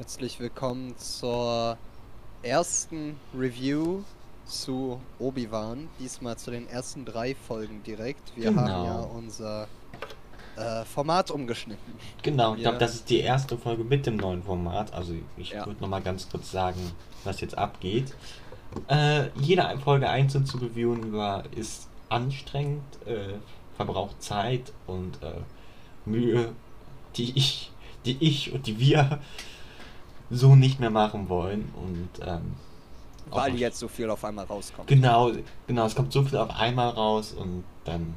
[0.00, 1.76] Herzlich willkommen zur
[2.42, 4.00] ersten Review
[4.46, 5.90] zu Obi-Wan.
[5.98, 8.34] Diesmal zu den ersten drei Folgen direkt.
[8.34, 8.62] Wir Genau.
[8.62, 9.68] haben ja unser
[10.56, 11.92] äh, Format umgeschnitten.
[12.22, 14.90] Genau, ich glaube, das ist die erste Folge mit dem neuen Format.
[14.94, 15.66] Also ich Ja.
[15.66, 16.80] würde nochmal ganz kurz sagen,
[17.24, 18.14] was jetzt abgeht.
[18.88, 23.34] Äh, jede Folge einzeln zu reviewen war, ist anstrengend, äh,
[23.76, 25.34] verbraucht Zeit und äh,
[26.06, 26.52] Mühe,
[27.16, 27.70] die ich,
[28.06, 29.20] die ich und die wir
[30.30, 31.72] so nicht mehr machen wollen.
[31.76, 32.54] Und ähm,
[33.30, 34.88] Weil jetzt so viel auf einmal rauskommt.
[34.88, 35.32] Genau,
[35.66, 38.14] genau, es kommt so viel auf einmal raus und dann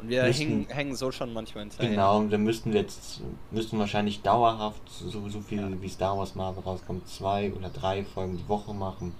[0.00, 1.90] Und wir müssten- hängen, hängen so schon manchmal hinterher.
[1.90, 3.20] Genau, und dann müssten wir jetzt,
[3.50, 5.80] müssten wahrscheinlich dauerhaft, so, so viel Ja.
[5.82, 9.14] wie Star Wars Marvel rauskommt, zwei oder drei Folgen die Woche machen.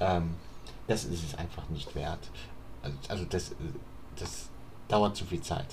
[0.00, 0.34] Ähm,
[0.88, 2.30] das ist es einfach nicht wert.
[2.82, 3.52] Also, also das,
[4.18, 4.48] das
[4.88, 5.66] dauert zu viel Zeit.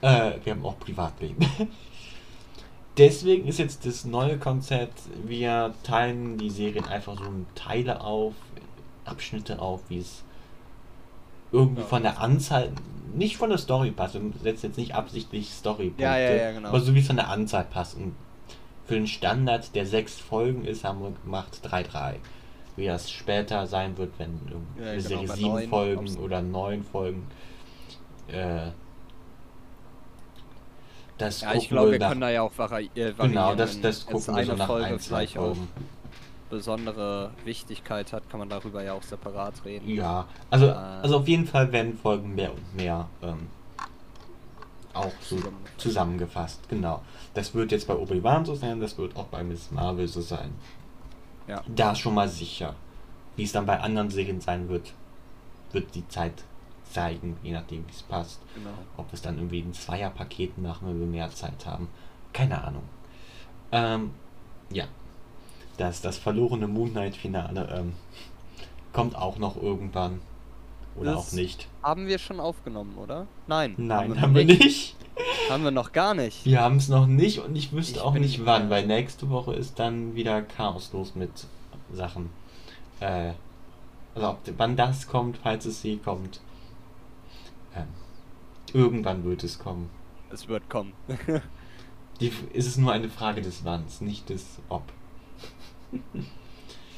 [0.00, 1.44] Äh, wir haben auch Privatleben.
[2.98, 8.34] Deswegen ist jetzt das neue Konzept, wir teilen die Serien einfach so in Teile auf,
[9.04, 10.22] Abschnitte auf, wie es
[11.52, 11.86] irgendwie Ja.
[11.86, 12.70] von der Anzahl,
[13.14, 14.14] nicht von der Story passt.
[14.14, 16.68] Wir setzen jetzt nicht absichtlich Storypunkte, Ja, ja, ja, genau.
[16.68, 17.96] aber so wie es von der Anzahl passt.
[17.96, 18.14] Und
[18.86, 22.16] für den Standard, der sechs Folgen ist, haben wir gemacht 3-3.
[22.76, 26.82] Wie das später sein wird, wenn irgendwie Ja, eine genau, Serie sieben Folgen oder neun
[26.84, 27.26] Folgen.
[28.28, 28.68] Äh,
[31.22, 33.16] das Ja, ich glaube, wir nach- können da ja auch vari äh, variieren.
[33.32, 35.56] Genau, das, das gucken wir eine so nach Folge vielleicht auch
[36.50, 39.88] besondere Wichtigkeit hat, kann man darüber ja auch separat reden.
[39.88, 40.72] Ja, also, Äh.
[40.72, 43.48] also auf jeden Fall werden Folgen mehr und mehr ähm,
[44.92, 45.38] auch so
[45.78, 46.68] Zusammengefasst.
[46.68, 47.00] genau.
[47.34, 50.52] Das wird jetzt bei Obi-Wan so sein, das wird auch bei Miss Marvel so sein.
[51.48, 51.62] Ja.
[51.66, 52.74] Da schon mal sicher.
[53.36, 54.92] Wie es dann bei anderen Serien sein wird,
[55.72, 56.44] wird die Zeit
[56.92, 58.40] zeigen, je nachdem wie es passt.
[58.54, 58.70] Genau.
[58.96, 61.88] Ob wir es dann irgendwie in Zweierpaketen machen, wenn wir mehr Zeit haben.
[62.32, 62.84] Keine Ahnung.
[63.72, 64.10] Ähm,
[64.70, 64.84] ja.
[65.78, 67.92] Das, das verlorene Moon Knight-Finale ähm,
[68.92, 70.20] kommt auch noch irgendwann.
[70.96, 71.66] Oder Das- auch nicht.
[71.82, 73.26] Haben wir schon aufgenommen, oder?
[73.46, 73.74] Nein.
[73.78, 74.94] Nein, noch haben wir nicht.
[75.50, 76.44] Haben wir noch gar nicht.
[76.44, 79.54] Wir haben es noch nicht und ich wüsste Ich auch nicht wann, weil nächste Woche
[79.54, 81.30] ist dann wieder Chaos los mit
[81.92, 82.30] Sachen.
[83.00, 83.32] Äh,
[84.14, 86.40] also ob, wann das kommt, falls es je kommt.
[87.74, 87.88] Ähm,
[88.72, 89.90] irgendwann wird es kommen.
[90.30, 90.92] Es wird kommen.
[92.20, 94.84] Die, ist es nur eine Frage des Wanns, nicht des Ob.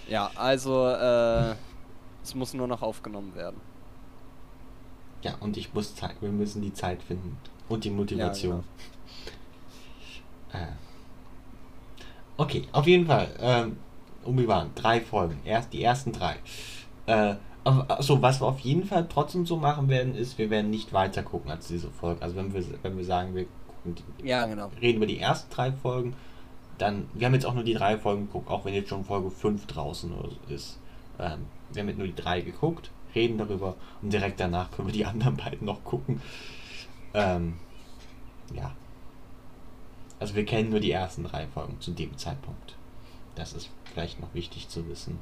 [0.09, 1.55] ja, also, äh,
[2.23, 3.61] es muss nur noch aufgenommen werden.
[5.23, 7.39] Ja, und ich muss Zeit, wir müssen die Zeit finden.
[7.69, 8.63] Und die Motivation.
[10.53, 10.67] äh.
[12.37, 13.29] Okay, auf jeden Fall.
[13.39, 13.79] Ähm,
[14.25, 15.41] Obi-Wan, drei Folgen.
[15.45, 16.37] Erst die ersten drei.
[17.07, 20.93] Äh, also was wir auf jeden Fall trotzdem so machen werden, ist, wir werden nicht
[20.93, 22.23] weiter gucken als diese Folge.
[22.23, 24.71] Also wenn wir, wenn wir sagen, wir gucken die, Ja, genau.
[24.81, 26.15] reden über die ersten drei Folgen,
[26.79, 29.31] dann, wir haben jetzt auch nur die drei Folgen geguckt, auch wenn jetzt schon Folge
[29.31, 30.13] 5 draußen
[30.49, 30.79] ist.
[31.19, 34.93] Ähm, wir haben jetzt nur die drei geguckt, reden darüber und direkt danach können wir
[34.93, 36.21] die anderen beiden noch gucken.
[37.15, 37.55] Ähm,
[38.53, 38.73] ja.
[40.19, 42.77] Also wir kennen nur die ersten drei Folgen zu dem Zeitpunkt.
[43.35, 45.19] Das ist vielleicht noch wichtig zu wissen.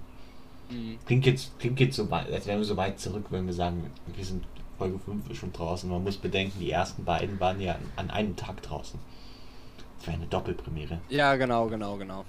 [0.72, 0.98] Mhm.
[1.06, 3.90] Klingt jetzt, klingt jetzt so weit, als wären wir so weit zurück, wenn wir sagen,
[4.14, 4.44] wir sind
[4.78, 5.88] Folge 5 ist schon draußen.
[5.88, 8.98] Man muss bedenken, die ersten beiden waren ja an, an einem Tag draußen.
[9.98, 11.00] Das war eine Doppelpremiere.
[11.08, 12.24] Ja, genau, genau, genau.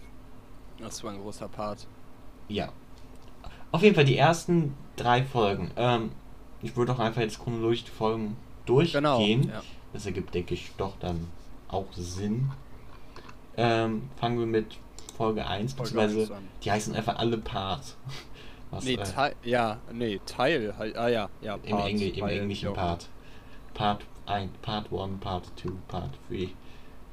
[0.77, 1.87] Das war ein großer Part.
[2.47, 2.71] Ja.
[3.71, 5.71] Auf jeden Fall die ersten drei Folgen.
[5.75, 6.11] Ähm,
[6.61, 9.41] ich würde auch einfach jetzt chronologisch die Folgen durchgehen.
[9.41, 9.53] Genau.
[9.53, 9.63] Ja.
[9.91, 11.27] Das ergibt, denke ich, doch dann
[11.67, 12.51] auch Sinn.
[13.57, 14.77] Ähm, fangen wir mit
[15.17, 16.47] Folge 1, Folge beziehungsweise 1 an.
[16.63, 17.95] die heißen einfach alle Part.
[18.75, 22.27] Was, Nee, äh, Teil, ja, nee, Teil, halt- ah ja, ja, im, Part, Engl im
[22.27, 22.71] englischen ja.
[22.71, 23.07] Part.
[23.73, 26.49] Part 1, Part 1, Part 2, Part 3.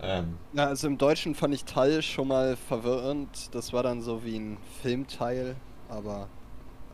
[0.03, 3.55] Ähm, Ja, also im Deutschen fand ich Teil schon mal verwirrend.
[3.55, 5.57] Das war dann so wie ein Filmteil,
[5.89, 6.29] aber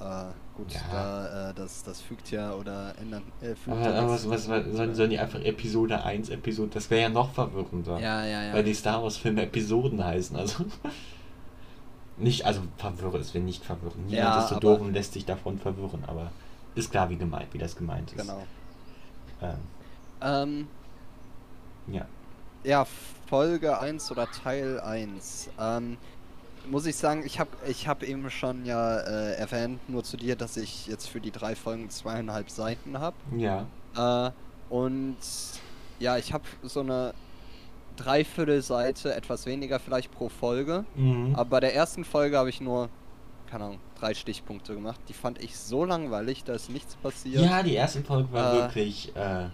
[0.00, 0.24] äh,
[0.56, 0.80] gut, Ja.
[0.90, 3.22] da, äh, das, das fügt ja oder ändern.
[3.40, 6.90] Äh, fügt aber, aber was, was, was, sollen, sollen die einfach Episode 1, Episode, das
[6.90, 7.98] wäre ja noch verwirrender.
[8.00, 8.52] Ja, ja, ja.
[8.52, 10.64] Weil die Star Wars Filme Episoden heißen, also.
[12.18, 14.06] Nicht, also verwirren, es will nicht verwirren.
[14.06, 16.32] Niemand Ja, ist so doof und lässt sich davon verwirren, aber
[16.74, 18.18] ist klar, wie gemeint, wie das gemeint ist.
[18.20, 18.46] Genau.
[19.42, 19.58] Ähm,
[20.22, 20.68] Ähm,
[21.88, 22.06] ja.
[22.64, 22.86] ja,
[23.26, 25.50] Folge 1 oder Teil 1.
[25.58, 25.98] Ähm,
[26.66, 30.36] muss ich sagen, ich habe ich hab eben schon ja äh, erwähnt, nur zu dir,
[30.36, 33.16] dass ich jetzt für die drei Folgen zweieinhalb Seiten habe.
[33.36, 33.66] Ja.
[33.94, 34.30] Äh,
[34.68, 35.18] und
[35.98, 37.14] ja, ich habe so eine
[37.96, 40.84] Dreiviertelseite, etwas weniger vielleicht pro Folge.
[40.94, 41.34] Mhm.
[41.34, 42.88] Aber bei der ersten Folge habe ich nur,
[43.50, 45.00] keine Ahnung, drei Stichpunkte gemacht.
[45.08, 47.42] Die fand ich so langweilig, da ist nichts passiert.
[47.44, 49.14] Ja, die erste Folge war Äh, wirklich.
[49.16, 49.46] Äh,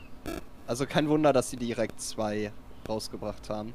[0.66, 2.52] Also kein Wunder, dass sie direkt zwei
[2.88, 3.72] rausgebracht haben.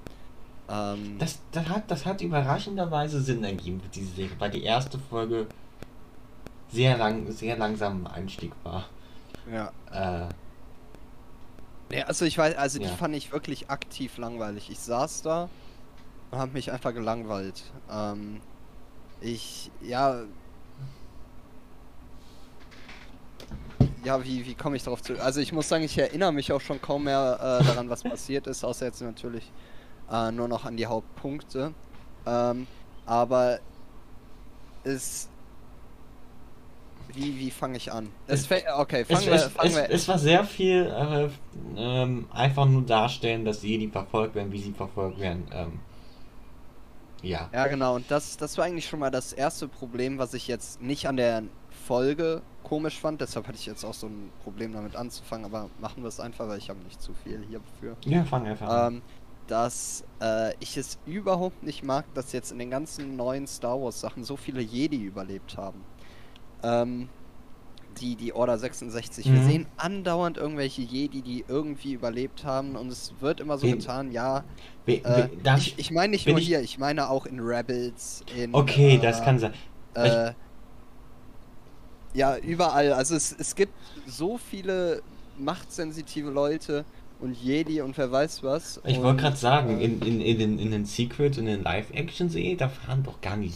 [0.69, 4.97] Ähm, Das, das, hat, das hat überraschenderweise Sinn ergeben für diese Serie, weil die erste
[4.99, 5.47] Folge
[6.69, 8.85] sehr lang, sehr langsam im Einstieg war.
[9.51, 9.71] ja.
[9.91, 10.29] Äh,
[11.91, 12.89] Ja, also ich weiß, also Ja.
[12.89, 14.69] die fand ich wirklich aktiv langweilig.
[14.69, 15.49] Ich saß da
[16.31, 17.63] und habe mich einfach gelangweilt.
[17.89, 18.41] Ähm,
[19.21, 20.23] ich, ja.
[24.03, 25.21] Ja, wie, wie komme ich darauf zu?
[25.21, 28.47] Also ich muss sagen, ich erinnere mich auch schon kaum mehr äh, daran, was passiert
[28.47, 29.51] ist, außer jetzt natürlich
[30.11, 31.73] äh, nur noch an die Hauptpunkte.
[32.25, 32.67] Ähm,
[33.05, 33.59] aber
[34.83, 35.29] es.
[37.17, 38.09] Wie, wie fange ich an?
[38.27, 41.29] Es, okay, es, fangen wir, es, fangen es, wir es war sehr viel äh,
[41.75, 45.47] ähm, einfach nur darstellen, dass Jedi verfolgt werden, wie sie verfolgt werden.
[45.51, 45.79] Ähm,
[47.23, 47.49] ja.
[47.51, 47.95] Ja, genau.
[47.95, 51.17] Und das, das war eigentlich schon mal das erste Problem, was ich jetzt nicht an
[51.17, 51.43] der
[51.87, 53.19] Folge komisch fand.
[53.21, 55.45] Deshalb hatte ich jetzt auch so ein Problem damit anzufangen.
[55.45, 57.97] Aber machen wir es einfach, weil ich habe nicht zu viel hierfür.
[58.05, 58.95] Ja, fang einfach an.
[58.95, 59.01] Ähm,
[59.47, 64.01] dass äh, ich es überhaupt nicht mag, dass jetzt in den ganzen neuen Star Wars
[64.01, 65.83] Sachen so viele Jedi überlebt haben.
[66.63, 67.09] Ähm,
[67.99, 69.25] die, die Order 66.
[69.25, 69.45] Wir Mhm.
[69.47, 72.75] sehen andauernd irgendwelche Jedi, die irgendwie überlebt haben.
[72.75, 74.43] Und es wird immer so Wen- getan, ja,
[74.85, 78.23] We, äh, we, ich, ich meine nicht nur ich- hier, ich meine auch in Rebels,
[78.35, 78.53] in.
[78.53, 79.53] okay, äh, das kann sein.
[79.95, 80.33] Äh,
[82.13, 82.93] ja, überall.
[82.93, 83.73] Also es, es gibt
[84.05, 85.01] so viele
[85.39, 86.85] machtsensitive Leute
[87.19, 88.79] und Jedi und wer weiß was.
[88.85, 92.57] Ich wollte gerade sagen, äh, in, in, in, den, in den Secrets, in den Live-Action-Serien,
[92.57, 93.55] da fahren doch gar nicht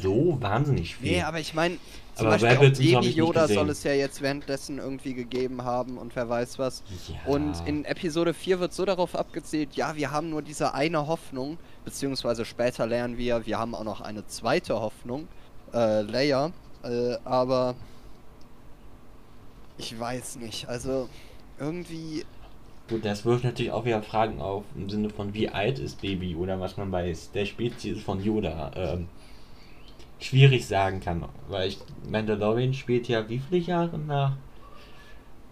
[0.00, 1.10] so wahnsinnig viel.
[1.12, 1.76] Nee, aber ich meine,
[2.14, 5.96] zum Aber Beispiel Rebels auch Baby Yoda soll es ja jetzt währenddessen irgendwie gegeben haben
[5.96, 6.82] und wer weiß was.
[7.08, 7.32] Ja.
[7.32, 11.58] Und in Episode 4 wird so darauf abgezielt, ja, wir haben nur diese eine Hoffnung,
[11.84, 15.26] beziehungsweise später lernen wir, wir haben auch noch eine zweite Hoffnung,
[15.72, 17.74] äh, Leia, äh, aber
[19.78, 21.08] ich weiß nicht, also
[21.58, 22.24] irgendwie,
[22.88, 26.34] Gut, das wirft natürlich auch wieder Fragen auf, im Sinne von wie alt ist Baby
[26.34, 29.08] oder was man bei der Spezies von Yoda ähm,
[30.22, 31.28] schwierig sagen kann.
[31.48, 31.78] Weil ich,
[32.08, 34.38] Mandalorian spielt ja wie viele Jahre nach?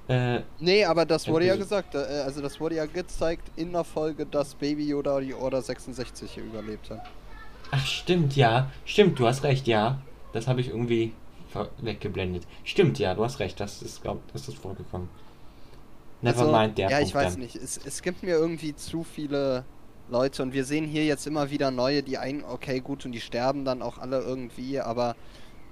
[0.09, 3.85] Äh, nee, aber das wurde ja gesagt, äh, also das wurde ja gezeigt in der
[3.85, 7.03] Folge, dass Baby Yoda die Order 66 hier überlebt hat.
[7.71, 8.73] ach stimmt, ja.
[8.85, 10.03] Stimmt, du hast recht, ja.
[10.33, 11.19] Das habe ich irgendwie
[11.79, 12.47] weggeblendet.
[12.65, 15.11] Stimmt, ja, du hast recht, das ist, glaub, das ist vorgekommen.
[16.21, 17.41] Nevermind, der Also, Ja, Punkt ich weiß dann.
[17.41, 17.57] nicht.
[17.57, 19.65] Es, es gibt mir irgendwie zu viele
[20.11, 23.21] Leute und wir sehen hier jetzt immer wieder neue, die ein, okay, gut, und die
[23.21, 25.17] sterben dann auch alle irgendwie, aber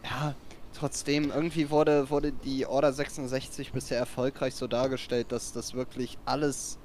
[0.04, 0.34] ja,
[0.72, 6.78] trotzdem, irgendwie wurde, wurde die Order 66 bisher erfolgreich so dargestellt, dass das wirklich alles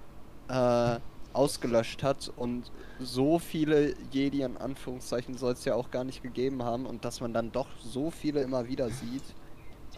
[0.50, 1.00] äh,
[1.34, 6.64] ausgelöscht hat und so viele Jedi in Anführungszeichen soll es ja auch gar nicht gegeben
[6.64, 9.24] haben und dass man dann doch so viele immer wieder sieht.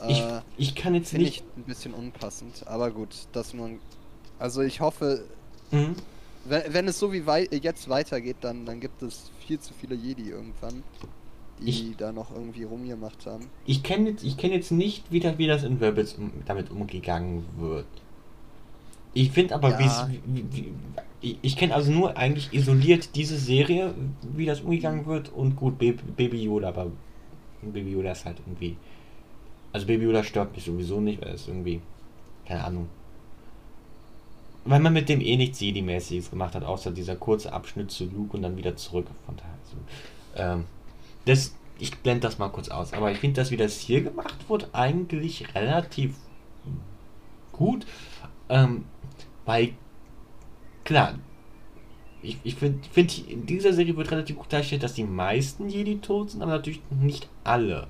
[0.07, 1.27] Ich, Äh, ich kann jetzt nicht.
[1.27, 3.79] ich ein bisschen unpassend, aber gut, das nur ein...
[4.39, 5.23] Also ich hoffe,
[5.71, 5.95] Mhm.
[6.49, 9.95] Wenn, wenn es so wie wei jetzt weitergeht, dann, dann gibt es viel zu viele
[9.95, 10.83] Jedi irgendwann,
[11.61, 13.45] die Ich- da noch irgendwie rumgemacht haben.
[13.65, 16.69] Ich kenne jetzt, ich kenn jetzt nicht, wie das, wie das in Rebels um, damit
[16.71, 17.85] umgegangen wird.
[19.13, 19.79] Ich finde aber, Ja.
[19.79, 20.73] wie's- wie, wie,
[21.21, 23.93] ich, ich kenne also nur eigentlich isoliert diese Serie,
[24.35, 26.91] wie das umgegangen wird und gut, Baby, Baby Yoda, aber
[27.61, 28.75] Baby Yoda ist halt irgendwie.
[29.71, 31.81] Also Baby Yoda stört mich sowieso nicht, weil es irgendwie,
[32.45, 32.89] keine Ahnung.
[34.65, 38.35] Weil man mit dem eh nichts Jedi-mäßiges gemacht hat, außer dieser kurze Abschnitt zu Luke
[38.35, 39.05] und dann wieder zurück.
[39.25, 39.77] Von daher, also,
[40.59, 40.65] ähm,
[41.25, 42.93] das, ich blende das mal kurz aus.
[42.93, 46.15] Aber ich finde, dass wie das hier gemacht wird, eigentlich relativ
[47.51, 47.85] gut.
[48.49, 48.85] Ähm,
[49.45, 49.73] weil,
[50.83, 51.15] klar,
[52.23, 55.99] ich, ich finde, find, in dieser Serie wird relativ gut dargestellt, dass die meisten Jedi
[55.99, 57.87] tot sind, aber natürlich nicht alle.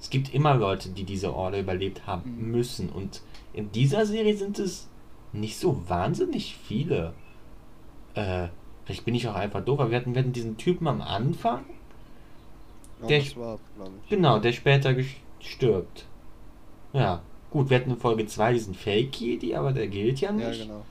[0.00, 2.50] Es gibt immer Leute, die diese Order überlebt haben Mhm.
[2.50, 2.88] müssen.
[2.88, 3.22] Und
[3.52, 4.88] in dieser Serie sind es
[5.40, 7.12] nicht so wahnsinnig viele.
[8.14, 8.48] Äh,
[8.84, 11.64] vielleicht bin ich auch einfach doof, aber wir hatten, wir hatten diesen Typen am Anfang,
[13.02, 13.58] Ja, Der- war.
[14.08, 14.94] Genau, der später
[15.40, 16.06] stirbt.
[16.94, 20.62] Ja, gut, wir hatten in Folge 2 diesen Fake-Jedi, aber der gilt ja Ja, nicht.
[20.62, 20.82] genau.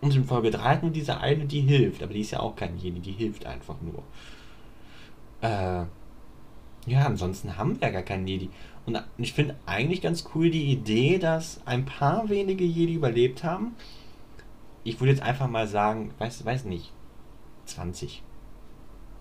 [0.00, 2.56] Und in Folge 3 hatten wir diese eine, die hilft, aber die ist ja auch
[2.56, 4.02] kein Jedi, die hilft einfach nur.
[5.42, 5.84] Äh,
[6.86, 8.48] ja, ansonsten haben wir ja gar keinen Jedi.
[8.96, 13.74] Und ich finde eigentlich ganz cool die Idee, dass ein paar wenige Jedi überlebt haben.
[14.84, 16.92] Ich würde jetzt einfach mal sagen, weiß, weiß nicht,
[17.66, 18.22] 20.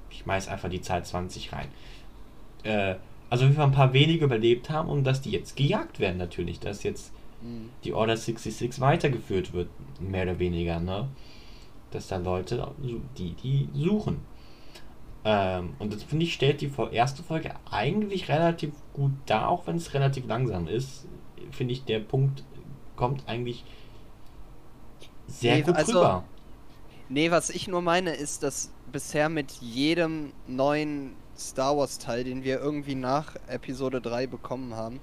[0.10, 1.68] Ich schmeiß einfach die Zahl 20 rein.
[2.64, 2.96] Äh,
[3.30, 6.84] also wir ein paar wenige überlebt haben und dass die jetzt gejagt werden natürlich, dass
[6.84, 7.12] jetzt
[7.42, 7.70] Mhm.
[7.84, 11.08] die Order 66 weitergeführt wird, mehr oder weniger, ne?
[11.92, 12.72] Dass da Leute,
[13.18, 14.18] die, die suchen.
[15.26, 19.76] Ähm, und das finde ich, stellt die erste Folge eigentlich relativ gut dar, auch wenn
[19.76, 21.06] es relativ langsam ist.
[21.52, 22.44] Finde ich, der Punkt
[22.96, 23.64] kommt eigentlich
[25.28, 26.24] sehr Nee, gut also- rüber.
[27.12, 32.60] Nee, was ich nur meine, ist, dass bisher mit jedem neuen Star Wars-Teil, den wir
[32.60, 35.00] irgendwie nach Episode 3 bekommen haben,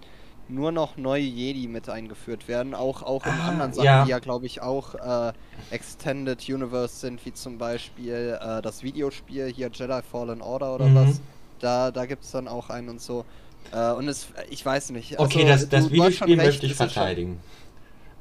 [0.49, 2.75] nur noch neue Jedi mit eingeführt werden.
[2.75, 4.05] Auch, auch in Ah, anderen Sachen, ja.
[4.05, 5.33] die ja, glaube ich, auch äh,
[5.71, 10.95] Extended Universe sind, wie zum Beispiel äh, das Videospiel hier Jedi Fallen Order oder Mhm.
[10.95, 11.21] was.
[11.61, 13.25] Da, da gibt es dann auch einen und so.
[13.73, 15.19] Äh, und es, ich weiß nicht.
[15.19, 17.41] Okay, also, das, das schon Videospiel recht, möchte ich ist schon- verteidigen.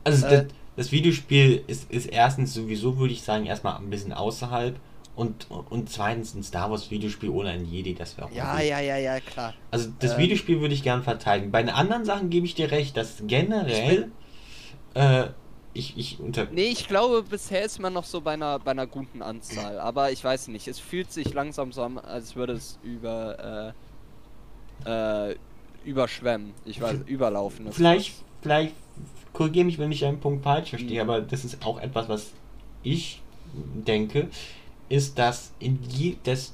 [0.04, 0.46] Also Äh, das,
[0.78, 4.76] das Videospiel ist, ist erstens sowieso, würde ich sagen, erstmal ein bisschen außerhalb
[5.16, 8.80] und, und zweitens ein Star Wars Videospiel ohne ein Jedi, das wäre auch Ja, ja,
[8.80, 9.54] ja, ja, klar.
[9.72, 11.52] Also das Ähm, Videospiel würde ich gern verteidigen.
[11.52, 14.12] Bei den anderen Sachen gebe ich dir recht, dass generell
[14.94, 15.28] äh,
[15.74, 18.88] ich, ich unter Nee, ich glaube, bisher ist man noch so bei einer, bei einer
[18.88, 19.80] guten Anzahl.
[19.80, 23.74] Aber ich weiß nicht, es fühlt sich langsam so an, als würde es über,
[24.86, 25.36] äh, äh,
[25.86, 26.54] überschwemmen.
[26.66, 27.72] Ich weiß, überlaufen.
[27.72, 28.74] Vielleicht, vielleicht
[29.34, 31.10] korrigiere mich, wenn ich einen Punkt falsch verstehe, Mhm.
[31.10, 32.32] aber das ist auch etwas, was
[32.84, 33.22] ich
[33.54, 34.30] denke,
[34.90, 36.54] ist, dass in je, das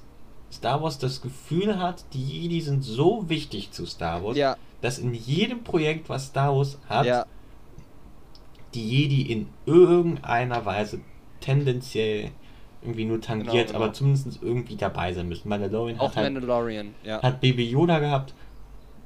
[0.52, 4.24] Star Wars das Gefühl hat, die Jedi sind so wichtig zu Star.
[4.24, 7.26] Wars, Ja, dass in jedem Projekt, was Star Wars hat, ja,
[8.74, 11.02] die Jedi in irgendeiner Weise
[11.40, 12.32] tendenziell
[12.82, 13.78] irgendwie nur tangiert, Genau, genau.
[13.84, 15.50] aber zumindest irgendwie dabei sein müssen.
[15.50, 17.22] Mandalorian auch hat halt Mandalorian, ja.
[17.22, 18.34] hat Baby Yoda gehabt,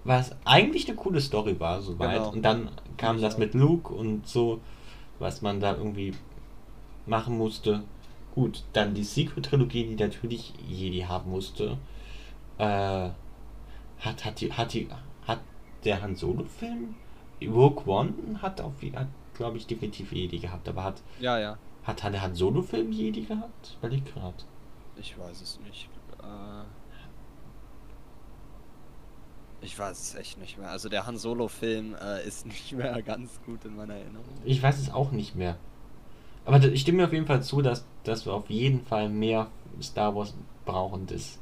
[0.04, 2.14] was eigentlich eine coole Story war, soweit.
[2.18, 2.32] Genau.
[2.32, 4.62] Und dann kam das mit Luke und so,
[5.20, 6.14] was man da irgendwie
[7.06, 7.84] machen musste.
[8.36, 11.78] Gut, dann die Secret-Trilogie, die natürlich Jedi haben musste.
[12.58, 13.10] Äh,
[14.00, 14.90] hat, hat die, hat die,
[15.26, 15.40] hat
[15.86, 16.96] der Han Solo-Film,
[17.44, 21.58] Rogue One hat auf, hat, glaube ich, definitiv Jedi gehabt, aber hat, Ja, ja.
[21.84, 23.78] hat der Han Solo-Film Jedi gehabt?
[23.82, 24.36] Weil ich gerade.
[24.98, 25.90] Ich weiß es nicht.
[26.22, 26.64] Äh,
[29.62, 30.70] ich weiß es echt nicht mehr.
[30.70, 34.26] Also der Han Solo-Film äh, ist nicht mehr ganz gut in meiner Erinnerung.
[34.44, 35.58] Ich weiß es auch nicht mehr.
[36.46, 39.48] Aber ich stimme mir auf jeden Fall zu, dass, dass wir auf jeden Fall mehr
[39.82, 40.34] Star Wars
[40.66, 41.40] brauchen, das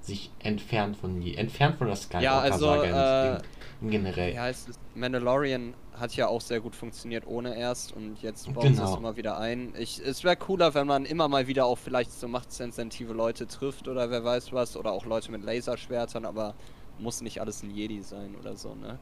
[0.00, 3.36] sich entfernt von je- entfernt von der Ja, also, äh, im,
[3.82, 4.36] im generell.
[4.36, 4.78] Heißt es?
[4.96, 8.90] Mandalorian hat ja auch sehr gut funktioniert ohne erst und jetzt bauen sie Genau.
[8.90, 9.72] es immer wieder ein.
[9.78, 13.86] Ich, es wäre cooler, wenn man immer mal wieder auch vielleicht so machtsensitive Leute trifft
[13.86, 16.54] oder wer weiß was oder auch Leute mit Laserschwertern, aber
[16.98, 18.98] muss nicht alles ein Jedi sein oder so, ne?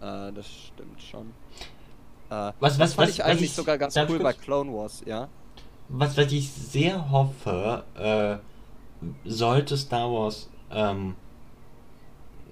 [0.00, 1.30] Äh, das stimmt schon.
[2.30, 4.32] Äh, Was- das was- fand was- ich eigentlich ich- sogar ganz cool bei?
[4.32, 5.28] Clone Wars, ja?
[5.88, 8.36] Was, was ich sehr hoffe, äh,
[9.28, 11.16] sollte Star Wars ähm,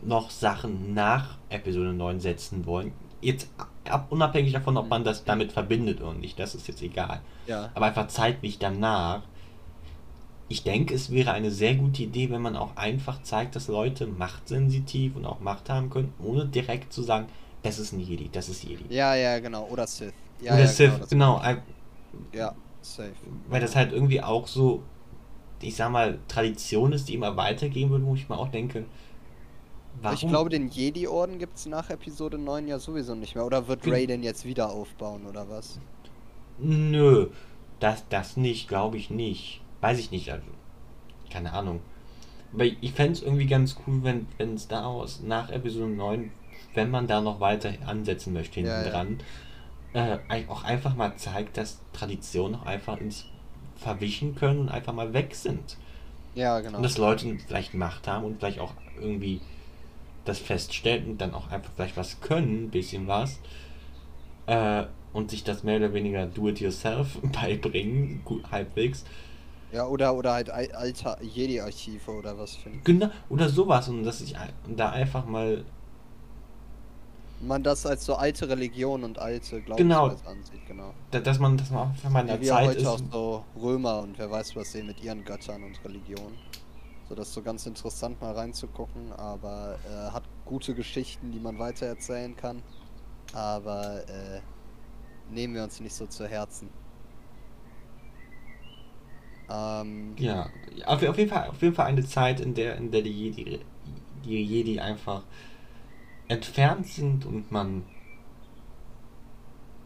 [0.03, 3.49] noch Sachen nach Episode 9 setzen wollen, jetzt
[3.89, 7.21] ab, unabhängig davon, ob man das damit verbindet oder nicht, das ist jetzt egal.
[7.47, 7.71] Ja.
[7.75, 9.23] aber einfach zeitlich danach.
[10.51, 14.07] Ich denke, es wäre eine sehr gute Idee, wenn man auch einfach zeigt, dass Leute
[14.07, 17.27] machtsensitiv und auch Macht haben können, ohne direkt zu sagen,
[17.63, 18.85] das ist ein Jedi, das ist Jedi.
[18.89, 19.67] Ja, ja, genau.
[19.69, 20.13] Oder Sith.
[20.41, 21.63] Ja, Oder ja, Sith, genau, genau,
[22.33, 23.13] Ja, safe.
[23.49, 24.83] weil das halt irgendwie auch so,
[25.61, 28.87] ich sag mal, Tradition ist, die immer weitergehen wird, wo ich mir auch denke,
[30.01, 30.15] warum?
[30.15, 33.45] Ich glaube, den Jedi-Orden gibt es nach Episode 9 ja sowieso nicht mehr.
[33.45, 35.81] Oder wird Ray den jetzt wieder aufbauen oder was?
[36.59, 37.29] Nö,
[37.81, 39.61] das, das nicht, glaube ich nicht.
[39.81, 40.47] Weiß ich nicht, also,
[41.31, 41.81] keine Ahnung.
[42.53, 46.33] Aber ich fände es irgendwie ganz cool, wenn, wenn Star Wars nach Episode 9,
[46.79, 48.91] wenn man da noch weiter ansetzen möchte hinten Ja, ja.
[48.91, 49.19] dran,
[49.93, 53.27] äh, ein- auch einfach mal zeigt, dass Traditionen auch einfach ins
[53.77, 55.77] verwischen können und einfach mal weg sind.
[56.35, 56.79] Ja, genau.
[56.79, 59.41] Und dass Leute vielleicht Macht haben und vielleicht auch irgendwie
[60.25, 63.41] das feststellen und dann auch einfach vielleicht was können, ein bisschen was.
[64.47, 69.05] Äh, und sich das mehr oder weniger do-it-yourself beibringen, gut, halbwegs.
[69.73, 72.81] Ja, oder, oder halt al- alter Jedi-Archive oder was finden.
[72.85, 73.89] Genau, oder sowas.
[73.89, 74.35] Und dass ich
[74.77, 75.65] da einfach mal.
[77.41, 80.09] Man das als so alte Religion und alte Genau.
[80.09, 80.93] Glaubensweise ansieht, genau.
[81.11, 82.87] da- Dass man, dass man einfach mal in Ja, der wie Zeit heute ist.
[82.87, 86.37] auch so Römer und wer weiß was sehen mit ihren Göttern und Religionen.
[87.09, 91.59] So, das ist so ganz interessant mal reinzugucken, aber äh, hat gute Geschichten, die man
[91.59, 92.63] weitererzählen kann.
[93.33, 94.41] Aber äh,
[95.31, 96.71] nehmen wir uns nicht so zu Herzen.
[99.51, 100.51] Ähm, Ja,
[100.87, 103.61] auf, auf, jeden Fall, auf jeden Fall eine Zeit, in der, in der die Jedi,
[104.25, 105.23] die Jedi einfach
[106.29, 107.85] entfernt sind und man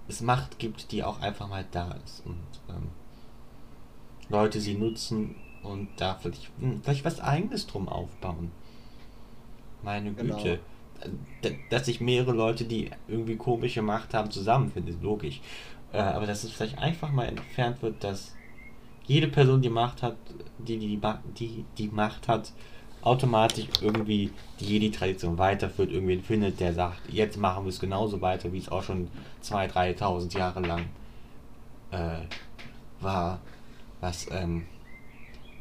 [0.09, 2.37] es Macht gibt, die auch einfach mal da ist und
[2.69, 2.89] ähm,
[4.29, 8.51] Leute sie nutzen und da vielleicht, hm, vielleicht was eigenes drum aufbauen.
[9.83, 10.37] Meine Genau.
[10.37, 10.61] Güte.
[11.43, 15.41] D- Dass sich mehrere Leute, die irgendwie komische Macht haben, zusammenfinden, ist logisch.
[15.93, 18.35] Äh, aber dass es vielleicht einfach mal entfernt wird, dass
[19.07, 20.17] jede Person, die Macht hat,
[20.59, 21.01] die die,
[21.39, 22.53] die, die Macht hat,
[23.03, 24.31] automatisch irgendwie
[24.61, 28.69] die Jedi-Tradition weiterführt, irgendwen findet, der sagt, jetzt machen wir es genauso weiter, wie es
[28.69, 29.09] auch schon
[29.45, 30.87] 2.000, 3.000 Jahre lang
[31.91, 32.21] äh,
[33.01, 33.41] war.
[34.01, 34.67] was ähm,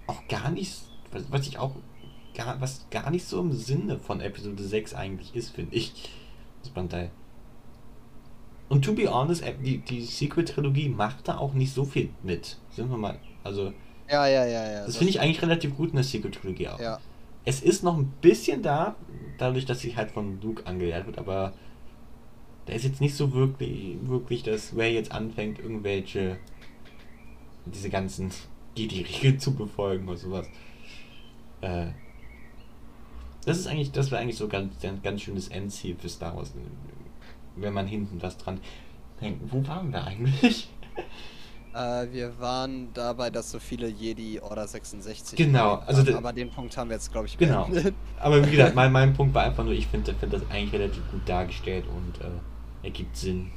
[0.07, 0.73] auch gar nicht,
[1.11, 1.75] was, was ich auch
[2.33, 6.09] gar, was gar nicht so im Sinne von Episode 6 eigentlich ist, finde ich.
[6.61, 7.09] Das Bandai.
[8.69, 12.57] Und to be honest, äh, die, die Sequel-Trilogie macht da auch nicht so viel mit.
[12.69, 13.73] Sind wir mal, also.
[14.09, 14.77] Ja, ja, ja, ja.
[14.79, 16.79] Das, das finde ich eigentlich relativ gut in der Sequel-Trilogie auch.
[16.79, 16.99] Ja.
[17.45, 18.95] Es ist noch ein bisschen da,
[19.37, 21.53] dadurch, dass sie halt von Luke angelehrt wird, aber
[22.65, 26.37] da ist jetzt nicht so wirklich, wirklich, dass wer jetzt anfängt, irgendwelche,
[27.65, 28.31] diese ganzen,
[28.77, 30.47] die die Regeln zu befolgen oder sowas.
[31.61, 31.87] Äh,
[33.45, 36.53] das ist eigentlich, das wäre eigentlich so ganz, ein ganz schönes Endziel für Star Wars,
[37.55, 38.59] wenn man hinten was dran
[39.19, 39.41] denkt.
[39.51, 40.69] Wo waren wir eigentlich?
[41.73, 46.49] Äh, wir waren dabei, dass so viele Jedi Order 66 Genau, waren, also aber den
[46.49, 47.65] Punkt haben wir jetzt, glaube ich, Genau.
[47.65, 47.95] beendet.
[48.19, 51.01] Aber wie gesagt, mein, mein Punkt war einfach nur, ich finde find das eigentlich relativ
[51.11, 53.51] gut dargestellt und äh, ergibt Sinn.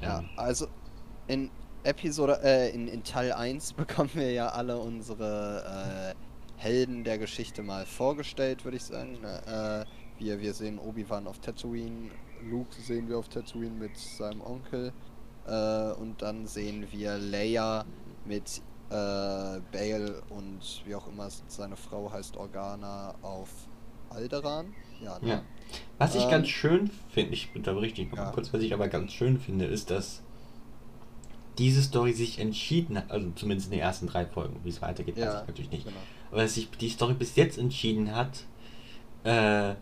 [0.00, 0.66] Ja, Ähm, also
[1.26, 1.50] in
[1.84, 7.62] Episode, äh, in, in Teil 1 bekommen wir ja alle unsere äh, Helden der Geschichte
[7.62, 9.18] mal vorgestellt, würde ich sagen.
[9.24, 9.84] Äh,
[10.18, 12.10] wir, wir sehen Obi-Wan auf Tatooine,
[12.48, 14.92] Luke sehen wir auf Tatooine mit seinem Onkel
[15.46, 17.84] äh, und dann sehen wir Leia
[18.24, 23.48] mit äh, Bale und wie auch immer seine Frau heißt Organa auf
[24.10, 24.74] Alderaan.
[25.00, 25.28] Ja, ne?
[25.30, 25.42] Ja.
[25.98, 28.24] Was ich Ähm, ganz schön finde, ich unterbreche dich noch ja.
[28.24, 30.22] mal kurz, was ich aber ganz schön finde, ist, dass
[31.58, 35.20] diese Story sich entschieden hat, also zumindest in den ersten drei Folgen, wie es weitergeht,
[35.20, 35.96] weiß Ja, ich natürlich nicht, genau.
[36.30, 38.44] aber dass sich die Story bis jetzt entschieden hat,
[39.24, 39.74] äh,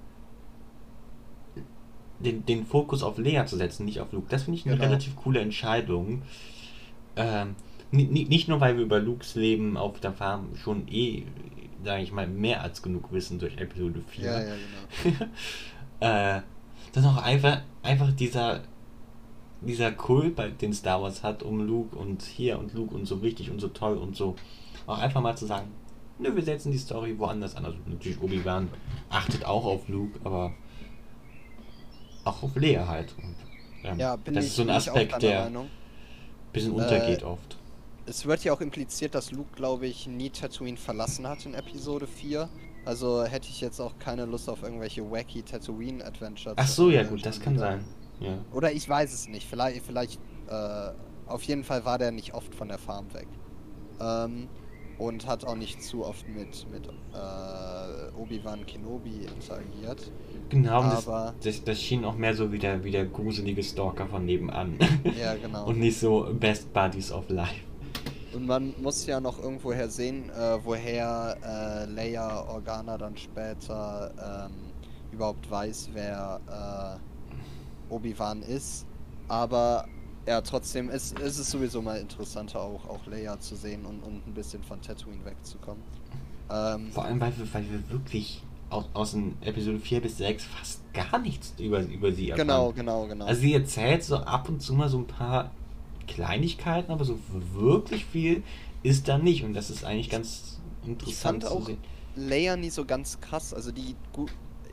[2.20, 4.26] den, den Fokus auf Lea zu setzen, nicht auf Luke.
[4.30, 4.86] Das finde ich eine Genau.
[4.88, 6.22] relativ coole Entscheidung.
[7.16, 7.56] Ähm,
[7.90, 11.24] ni- ni- nicht nur, weil wir über Lukes Leben auf der Farm schon eh,
[11.84, 14.54] sage ich mal, mehr als genug wissen durch Episode 4 Ja, ja,
[15.02, 15.24] genau.
[16.00, 16.40] äh,
[16.92, 18.60] dann auch einfach, einfach dieser,
[19.62, 23.50] dieser Kult, den Star Wars hat, um Luke und hier und Luke und so wichtig
[23.50, 24.36] und so toll und so.
[24.86, 25.68] Auch einfach mal zu sagen,
[26.18, 27.64] nö, wir setzen die Story woanders an.
[27.64, 28.68] Also natürlich Obi-Wan
[29.08, 30.52] achtet auch auf Luke, aber
[32.24, 33.14] auch auf Lea halt.
[33.18, 33.36] Und,
[33.84, 35.70] ähm, Ja, bin das ich, ist so ein Aspekt, der ein
[36.52, 37.58] bisschen Äh, untergeht oft.
[38.06, 42.06] Es wird ja auch impliziert, dass Luke, glaube ich, nie Tatooine verlassen hat in Episode
[42.06, 42.48] 4.
[42.84, 46.54] Also hätte ich jetzt auch keine Lust auf irgendwelche wacky Tatooine-Adventures.
[46.56, 47.62] Ach so, ja äh, gut, das kann wieder.
[47.72, 47.84] sein.
[48.20, 48.38] Ja.
[48.52, 49.46] Oder ich weiß es nicht.
[49.48, 50.90] Vielleicht, vielleicht, äh,
[51.26, 53.28] auf jeden Fall war der nicht oft von der Farm weg.
[54.00, 54.48] Ähm,
[54.98, 60.10] und hat auch nicht zu oft mit, mit äh, Obi-Wan Kenobi interagiert.
[60.50, 63.62] Genau, und das, Aber- das, das schien auch mehr so wie der, wie der gruselige
[63.62, 64.76] Stalker von nebenan.
[65.18, 65.66] Ja, genau.
[65.68, 67.62] Und nicht so Best Buddies of Life.
[68.32, 74.52] Und man muss ja noch irgendwoher sehen, äh, woher äh, Leia Organa dann später ähm,
[75.12, 76.98] überhaupt weiß, wer
[77.90, 78.86] äh, Obi-Wan ist.
[79.28, 79.86] Aber
[80.26, 84.26] ja, trotzdem ist, ist es sowieso mal interessanter, auch, auch Leia zu sehen und, und
[84.26, 85.82] ein bisschen von Tatooine wegzukommen.
[86.52, 90.44] Ähm, Vor allem, weil wir, weil wir wirklich aus, aus den Episode 4 bis 6
[90.44, 92.46] fast gar nichts über, über sie erfahren.
[92.48, 93.26] genau, genau, genau.
[93.26, 95.50] Also sie erzählt so ab und zu mal so ein paar
[96.06, 97.18] Kleinigkeiten, aber so
[97.54, 98.42] wirklich viel
[98.82, 99.44] ist da nicht.
[99.44, 101.78] Und das ist eigentlich ganz interessant fand zu auch- sehen.
[102.16, 103.54] Leia nie so ganz krass.
[103.54, 103.94] Also die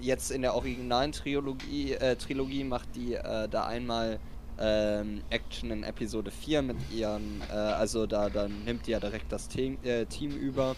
[0.02, 4.20] jetzt in der originalen Trilogie, äh, Trilogie macht die äh, da einmal
[4.60, 9.32] ähm, Action in Episode 4 mit ihren, äh, also da dann nimmt die ja direkt
[9.32, 10.76] das Team, äh, Team über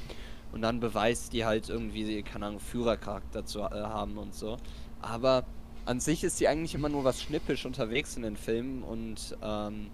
[0.51, 4.57] und dann beweist die halt irgendwie, keine Ahnung, Führercharakter zu äh, haben und so.
[5.01, 5.43] Aber
[5.85, 9.89] an sich ist sie eigentlich immer nur was schnippisch unterwegs in den Filmen und ähm,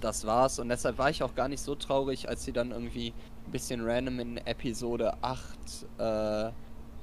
[0.00, 0.58] das war's.
[0.58, 3.12] Und deshalb war ich auch gar nicht so traurig, als sie dann irgendwie
[3.46, 5.58] ein bisschen random in Episode 8
[5.98, 6.50] äh,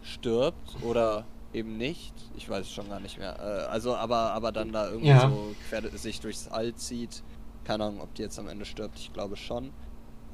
[0.02, 2.14] stirbt oder eben nicht.
[2.36, 3.38] Ich weiß es schon gar nicht mehr.
[3.40, 5.30] Äh, also, aber, aber dann da irgendwie Ja.
[5.30, 7.24] so quer sich durchs All zieht.
[7.64, 8.98] Keine Ahnung, ob die jetzt am Ende stirbt.
[9.00, 9.72] Ich glaube schon.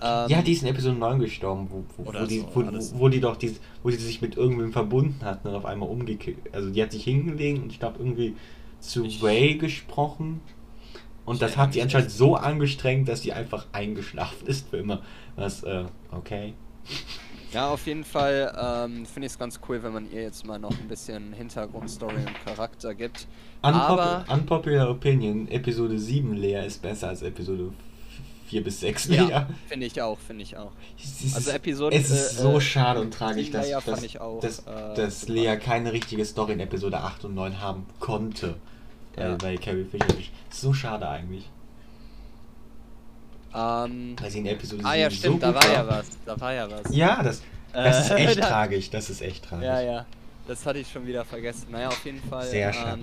[0.03, 2.63] Ähm, ja, die ist in Episode 9 gestorben, wo, wo, wo, die, wo,
[2.99, 6.37] wo, die doch dies, wo die sich mit irgendwem verbunden hat und auf einmal umgekehrt.
[6.51, 8.35] Also die hat sich hingelegt und ich glaube irgendwie
[8.79, 10.41] zu Ich- Ray gesprochen.
[11.25, 15.01] Und das hat sie anscheinend so angestrengt, dass sie einfach eingeschlafen ist für immer.
[15.37, 16.53] Was, äh, okay.
[17.53, 20.59] Ja, auf jeden Fall ähm, finde ich es ganz cool, wenn man ihr jetzt mal
[20.59, 23.27] noch ein bisschen Hintergrundstory und Charakter gibt.
[23.61, 27.71] Unpop Aber Unpopular Opinion, Episode 7 Lea ist besser als Episode
[28.53, 29.15] 4 bis 6 Lea.
[29.29, 30.71] ja, finde ich auch, finde ich auch.
[30.97, 34.17] Es ist, Also Episode- es ist äh, so äh, schade und tragisch, dass, Lea dass,
[34.17, 35.31] auch, dass, äh.
[35.31, 38.55] Lea keine richtige Story in Episode 8 und 9 haben konnte.
[39.17, 39.33] Ja.
[39.33, 40.05] Äh, bei Carrie Fisher.
[40.51, 41.49] So schade eigentlich.
[43.55, 46.05] Ähm, Weil sie in Episode ah ja, 7 stimmt, so da gut war ja was.
[46.25, 46.95] Da war ja was.
[46.95, 48.89] Ja, das, das ist Äh, echt tragisch.
[48.91, 49.65] Das ist echt tragisch.
[49.65, 50.05] Ja, ja.
[50.47, 51.67] Das hatte ich schon wieder vergessen.
[51.71, 52.45] Naja, auf jeden Fall.
[52.45, 53.01] Sehr schade.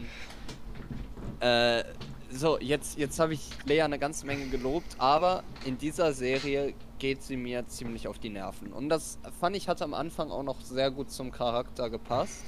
[1.40, 1.84] Ähm, äh,
[2.32, 7.22] so, jetzt, jetzt habe ich Lea eine ganze Menge gelobt, aber in dieser Serie geht
[7.22, 8.72] sie mir ziemlich auf die Nerven.
[8.72, 12.44] Und das fand ich hat am Anfang auch noch sehr gut zum Charakter gepasst.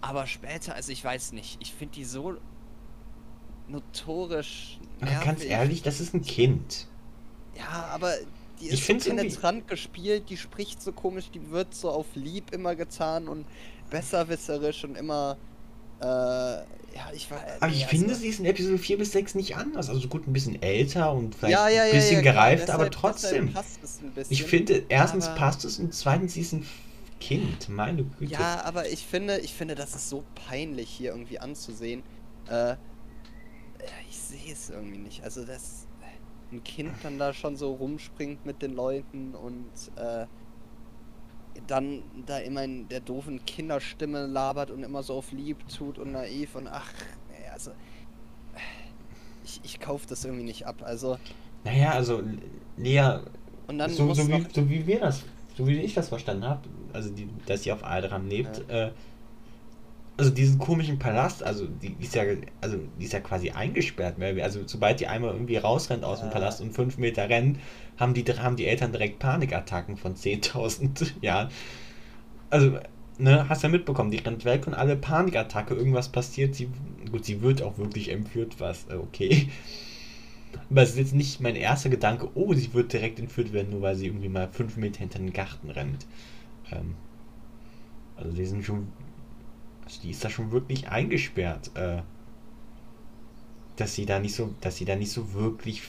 [0.00, 2.36] Aber später, also ich weiß nicht, ich finde die so
[3.68, 4.78] notorisch.
[5.00, 6.86] Aber ganz ehrlich, das ist ein Kind.
[7.56, 8.12] Ja, aber
[8.60, 12.52] die ist ich so penetrant gespielt, die spricht so komisch, die wird so auf lieb
[12.52, 13.46] immer getan und
[13.90, 15.36] besserwisserisch und immer.
[16.00, 17.42] Äh, ja, ich war.
[17.60, 19.88] Aber ich also, finde, sie ist in Episode 4 bis 6 nicht anders.
[19.90, 22.90] Also gut, ein bisschen älter und vielleicht ja, ja, ein bisschen ja, gereift, deshalb, aber
[22.90, 23.52] trotzdem.
[23.52, 26.66] Passt es ein bisschen, ich finde, erstens passt es und zweitens, sie ist ein
[27.20, 28.32] Kind, meine Güte.
[28.32, 32.02] Ja, aber ich finde, ich finde, das ist so peinlich hier irgendwie anzusehen.
[32.48, 32.76] Äh,
[34.08, 35.22] ich sehe es irgendwie nicht.
[35.22, 35.86] Also, dass
[36.52, 40.26] ein Kind dann da schon so rumspringt mit den Leuten und äh,
[41.66, 46.12] dann da immer in der doofen Kinderstimme labert und immer so auf lieb tut und
[46.12, 46.92] naiv und ach,
[47.52, 47.70] also
[49.44, 50.82] ich, ich kaufe das irgendwie nicht ab.
[50.82, 51.18] Also.
[51.64, 52.22] Naja, also
[52.76, 53.20] Lea,
[53.66, 55.24] und dann so, so, wie, so wie wir das,
[55.56, 56.60] so wie ich das verstanden habe,
[56.92, 58.86] also die, dass sie auf Aldram lebt, ja.
[58.86, 58.92] äh,
[60.18, 62.22] also diesen komischen Palast, also die ist ja,
[62.60, 66.60] also die ist ja quasi eingesperrt, also sobald die einmal irgendwie rausrennt aus dem Palast
[66.60, 67.58] und fünf Meter rennt,
[67.98, 71.48] haben die, haben die Eltern direkt Panikattacken von 10.000 Jahren.
[72.48, 72.78] Also,
[73.18, 76.70] ne, hast ja mitbekommen, die rennt weg und alle Panikattacke, irgendwas passiert, sie,
[77.10, 79.48] gut, sie wird auch wirklich entführt, was, äh, okay.
[80.70, 83.82] Aber es ist jetzt nicht mein erster Gedanke, oh, sie wird direkt entführt werden, nur
[83.82, 86.06] weil sie irgendwie mal fünf Meter hinter den Garten rennt.
[86.72, 86.94] Ähm,
[88.16, 88.88] also die sind schon,
[90.02, 92.02] die ist da schon wirklich eingesperrt, äh,
[93.76, 95.82] dass sie da nicht so, dass sie da nicht so wirklich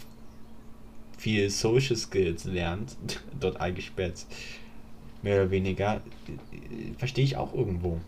[1.17, 2.97] viel Social Skills lernt,
[3.39, 4.25] dort eingesperrt,
[5.21, 6.01] mehr oder weniger,
[6.97, 7.99] verstehe ich auch irgendwo.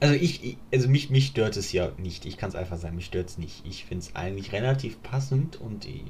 [0.00, 2.26] Also ich, also mich, mich stört es ja nicht.
[2.26, 3.64] Ich kann es einfach sagen, mich stört es nicht.
[3.64, 6.02] Ich finde es eigentlich relativ passend und die,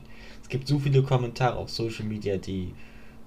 [0.42, 2.75] es gibt so viele Kommentare auf Social Media, die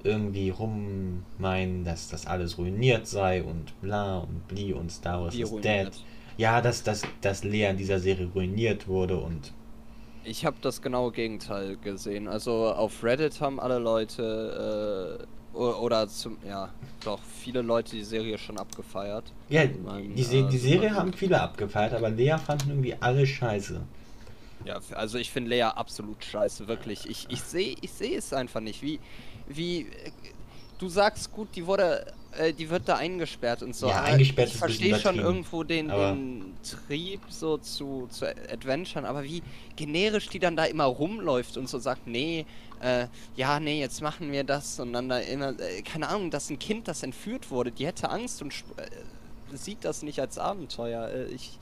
[0.08, 5.36] irgendwie rum meinen, dass das alles ruiniert sei und bla und bli und Star Wars
[5.36, 5.92] ist dead.
[6.38, 9.54] Ja, dass, dass, dass Lea in dieser Serie ruiniert wurde und
[10.24, 12.28] ich habe das genaue Gegenteil gesehen.
[12.28, 16.70] Also auf Reddit haben alle Leute äh, oder zum ja
[17.04, 19.32] doch viele Leute die Serie schon abgefeiert.
[19.50, 23.26] Ja, meine, die, Se äh, die Serie haben viele abgefeiert, aber Lea fanden irgendwie alle
[23.26, 23.82] scheiße.
[24.66, 27.10] Ja, also ich finde Lea absolut scheiße, wirklich.
[27.10, 28.82] Ich, ich sehe ich seh es einfach nicht.
[28.82, 29.00] Wie,
[29.48, 29.88] wie
[30.80, 32.06] du sagst gut, die wurde,
[32.38, 33.88] äh, die wird da eingesperrt und so.
[33.88, 39.42] Ja, eingesperrt ich verstehe schon irgendwo den, den Trieb so zu, zu Adventuren, aber wie
[39.76, 42.46] generisch die dann da immer rumläuft und so sagt, nee,
[42.82, 46.50] äh, ja, nee, jetzt machen wir das und dann da immer, äh, keine Ahnung, dass
[46.50, 51.10] ein Kind, das entführt wurde, die hätte Angst und äh, sieht das nicht als Abenteuer.
[51.10, 51.58] Äh, ich,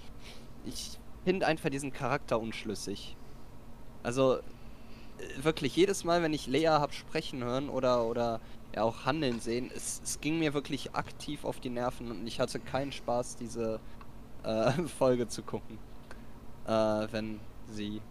[0.65, 0.91] ich
[1.23, 3.15] finde einfach diesen Charakter unschlüssig.
[4.03, 4.41] Also, äh,
[5.41, 8.39] wirklich, jedes Mal, wenn ich Lea hab sprechen hören oder, oder
[8.75, 12.39] ja auch handeln sehen, es, es ging mir wirklich aktiv auf die Nerven und ich
[12.39, 13.79] hatte keinen Spaß, diese
[14.43, 15.77] äh, Folge zu gucken,
[16.67, 16.71] äh,
[17.11, 18.01] wenn sie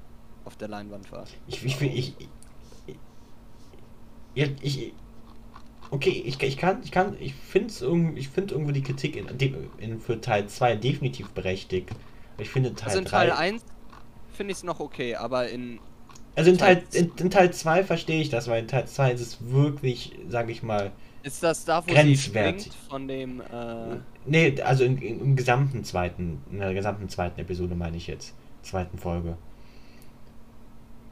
[0.45, 1.25] auf der Leinwand war.
[1.47, 2.15] Ich, ich, ich,
[4.35, 4.93] ich, ich
[5.91, 7.73] okay, ich, ich kann, ich kann, ich finde
[8.17, 9.29] ich finde irgendwo die Kritik in,
[9.79, 11.91] in, für Teil 2 definitiv berechtigt.
[12.39, 13.65] Ich finde Teil also in Teil 1
[14.33, 15.79] finde ich es noch okay, aber in
[16.37, 19.21] also in Teil, in, in Teil 2 verstehe ich das, weil in Teil 2 ist
[19.21, 20.93] es wirklich, sage ich mal,
[21.25, 22.71] ist das da, wo grenzwertig.
[22.89, 23.41] von dem.
[23.41, 23.97] Äh...
[24.27, 28.35] Nee, also in, in, im gesamten zweiten, in der gesamten zweiten Episode meine ich jetzt.
[28.63, 29.39] Zweiten Folge.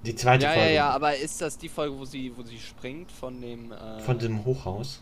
[0.04, 0.68] Die zweite ja, Folge.
[0.68, 3.72] Ja, ja, aber ist das die Folge, wo sie, wo sie springt von dem.
[3.72, 4.00] Äh...
[4.00, 5.00] Von dem Hochhaus?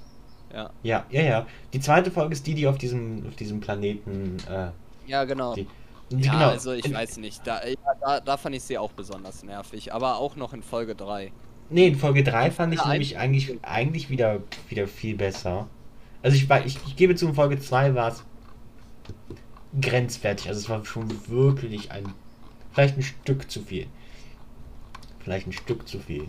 [0.54, 0.70] Ja.
[0.84, 1.46] Ja, ja, ja.
[1.72, 4.36] Die zweite Folge ist die, die auf diesem, auf diesem Planeten.
[4.48, 4.68] Äh,
[5.08, 5.54] ja, genau.
[5.54, 5.66] Die,
[6.10, 6.48] ja, genau.
[6.48, 7.46] also ich weiß nicht.
[7.46, 10.94] Da, ja, da, da fand ich sie auch besonders nervig, aber auch noch in Folge
[10.94, 11.32] 3.
[11.70, 15.68] Nee, in Folge 3 fand ich nämlich eigentlich, eigentlich wieder, wieder viel besser.
[16.22, 18.24] Also ich, ich, ich gebe zu, in Folge 2 war es
[19.80, 20.48] grenzwertig.
[20.48, 22.12] Also es war schon wirklich ein,
[22.72, 23.86] vielleicht ein Stück zu viel.
[25.20, 26.26] Vielleicht ein Stück zu viel.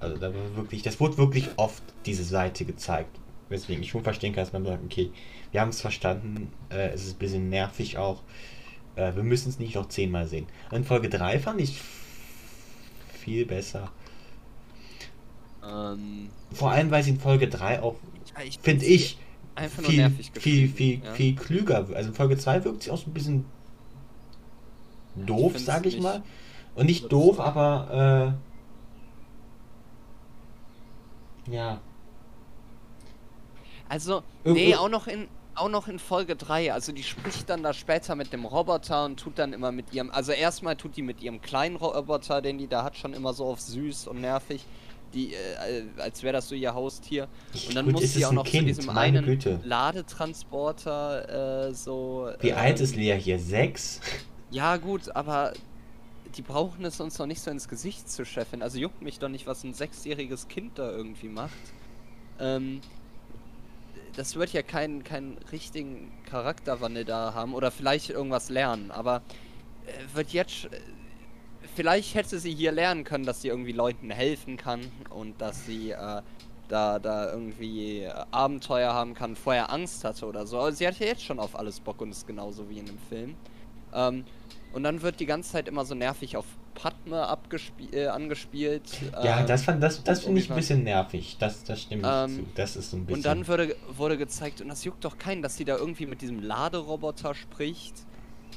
[0.00, 3.18] Also da war wirklich, das wurde wirklich oft diese Seite gezeigt.
[3.48, 5.10] Weswegen ich schon verstehen kann, dass man sagt, okay,
[5.52, 8.22] wir haben es verstanden, äh, es ist ein bisschen nervig auch.
[8.96, 10.46] Äh, wir müssen es nicht noch zehnmal sehen.
[10.70, 11.80] In Folge 3 fand ich
[13.12, 13.90] viel besser.
[15.66, 17.96] Ähm, Vor allem, weil sie in Folge 3 auch,
[18.36, 19.18] ja, finde ich,
[19.54, 21.12] einfach viel, nervig viel, viel, ja.
[21.12, 21.86] viel klüger.
[21.94, 23.44] Also in Folge 2 wirkt sie auch so ein bisschen
[25.16, 26.22] doof, sage ich mal.
[26.74, 28.34] Und nicht doof, aber
[31.48, 31.80] äh, ja.
[33.88, 37.72] Also, nee, auch noch in, auch noch in Folge 3, also die spricht dann da
[37.72, 41.22] später mit dem Roboter und tut dann immer mit ihrem, also erstmal tut die mit
[41.22, 44.64] ihrem kleinen Roboter, den die da hat, schon immer so auf süß und nervig,
[45.14, 47.28] die, äh, als wäre das so ihr Haustier.
[47.68, 48.68] Und dann Gut, muss sie es auch noch Kind?
[48.68, 49.60] zu diesem einen Güte.
[49.64, 52.30] Ladetransporter äh, so.
[52.40, 53.38] Wie äh, alt ist Lea hier?
[53.38, 54.00] Sechs?
[54.50, 55.52] Ja, gut, aber
[56.36, 58.62] die brauchen es uns noch nicht so ins Gesicht zu scheffeln.
[58.62, 61.52] Also juckt mich doch nicht, was ein sechsjähriges Kind da irgendwie macht.
[62.40, 62.80] Ähm,
[64.16, 69.22] das wird ja keinen keinen richtigen Charakterwandel da haben oder vielleicht irgendwas lernen, aber
[69.86, 70.66] äh, wird jetzt.
[70.66, 70.80] äh,
[71.76, 75.90] Vielleicht hätte sie hier lernen können, dass sie irgendwie Leuten helfen kann und dass sie
[75.90, 76.22] äh,
[76.68, 80.58] da, da irgendwie äh, Abenteuer haben kann, vorher Angst hatte oder so.
[80.58, 82.98] Aber sie hat ja jetzt schon auf alles Bock und ist genauso wie in dem
[83.08, 83.34] Film.
[83.92, 84.24] Ähm,
[84.72, 87.26] und dann wird die ganze Zeit immer so nervig auf Padme
[87.92, 88.82] äh, angespielt.
[89.22, 91.36] Ja, ähm, das, fand- das, das finde ich ein bisschen nervig.
[91.38, 92.46] Das, das stimme ich Ähm, zu.
[92.54, 93.18] Das ist so ein bisschen.
[93.18, 96.20] Und dann wurde, wurde gezeigt, und das juckt doch keinen, dass sie da irgendwie mit
[96.22, 97.94] diesem Laderoboter spricht.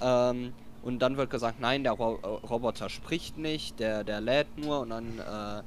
[0.02, 0.54] Ähm,
[0.84, 4.80] und dann wird gesagt, nein, der Ro äh, Roboter spricht nicht, der, der lädt nur
[4.82, 5.64] und dann äh,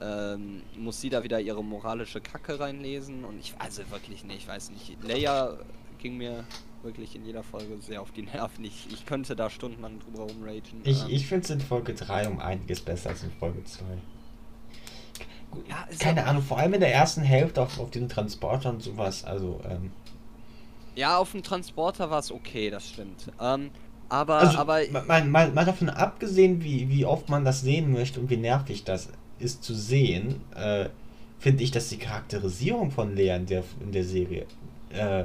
[0.00, 3.24] ähm, muss sie da wieder ihre moralische Kacke reinlesen.
[3.24, 4.96] Und ich also wirklich nicht, ich weiß nicht.
[5.02, 5.58] Leia
[5.98, 6.44] ging mir
[6.82, 8.64] wirklich in jeder Folge sehr auf die Nerven.
[8.64, 10.80] Ich, ich könnte da stundenlang drüber rumragen.
[10.84, 13.84] ich Ähm, ich finde es in Folge 3 um einiges besser als in Folge 2.
[15.68, 19.24] ja, Keine Ahnung, vor allem in der ersten Hälfte auf, auf diesen Transportern und sowas.
[19.24, 19.90] Also, ähm,
[20.94, 23.32] Ja, auf dem Transporter war es okay, das stimmt.
[23.40, 23.70] Ähm,
[24.08, 28.20] aber, also aber mal, mal, mal davon abgesehen, wie, wie oft man das sehen möchte
[28.20, 30.88] und wie nervig das ist zu sehen, äh,
[31.38, 34.46] finde ich, dass die Charakterisierung von Lea in der, in der Serie,
[34.90, 35.24] äh,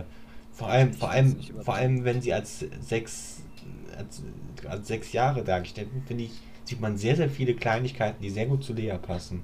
[0.53, 3.43] vor allem, vor allem, vor allem, wenn sie als sechs,
[3.97, 4.23] als,
[4.67, 6.31] als sechs Jahre dargestellt wird, finde ich,
[6.63, 9.41] sieht man sehr, sehr viele Kleinigkeiten, die sehr gut zu Lea passen.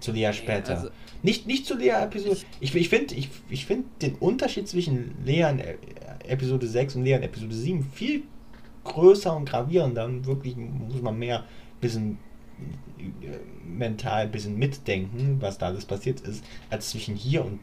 [0.00, 0.76] Zu Lea später.
[0.76, 0.90] also-
[1.22, 2.38] nicht, nicht zu Lea Episode.
[2.60, 5.74] Ich, ich finde ich, ich find den Unterschied zwischen Lea in äh,
[6.26, 8.22] Episode 6 und Lea in Episode 7 viel
[8.84, 10.04] größer und gravierender.
[10.04, 11.44] Und wirklich muss man mehr
[11.80, 12.18] bisschen
[12.98, 13.36] äh,
[13.68, 17.58] mental ein bisschen mitdenken, was da alles passiert ist, als zwischen hier und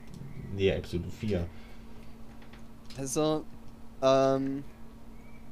[0.58, 1.46] Lea Episode 4.
[2.98, 3.46] also,
[4.02, 4.64] ähm,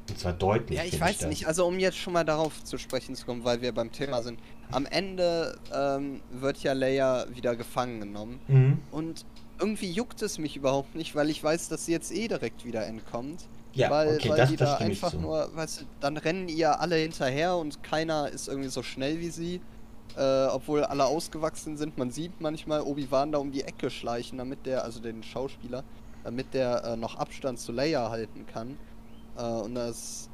[0.10, 0.80] Und zwar deutlich.
[0.80, 1.30] Ja, ich weiß das.
[1.30, 4.22] nicht, also um jetzt schon mal darauf zu sprechen zu kommen, weil wir beim Thema
[4.22, 4.40] sind.
[4.72, 8.40] Am Ende ähm, wird ja Leia wieder gefangen genommen.
[8.48, 8.80] Mhm.
[8.92, 9.26] Und
[9.60, 12.86] irgendwie juckt es mich überhaupt nicht, weil ich weiß, dass sie jetzt eh direkt wieder
[12.86, 13.48] entkommt.
[13.74, 16.80] Ja, weil okay, weil das, die da ich einfach nur, weißt du, dann rennen ihr
[16.80, 19.62] alle hinterher und keiner ist irgendwie so schnell wie sie.
[20.16, 21.98] Äh, obwohl alle ausgewachsen sind.
[21.98, 25.84] Man sieht manchmal Obi-Wan da um die Ecke schleichen, damit der, also den Schauspieler,
[26.24, 28.80] damit der äh, noch Abstand zu Leia halten kann.
[29.38, 30.30] Äh, und das.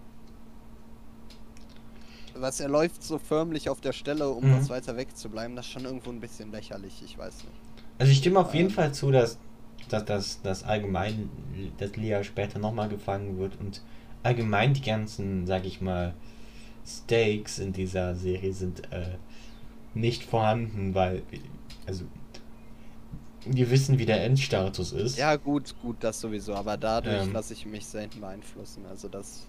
[2.33, 4.51] Was er läuft so förmlich auf der Stelle, um Mhm.
[4.51, 7.61] was weiter weg zu bleiben, das ist schon irgendwo ein bisschen lächerlich, ich weiß nicht.
[7.97, 8.75] Also ich stimme auf jeden Ähm.
[8.75, 9.37] Fall zu, dass,
[9.89, 11.29] dass, dass, dass allgemein,
[11.77, 13.81] dass Lea später nochmal gefangen wird und
[14.23, 16.13] allgemein die ganzen, sag ich mal,
[16.85, 19.17] Stakes in dieser Serie sind äh,
[19.93, 21.23] nicht vorhanden, weil,
[21.87, 22.05] also,
[23.45, 25.17] wir wissen, wie der Endstatus ist.
[25.17, 27.33] Ja, gut, gut, das sowieso, aber dadurch Ähm.
[27.33, 29.47] lasse ich mich selten beeinflussen, also das.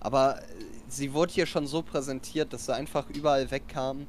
[0.00, 0.42] Aber äh,
[0.88, 4.06] sie wurde hier schon so präsentiert, dass sie einfach überall wegkam.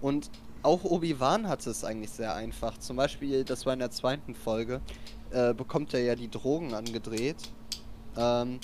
[0.00, 0.30] Und
[0.62, 2.78] auch Obi-Wan hatte es eigentlich sehr einfach.
[2.78, 4.80] Zum Beispiel, das war in der zweiten Folge,
[5.30, 7.50] äh, bekommt er ja die Drogen angedreht.
[8.16, 8.60] Ähm,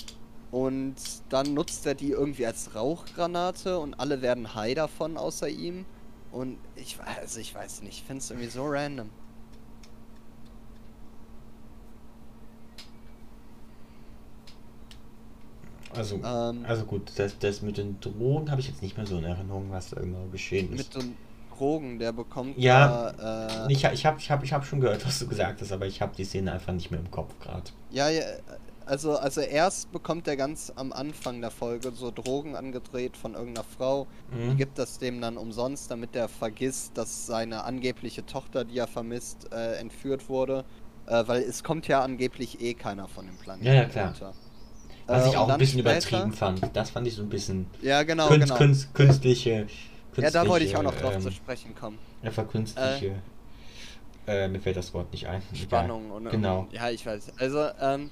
[0.51, 0.95] und
[1.29, 5.85] dann nutzt er die irgendwie als Rauchgranate und alle werden high davon, außer ihm.
[6.31, 9.09] Und ich weiß, also ich weiß nicht, ich finde es irgendwie so random.
[15.89, 19.17] Also, Ähm, also gut, das, das mit den Drogen habe ich jetzt nicht mehr so
[19.17, 20.89] in Erinnerung, was da genau geschehen ist.
[20.89, 21.17] Mit den
[21.49, 25.05] Drogen, der bekommt Ja, da, äh, Ich, ich habe ich hab, ich hab schon gehört,
[25.07, 27.71] was du gesagt hast, aber ich habe die Szene einfach nicht mehr im Kopf gerade.
[27.89, 28.23] ja, ja,
[28.85, 33.63] also, also erst bekommt er ganz am Anfang der Folge so Drogen angedreht von irgendeiner
[33.65, 34.07] Frau.
[34.47, 34.55] Die Mhm.
[34.55, 39.51] gibt das dem dann umsonst, damit er vergisst, dass seine angebliche Tochter, die er vermisst,
[39.51, 40.65] äh, entführt wurde.
[41.05, 44.13] Äh, weil es kommt ja angeblich eh keiner von dem Planeten Ja, ja, klar.
[44.13, 44.35] runter.
[45.09, 46.61] Was Äh, ich und auch ein bisschen später- übertrieben fand.
[46.75, 48.57] Das fand ich so ein bisschen Ja, genau, künst, genau.
[48.57, 49.65] künst, künstliche,
[50.13, 50.21] künstliche.
[50.21, 51.97] ja, da wollte ich auch noch drauf ähm, zu sprechen kommen.
[52.21, 53.15] Einfach künstliche.
[54.27, 55.41] Äh, mir fällt das Wort nicht ein.
[55.53, 56.59] Spannung und Genau.
[56.61, 57.33] und- ja, ich weiß.
[57.39, 58.11] Also ähm,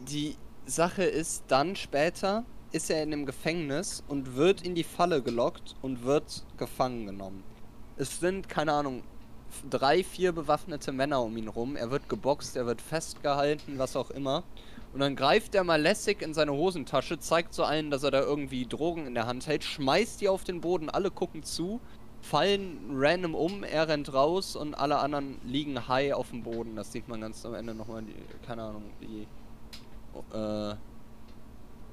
[0.00, 0.34] die
[0.66, 5.76] Sache ist, dann später ist er in einem Gefängnis und wird in die Falle gelockt
[5.82, 7.44] und wird gefangen genommen.
[7.96, 9.02] Es sind keine Ahnung
[9.70, 11.76] drei, vier bewaffnete Männer um ihn rum.
[11.76, 14.42] Er wird geboxt, er wird festgehalten, was auch immer.
[14.92, 18.20] Und dann greift er mal lässig in seine Hosentasche, zeigt so allen, dass er da
[18.20, 21.80] irgendwie Drogen in der Hand hält, schmeißt die auf den Boden, alle gucken zu,
[22.22, 26.76] fallen random um, er rennt raus und alle anderen liegen high auf dem Boden.
[26.76, 28.14] Das sieht man ganz am Ende nochmal, die,
[28.46, 29.26] keine Ahnung, die
[30.36, 30.74] äh,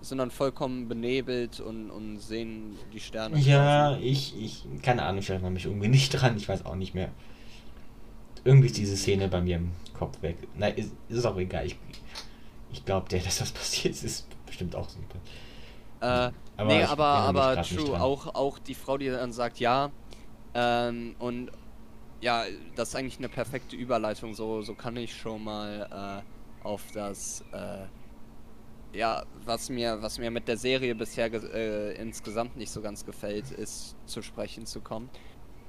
[0.01, 3.38] sind dann vollkommen benebelt und, und sehen die Sterne.
[3.39, 6.93] Ja, ich, ich, keine Ahnung, ich erinnere mich irgendwie nicht dran, ich weiß auch nicht
[6.93, 7.10] mehr.
[8.43, 10.38] Irgendwie ist diese Szene bei mir im Kopf weg.
[10.58, 11.65] Nein, ist, ist auch egal.
[11.65, 11.77] Ich,
[12.74, 15.18] ich glaube, der, dass das passiert ist, ist bestimmt auch super.
[16.02, 19.92] Äh, Aber nee, ich aber, aber true, auch, auch die Frau, die dann sagt, ja,
[20.54, 21.52] ähm, und
[22.22, 26.84] ja, das ist eigentlich eine perfekte Überleitung, so, so kann ich schon mal äh, auf
[26.94, 32.82] das, äh, ja, was mir, was mir mit der Serie bisher äh, insgesamt nicht so
[32.82, 35.10] ganz gefällt, ist zu sprechen zu kommen.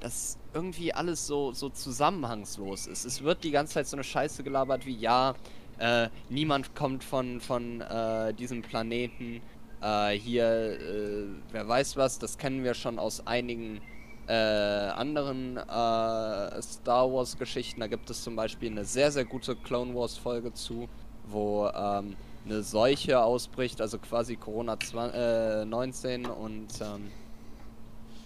[0.01, 3.05] Dass irgendwie alles so, so zusammenhangslos ist.
[3.05, 5.35] Es wird die ganze Zeit so eine Scheiße gelabert wie, ja,
[5.79, 9.41] äh, niemand kommt von, von äh, diesem Planeten.
[9.83, 13.81] Äh, hier, äh, wer weiß was, das kennen wir schon aus einigen
[14.27, 17.81] äh, anderen äh, Star Wars Geschichten.
[17.81, 20.89] Da gibt es zum Beispiel eine sehr, sehr gute Clone Wars Folge zu,
[21.29, 24.77] wo ähm, eine Seuche ausbricht, also quasi Corona
[25.13, 27.11] äh, 19 und ähm,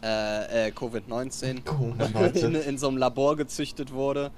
[0.02, 2.60] äh, äh, Covid-19 in, Corona-19.
[2.60, 4.30] in so einem Labor gezüchtet wurde.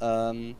[0.00, 0.54] Ähm,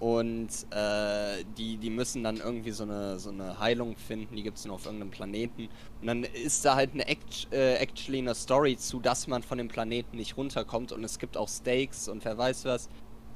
[0.00, 4.58] und äh, die, die müssen dann irgendwie so eine, so eine Heilung finden, die gibt
[4.58, 5.68] es nur auf irgendeinem Planeten.
[6.00, 9.58] Und dann ist da halt eine act äh, actually eine Story zu, dass man von
[9.58, 12.88] dem Planeten nicht runterkommt und es gibt auch Stakes und wer weiß was.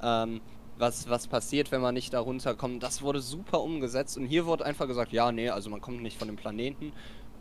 [0.03, 0.40] Ähm,
[0.79, 2.83] was, was passiert, wenn man nicht da runterkommt.
[2.83, 6.18] Das wurde super umgesetzt und hier wurde einfach gesagt, ja, nee, also man kommt nicht
[6.18, 6.92] von dem Planeten.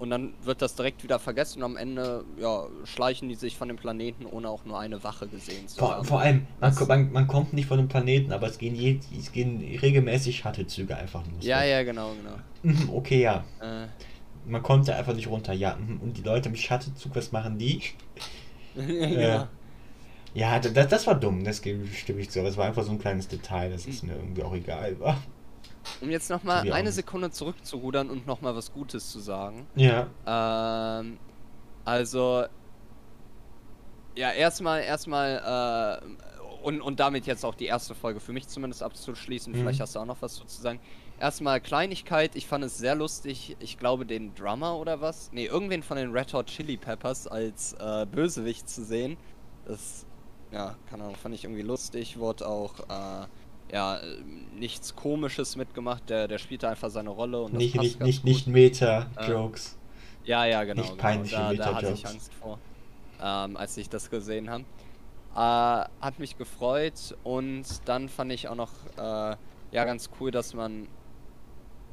[0.02, 3.68] Und dann wird das direkt wieder vergessen und am Ende, ja, schleichen die sich von
[3.68, 6.06] dem Planeten, ohne auch nur eine Wache gesehen zu Vor, haben.
[6.06, 9.00] vor allem, man, Das- man, man kommt nicht von dem Planeten, aber es gehen, je,
[9.16, 11.46] es gehen regelmäßig Shuttlezüge einfach los.
[11.46, 12.36] Ja, ja, genau, genau.
[12.64, 13.44] Mhm, Okay, ja.
[13.62, 13.86] Äh,
[14.48, 15.76] Man kommt da einfach nicht runter, ja.
[15.76, 16.00] mhm.
[16.02, 17.84] Und die Leute im Shuttlezug, was machen die?
[18.76, 19.50] ja.
[20.34, 21.86] Ja, das, das war dumm, das stimme
[22.22, 22.40] ich zu.
[22.40, 23.92] Aber es war einfach so ein kleines Detail, dass Hm.
[23.92, 25.22] es mir irgendwie auch egal war.
[26.02, 26.92] Um jetzt nochmal Wir eine.
[26.92, 29.68] Sekunde zurückzurudern und nochmal was Gutes zu sagen.
[29.76, 30.08] Ja.
[30.26, 31.18] Ähm,
[31.86, 32.46] also,
[34.16, 38.84] ja, erstmal, erstmal, äh, und, und damit jetzt auch die erste Folge für mich zumindest
[38.84, 39.54] abzuschließen.
[39.54, 39.58] Mhm.
[39.58, 40.80] Vielleicht hast du auch noch was dazu zu sagen.
[41.20, 45.32] Erstmal Kleinigkeit, ich fand es sehr lustig, ich glaube den Drummer oder was?
[45.32, 49.18] Ne, irgendwen von den Red Hot Chili Peppers als äh, Bösewicht zu sehen.
[49.66, 50.06] Das,
[50.52, 52.18] ja, keine Ahnung, fand ich irgendwie lustig.
[52.18, 53.28] Wurde auch, äh,
[53.72, 54.00] ja,
[54.58, 58.48] nichts komisches mitgemacht, der, der spielte einfach seine Rolle und das Nicht, nicht, nicht, nicht
[58.48, 59.78] Meta-Jokes.
[60.24, 60.82] Ja, ja, genau.
[60.82, 61.02] Nicht genau.
[61.02, 62.60] peinliche Da, da hatte ich Angst vor,
[63.22, 64.64] ähm, als ich das gesehen habe.
[65.34, 69.36] Äh, hat mich gefreut und dann fand ich auch noch äh,
[69.72, 70.88] ja ganz cool, dass man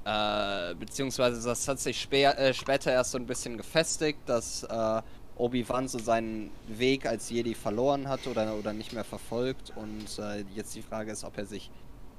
[0.05, 5.03] äh, beziehungsweise das hat sich spä äh, später erst so ein bisschen gefestigt, dass äh,
[5.39, 10.45] Obi-Wan so seinen Weg als Jedi verloren hat oder, oder nicht mehr verfolgt und äh,
[10.55, 11.71] jetzt die Frage ist, ob er sich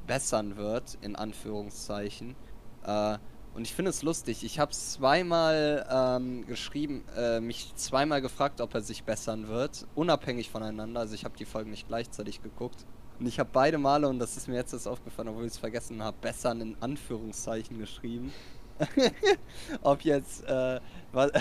[0.08, 2.36] bessern wird, in Anführungszeichen.
[2.84, 3.18] Äh,
[3.54, 4.44] und ich finde es lustig.
[4.44, 10.50] Ich habe zweimal ähm, geschrieben, äh, mich zweimal gefragt, ob er sich bessern wird, unabhängig
[10.50, 11.02] voneinander.
[11.02, 12.86] Also ich habe die Folgen nicht gleichzeitig geguckt.
[13.20, 15.58] Und ich habe beide Male, und das ist mir jetzt erst aufgefallen, obwohl ich es
[15.58, 18.32] vergessen habe, bessern in Anführungszeichen geschrieben.
[19.82, 20.80] Ob jetzt, äh,
[21.12, 21.32] was,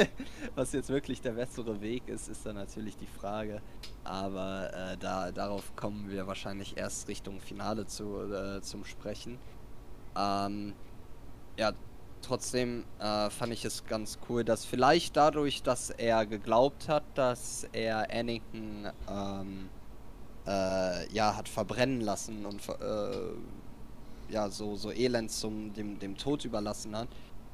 [0.54, 3.60] was jetzt wirklich der bessere Weg ist, ist dann natürlich die Frage.
[4.04, 9.38] Aber äh, da, darauf kommen wir wahrscheinlich erst Richtung Finale zu, äh, zum Sprechen.
[10.16, 10.74] Ähm,
[11.58, 11.72] ja,
[12.22, 17.66] trotzdem äh, fand ich es ganz cool, dass vielleicht dadurch, dass er geglaubt hat, dass
[17.72, 19.68] er Anakin ähm,
[20.46, 23.32] äh, ja, hat verbrennen lassen und äh,
[24.28, 27.08] ja, so, so elend zum dem, dem Tod überlassen hat,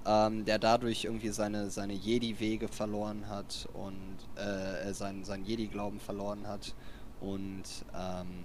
[0.06, 6.00] ähm, der dadurch irgendwie seine, seine Jedi-Wege verloren hat und äh, er seinen, seinen Jedi-Glauben
[6.00, 6.74] verloren hat
[7.20, 8.44] und ähm,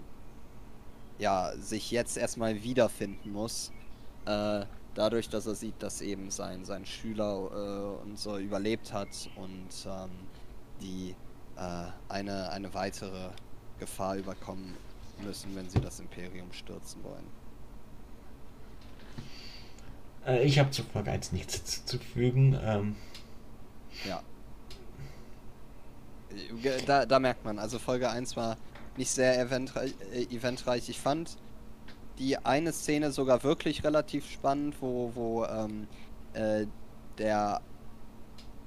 [1.18, 3.72] ja, sich jetzt erstmal wiederfinden muss.
[4.26, 9.30] Äh, dadurch, dass er sieht, dass eben sein, sein Schüler äh, und so überlebt hat
[9.36, 10.10] und ähm,
[10.82, 11.16] die
[11.56, 13.30] äh, eine, eine weitere
[13.80, 14.76] Gefahr überkommen
[15.24, 17.45] müssen, wenn sie das Imperium stürzen wollen.
[20.26, 22.58] Äh, ich habe zu Folge 1 nichts zuzufügen.
[22.64, 22.96] Ähm,
[24.04, 24.22] Ja.
[26.86, 28.58] Da, da merkt man, also Folge 1 war
[28.98, 30.90] nicht sehr eventreich, äh, eventreich.
[30.90, 31.38] Ich fand
[32.20, 35.88] die eine Szene sogar wirklich relativ spannend, wo, wo ähm,
[36.34, 36.66] äh,
[37.18, 37.62] der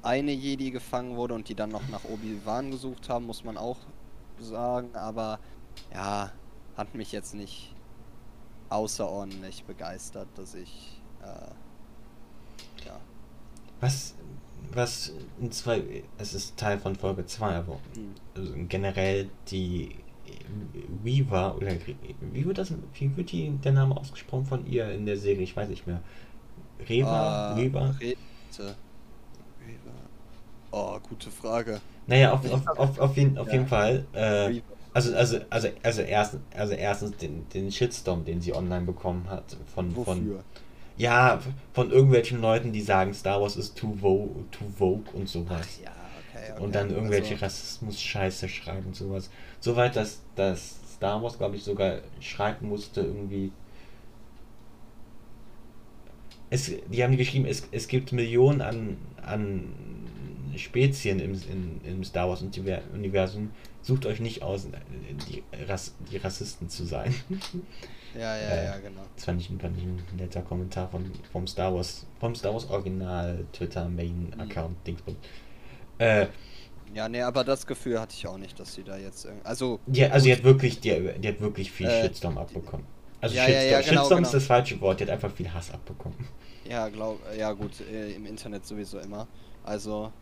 [0.03, 3.79] eine Jedi gefangen wurde und die dann noch nach Obi-Wan gesucht haben, muss man auch
[4.39, 4.95] sagen.
[4.95, 5.41] Aber
[5.93, 6.33] ja,
[6.77, 7.75] hat mich jetzt nicht
[8.71, 10.98] außerordentlich begeistert, dass ich
[11.29, 12.99] äh, ja.
[13.81, 14.15] was,
[14.73, 15.83] was in zwei,
[16.19, 18.15] es ist Teil von Folge 2, aber Hm.
[18.37, 19.97] also generell die
[21.03, 21.69] Weaver, oder
[22.33, 25.43] wie wird das, wie wird die, der Name ausgesprochen von ihr in der Serie?
[25.43, 26.01] Ich weiß nicht mehr.
[26.89, 27.95] Reva, Äh, Weaver?
[28.01, 28.75] Rete.
[29.67, 29.95] Reva.
[30.71, 31.81] Oh, gute Frage.
[32.07, 33.53] Naja, auf, auf, auf, auf, jeden, auf Ja.
[33.55, 34.07] jeden Fall.
[34.13, 34.63] Äh, Reva.
[34.93, 39.57] also, also, also, also, erst, also erstens den, den Shitstorm, den sie online bekommen hat,
[39.75, 40.45] von, von, Wofür?
[40.99, 41.41] Ja,
[41.73, 45.81] von irgendwelchen Leuten, die sagen, Star Wars ist too vogue, too vogue und Ach sowas.
[45.83, 45.93] ja,
[46.33, 46.63] okay, okay.
[46.63, 49.31] Und dann irgendwelche Also, Rassismus-Scheiße schreiben und sowas.
[49.61, 53.53] Soweit, dass, dass Star Wars, glaube ich, sogar schreiben musste, irgendwie.
[56.51, 59.73] Es, die haben geschrieben, es, es gibt Millionen an, an
[60.57, 63.51] Spezien im, in, im Star Wars Universum.
[63.83, 64.67] Sucht euch nicht aus,
[65.29, 67.15] die, Rass, die Rassisten zu sein.
[68.19, 69.03] ja, ja, äh, ja, genau.
[69.17, 72.69] Das fand ich, fand ich ein netter Kommentar von, vom Star Wars, vom Star Wars
[72.71, 75.19] Original Twitter Main Account Dingsbums.
[75.99, 76.27] Äh,
[76.95, 79.45] Ja, nee, aber das Gefühl hatte ich auch nicht, dass sie da jetzt irgendwie.
[79.45, 82.87] Also, die, also die hat wirklich, die, die hat wirklich viel Äh, Shitstorm abbekommen.
[83.21, 84.39] Also ja, Shitstorm, ja, ja, genau, Shitstorm ist genau.
[84.39, 86.17] das falsche Wort, die hat einfach viel Hass abbekommen.
[86.65, 89.29] ja, glaub, ja gut, äh, im Internet sowieso immer.
[89.63, 90.13] Also,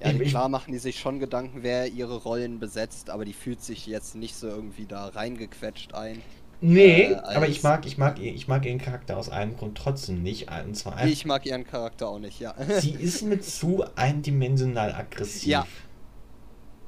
[0.00, 3.62] ja, ich- klar machen die sich schon Gedanken, wer ihre Rollen besetzt, aber die fühlt
[3.62, 6.24] sich jetzt nicht so irgendwie da reingequetscht ein.
[6.60, 10.22] Nee, Äh, aber ich mag, ich mag, ich mag ihren Charakter aus einem Grund trotzdem
[10.22, 10.48] nicht.
[10.66, 12.54] Und zwar Ich mag ihren Charakter auch nicht, ja.
[12.68, 15.46] sie ist mir zu eindimensional aggressiv.
[15.46, 15.66] Ja.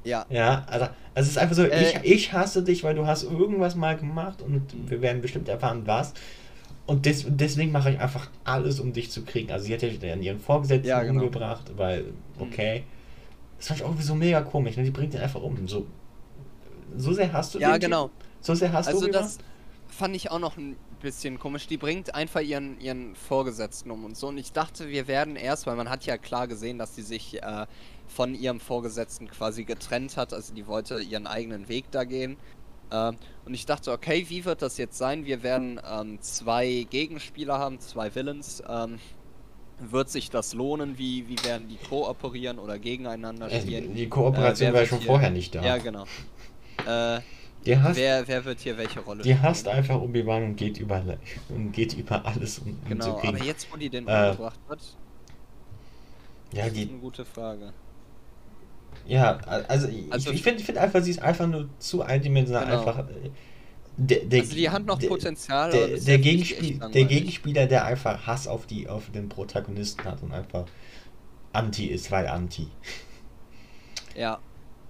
[0.03, 3.23] ja, Ja, also es ist einfach so, Äh, ich, ich hasse dich, weil du hast
[3.23, 6.13] irgendwas mal gemacht und wir werden bestimmt erfahren, was.
[6.85, 9.51] Und des, deswegen mache ich einfach alles, um dich zu kriegen.
[9.51, 11.25] Also sie hat ja dann ihren Vorgesetzten Ja, genau.
[11.25, 12.83] umgebracht, weil, okay.
[13.57, 14.83] Das fand ich auch so mega komisch, ne?
[14.83, 15.67] Die bringt ihn einfach um.
[15.67, 15.87] So,
[16.95, 18.07] so sehr hast du ja, den genau.
[18.07, 18.17] Typen?
[18.41, 19.37] So sehr hast Also du das
[20.01, 21.67] fand ich auch noch ein bisschen komisch.
[21.67, 24.29] Die bringt einfach ihren, ihren Vorgesetzten um und so.
[24.29, 27.41] Und ich dachte, wir werden erst, weil man hat ja klar gesehen, dass sie sich
[27.43, 27.67] äh,
[28.07, 30.33] von ihrem Vorgesetzten quasi getrennt hat.
[30.33, 32.37] Also die wollte ihren eigenen Weg da gehen.
[32.91, 35.25] Ähm, und ich dachte, okay, wie wird das jetzt sein?
[35.25, 38.63] Wir werden ähm, zwei Gegenspieler haben, zwei Villains.
[38.67, 38.97] Ähm,
[39.79, 40.97] wird sich das lohnen?
[40.97, 43.93] Wie, wie werden die kooperieren oder gegeneinander Äh, spielen?
[43.93, 45.63] die Kooperation wer war schon vorher nicht da.
[45.63, 46.05] Ja, genau.
[46.87, 47.19] Äh,
[47.65, 51.03] Die hasst, wer, wer wird hier welche Rolle die hasst einfach Obi-Wan und geht über,
[51.49, 53.35] und geht über alles, um ihn zu Genau, kriegen.
[53.35, 54.97] aber jetzt, wo die den Äh, umgebracht wird,
[56.53, 57.73] ja, ist die, eine gute Frage.
[59.05, 59.37] Ja,
[59.67, 62.65] also ich, Also- ich finde find einfach, sie ist einfach nur zu eindimensional.
[62.65, 62.79] Genau.
[62.79, 62.99] Einfach.
[63.09, 63.29] äh,
[63.97, 67.05] Der, der, Also die hat noch der, Potenzial, Der, der, Gegenspiel, der.
[67.05, 70.65] Gegenspieler, der einfach Hass auf, die, auf den Protagonisten hat und einfach
[71.53, 72.67] Anti ist, weil Anti.
[74.15, 74.39] Ja,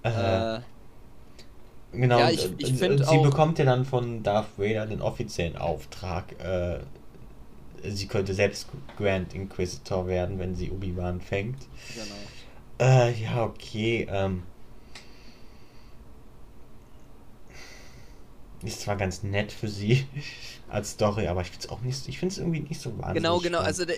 [0.04, 0.10] Äh,
[0.58, 0.62] äh,
[1.92, 5.58] genau, ja, ich- ich und sie auch- bekommt ja dann von Darth Vader den offiziellen
[5.58, 6.80] Auftrag, äh,
[7.90, 8.68] sie könnte selbst
[8.98, 11.58] Grand Inquisitor werden, wenn sie Obi-Wan fängt.
[11.94, 12.92] genau.
[12.92, 14.08] Äh, ja, okay.
[14.10, 14.44] Ähm,
[18.64, 20.06] ist zwar ganz nett für sie
[20.70, 23.16] als Story, aber ich finde es auch nicht, ich finde es irgendwie nicht so wahnsinnig.
[23.16, 23.68] Genau, genau, spannend.
[23.68, 23.96] also der,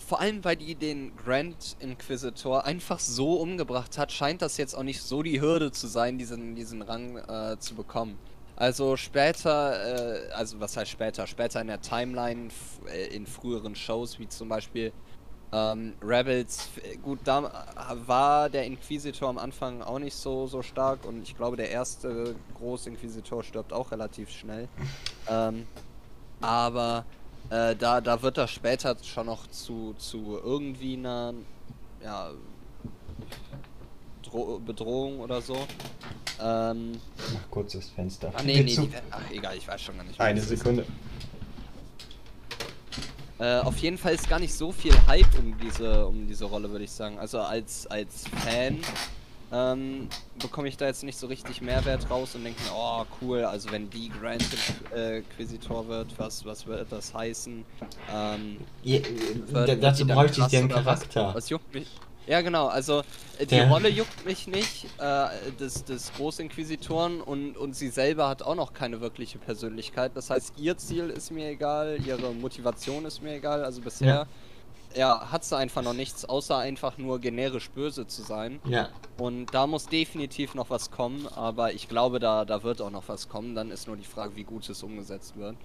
[0.00, 4.82] vor allem, weil die den Grand Inquisitor einfach so umgebracht hat, scheint das jetzt auch
[4.82, 8.18] nicht so die Hürde zu sein, diesen, diesen Rang äh, zu bekommen.
[8.56, 11.26] Also später, äh, also was heißt später?
[11.26, 12.48] Später in der Timeline,
[12.92, 14.92] äh, in früheren Shows, wie zum Beispiel
[15.52, 16.68] ähm, Rebels,
[17.02, 21.36] gut, da äh, war der Inquisitor am Anfang auch nicht so, so stark und ich
[21.36, 24.68] glaube, der erste Großinquisitor stirbt auch relativ schnell.
[25.28, 25.66] Ähm,
[26.40, 27.04] aber
[27.48, 31.34] äh, da, da wird das später schon noch zu, zu irgendwie einer
[32.04, 32.30] ja,
[34.22, 35.56] Dro Bedrohung oder so.
[36.42, 36.92] Ähm,
[37.34, 38.32] Mach kurz das Fenster.
[38.34, 40.20] ah, nee, nee, die, ach, egal, ich weiß schon gar nicht.
[40.20, 40.40] Eine.
[40.40, 40.84] Sekunde.
[43.38, 46.70] Äh, auf jeden Fall ist gar nicht so viel Hype um diese, um diese Rolle,
[46.70, 47.18] würde ich sagen.
[47.18, 48.78] Also als, als Fan
[49.52, 50.08] ähm,
[50.40, 53.70] bekomme ich da jetzt nicht so richtig Mehrwert raus und denke mir, oh cool, also
[53.72, 54.44] wenn die Grand
[54.94, 57.64] äh, Inquisitor wird, was, was wird das heißen?
[58.12, 61.00] Ähm, Ja, äh, dazu bräuchte ich dir einen oder was?
[61.00, 61.34] Charakter.
[61.34, 61.88] Was juckt mich?
[62.26, 63.00] Ja, genau, also
[63.38, 65.26] äh, die Der- Rolle juckt mich nicht, äh,
[65.58, 70.12] des, des Großinquisitoren und, und sie selber hat auch noch keine wirkliche Persönlichkeit.
[70.14, 73.64] Das heißt, ihr Ziel ist mir egal, ihre Motivation ist mir egal.
[73.64, 74.26] Also bisher, Ja.
[74.96, 78.60] Ja, hat sie einfach noch nichts, außer einfach nur generisch böse zu sein.
[78.64, 78.88] Ja,
[79.18, 83.04] Und da muss definitiv noch was kommen, aber ich glaube, da, da wird auch noch
[83.08, 83.54] was kommen.
[83.54, 85.56] Dann ist nur die Frage, wie gut es umgesetzt wird.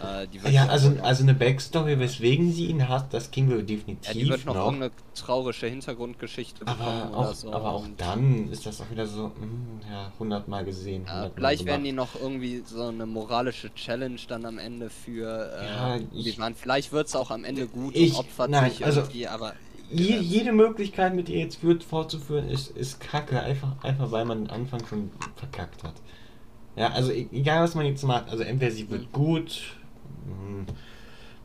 [0.00, 3.58] Äh, wird ja ja also, also eine Backstory, weswegen sie ihn hat, das kriegen wir
[3.58, 4.64] ja, definitiv die wird noch, noch.
[4.66, 7.52] irgendeine traurige Hintergrundgeschichte bekommen Aber oder auch, so.
[7.52, 11.04] aber auch dann ist das auch wieder so, mm, ja, hundertmal gesehen.
[11.06, 14.90] Ja, 100 Mal vielleicht werden die noch irgendwie so eine moralische Challenge dann am Ende
[14.90, 16.54] für äh, Ja, die ich- waren.
[16.54, 19.54] Vielleicht wird es auch am Ende gut Ich- und opfert nein, sich also- irgendwie, aber
[19.90, 23.40] je, jede Möglichkeit, mit ihr jetzt wird fortzuführen, ist, ist kacke.
[23.40, 25.94] Einfach, einfach weil man den Anfang schon verkackt hat.
[26.76, 29.76] Ja, also e- egal was man jetzt macht, also entweder sie wird gut,
[30.26, 30.64] mh,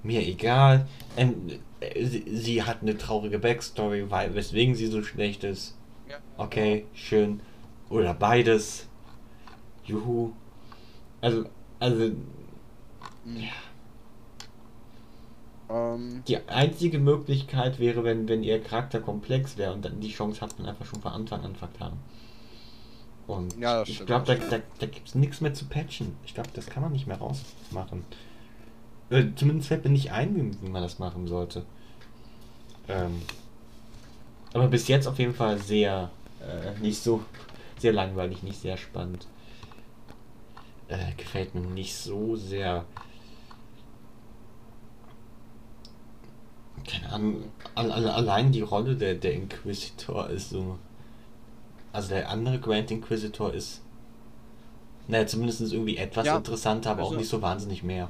[0.03, 5.43] mir egal, en, äh, sie, sie hat eine traurige Backstory, weil, weswegen sie so schlecht
[5.43, 5.75] ist.
[6.09, 6.15] Ja.
[6.37, 7.41] Okay, schön.
[7.89, 8.87] Oder beides.
[9.85, 10.31] Juhu.
[11.21, 11.45] Also,
[11.79, 12.11] also,
[13.25, 13.43] Mhm.
[15.69, 20.41] Ähm, die einzige Möglichkeit wäre, wenn, wenn ihr Charakter komplex wäre und dann die Chance
[20.41, 21.93] hat man einfach schon von Anfang an vertan.
[23.27, 26.15] Und Ja, ich glaube, da, da, da gibt es nichts mehr zu patchen.
[26.25, 28.05] Ich glaube, das kann man nicht mehr rausmachen.
[29.09, 31.65] Äh, zumindest fällt mir nicht ein, wie, wie man das machen sollte.
[32.87, 33.21] Ähm,
[34.53, 36.09] aber bis jetzt auf jeden Fall sehr,
[36.41, 37.21] äh, nicht so,
[37.77, 39.27] sehr langweilig, nicht sehr spannend.
[40.87, 42.85] Äh, gefällt mir nicht so sehr.
[46.87, 47.43] Keine Ahnung,
[47.75, 50.79] al al allein die Rolle der, der Inquisitor ist so.
[51.93, 53.81] Also der andere Grand Inquisitor ist.
[55.07, 58.09] Naja, zumindest irgendwie etwas Ja, interessanter, aber auch also- nicht so wahnsinnig mehr.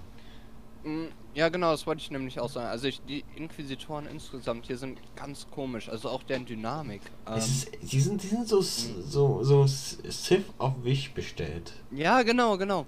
[0.83, 2.67] mh, ja, genau, das wollte ich nämlich auch sagen.
[2.67, 7.01] Also ich, die Inquisitoren insgesamt hier sind ganz komisch, also auch deren Dynamik.
[7.27, 11.73] Ähm, ist, die sind, die sind so, s- so, so Sith auf Wish bestellt.
[11.91, 12.85] ja, genau, genau.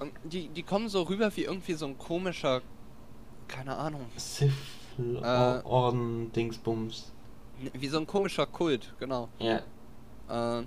[0.00, 2.62] Und die, die kommen so rüber wie irgendwie so ein komischer,
[3.46, 4.50] keine Ahnung, Sith
[4.98, 5.60] Äh.
[5.64, 7.12] Orden, Dingsbums.
[7.72, 9.28] wie so ein komischer Kult, genau.
[9.38, 9.56] Ja.
[10.28, 10.64] Äh,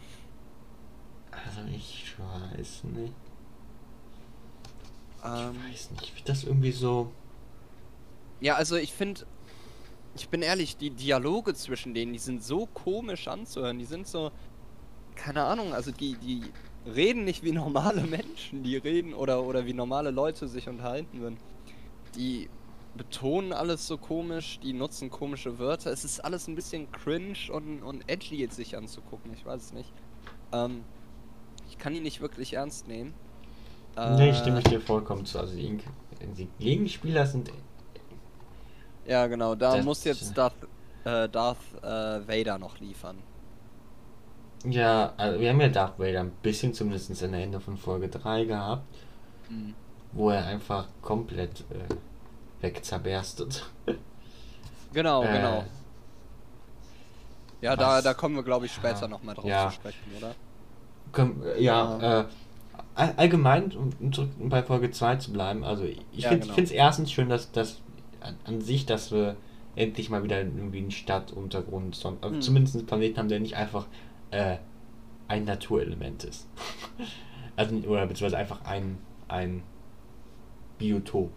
[1.32, 3.13] Also ich weiß nicht.
[5.23, 6.03] ähm, Ich weiß nicht.
[6.03, 7.11] Ich finde das irgendwie so.
[8.39, 9.25] Ja, also ich finde,
[10.15, 13.80] ich bin ehrlich, die Dialoge zwischen denen, die sind so komisch anzuhören.
[13.80, 14.32] Die sind so,
[15.15, 16.43] keine Ahnung, also die, die
[16.86, 21.38] reden nicht wie normale Menschen, die reden oder, oder wie normale Leute sich unterhalten würden.
[22.15, 22.49] Die
[22.97, 25.91] betonen alles so komisch, die nutzen komische Wörter.
[25.91, 29.73] Es ist alles ein bisschen cringe und, und edgy jetzt sich anzugucken, ich weiß es
[29.73, 29.91] nicht.
[30.51, 30.83] Ähm,
[31.69, 33.13] ich kann die nicht wirklich ernst nehmen.
[33.95, 35.39] Nee, Äh, stimme ich dir vollkommen zu.
[35.39, 35.77] Also die,
[36.35, 37.51] die Gegenspieler sind.
[39.05, 40.53] Ja, genau, da muss jetzt Darth,
[41.05, 41.85] äh, Darth äh,
[42.27, 43.17] Vader noch liefern.
[44.65, 48.45] Ja, also wir haben ja Darth Vader ein bisschen zumindest am Ende von Folge 3
[48.45, 48.83] gehabt,
[49.49, 49.73] Mhm.
[50.11, 51.93] wo er einfach komplett äh,
[52.62, 53.70] wegzerberstet.
[54.93, 55.64] Genau, Äh, genau.
[57.62, 59.70] Ja, da, was- da kommen wir, glaube ich, später Ja, nochmal drauf ja.
[59.70, 60.36] zu sprechen, oder?
[61.55, 62.26] Äh, ja, äh,
[62.95, 66.60] all- allgemein, um, zurück bei Folge 2 zu bleiben, also ich Ja, finde genau.
[66.62, 67.80] es erstens schön, dass, dass
[68.22, 69.36] an, an sich, dass wir
[69.76, 72.41] endlich mal wieder irgendwie einen Stadtuntergrund, son- also Hm.
[72.41, 73.86] zumindest einen Planeten haben, der nicht einfach
[74.32, 74.58] äh,
[75.28, 76.47] ein Naturelement ist.
[77.55, 78.97] also, oder beziehungsweise einfach ein,
[79.28, 79.64] ein
[80.78, 81.32] Biotop.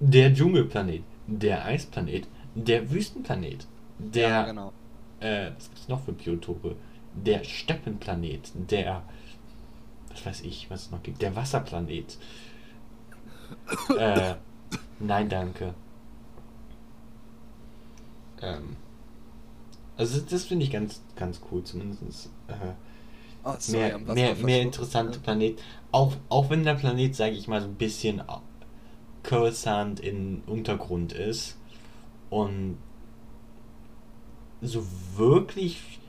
[0.00, 3.66] Der Dschungelplanet, der Eisplanet, der Wüstenplanet,
[3.98, 4.72] der ja, genau.
[5.20, 6.76] äh, was gibt's noch für Biotope?
[7.14, 9.02] Der Steppenplanet, der,
[10.10, 12.18] was weiß ich, was es noch gibt, der Wasserplanet.
[13.98, 14.34] äh,
[14.98, 15.74] nein, danke.
[18.42, 18.76] Ähm,
[19.96, 22.72] also das, finde ich ganz, ganz cool, zumindest äh,
[23.44, 24.60] Oh, sorry, mehr, mehr, mehr verschluckt.
[24.60, 25.62] interessante Planet.
[25.92, 28.20] Auch, auch wenn der Planet, sage ich mal, so ein bisschen
[29.26, 31.56] Coruscant in Untergrund ist
[32.30, 32.78] und
[34.62, 36.00] so wirklich.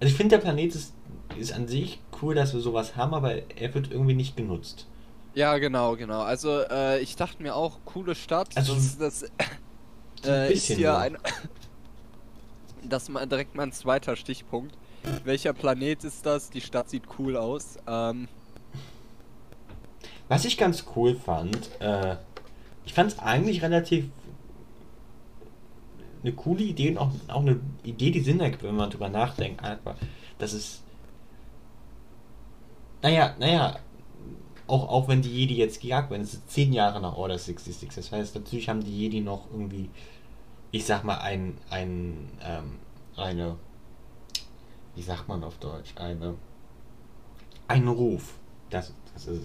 [0.00, 0.92] Also ich finde der Planet ist,
[1.38, 4.86] ist an sich cool, dass wir sowas haben, aber er wird irgendwie nicht genutzt.
[5.34, 6.22] Ja, genau, genau.
[6.22, 8.56] Also, äh, ich dachte mir auch, coole Stadt.
[8.56, 9.26] Also, das das so
[10.30, 10.98] äh, ist hier nur.
[10.98, 11.18] ein.
[12.88, 14.74] Das mal direkt mein zweiter Stichpunkt.
[15.24, 16.48] Welcher Planet ist das?
[16.48, 17.76] Die Stadt sieht cool aus.
[17.86, 18.28] Ähm,
[20.28, 22.16] Was ich ganz cool fand, äh,
[22.88, 24.06] ich fand es eigentlich relativ
[26.22, 29.62] eine coole Idee und auch, auch eine Idee, die Sinn ergibt, wenn man drüber nachdenkt.
[29.62, 29.94] Einfach,
[30.38, 30.82] dass es.
[33.02, 33.78] Naja, naja,
[34.66, 37.90] auch, auch wenn die Jedi jetzt gejagt werden, es ist zehn Jahre nach Order 66.
[37.94, 39.90] Das heißt, natürlich haben die Jedi noch irgendwie,
[40.70, 42.78] ich sag mal, ein, ein, ähm,
[43.16, 43.56] eine,
[44.94, 46.36] wie sagt man auf Deutsch, eine,
[47.68, 48.38] einen Ruf.
[48.70, 49.42] Das, das ist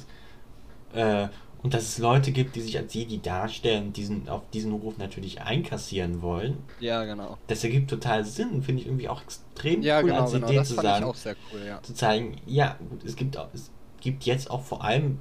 [0.93, 0.97] es.
[0.97, 1.27] Äh,
[1.63, 5.41] und dass es Leute gibt, die sich als Jedi darstellen diesen, auf diesen Ruf natürlich
[5.41, 6.57] einkassieren wollen.
[6.79, 7.37] ja, genau.
[7.47, 10.47] Das ergibt total Sinn, finde ich irgendwie auch extrem Ja, cool genau, als genau.
[10.47, 11.81] Idee Das zu fand ich sagen, auch sehr cool, ja.
[11.81, 15.19] zu zeigen, ja, gut, es gibt auch, es gibt jetzt auch vor allem,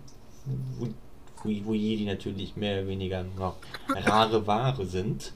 [0.78, 0.88] wo,
[1.44, 3.56] wo, wo Jedi natürlich mehr oder weniger noch
[3.88, 5.32] rare Ware sind,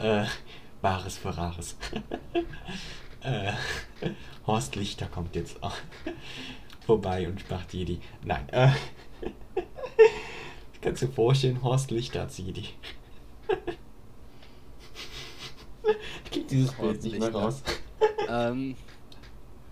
[0.00, 0.24] äh,
[0.80, 1.76] Wahres für Rares.
[3.22, 3.52] äh,
[4.46, 5.74] Horst Lichter kommt jetzt auch
[6.86, 8.00] vorbei und macht Jedi.
[8.24, 8.70] Nein, äh,
[10.80, 12.64] kannst du dir vorstellen, Horst Lichter als Jedi.
[16.30, 17.62] krieg dieses Bild nicht mehr raus.
[18.28, 18.76] ähm,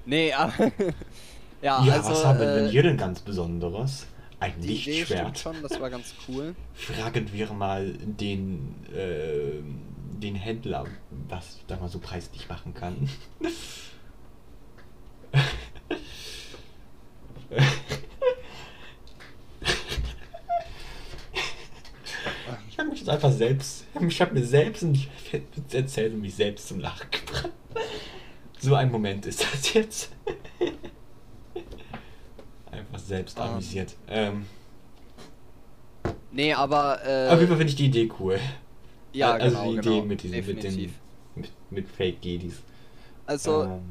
[0.04, 0.72] nee, aber.
[1.62, 2.10] ja, Ja, also.
[2.10, 4.06] was haben wir äh, denn hier denn ganz Besonderes?
[4.38, 5.38] Ein Die Idee Lichtschwert.
[5.38, 6.54] schon, das war ganz cool.
[6.74, 9.62] Fragen wir mal den, äh,
[10.20, 10.84] den Händler,
[11.28, 13.08] was da mal so preislich machen kann.
[23.06, 24.94] Jetzt einfach selbst, ich habe mir selbst einen
[25.30, 27.50] Witz erzählt und mich selbst zum Lachen gebracht.
[28.58, 30.10] So ein Moment ist das jetzt.
[32.72, 33.44] Einfach selbst Ähm.
[33.44, 33.94] amüsiert.
[34.08, 34.46] Ähm,
[36.32, 36.98] Nee, aber.
[37.06, 38.40] Äh, auf jeden Fall finde ich die Idee cool.
[39.12, 40.94] ja, also genau, die genau, Idee mit diesen, mit den,
[41.36, 42.60] mit, mit Fake Gedis.
[43.24, 43.82] Also, ähm,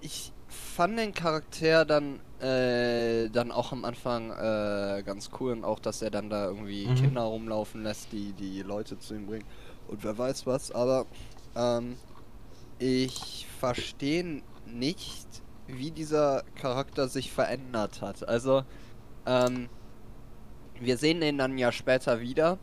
[0.00, 5.80] ich fand den Charakter dann äh, dann auch am Anfang äh, ganz cool und auch,
[5.80, 6.94] dass er dann da irgendwie Mhm.
[6.94, 9.46] Kinder rumlaufen lässt, die die Leute zu ihm bringen
[9.86, 10.70] und wer weiß was.
[10.72, 11.06] Aber
[11.56, 12.00] ähm,
[12.78, 18.28] ich verstehe nicht, wie dieser Charakter sich verändert hat.
[18.28, 18.64] Also
[19.26, 19.70] ähm,
[20.80, 22.58] wir sehen ihn dann ja später wieder,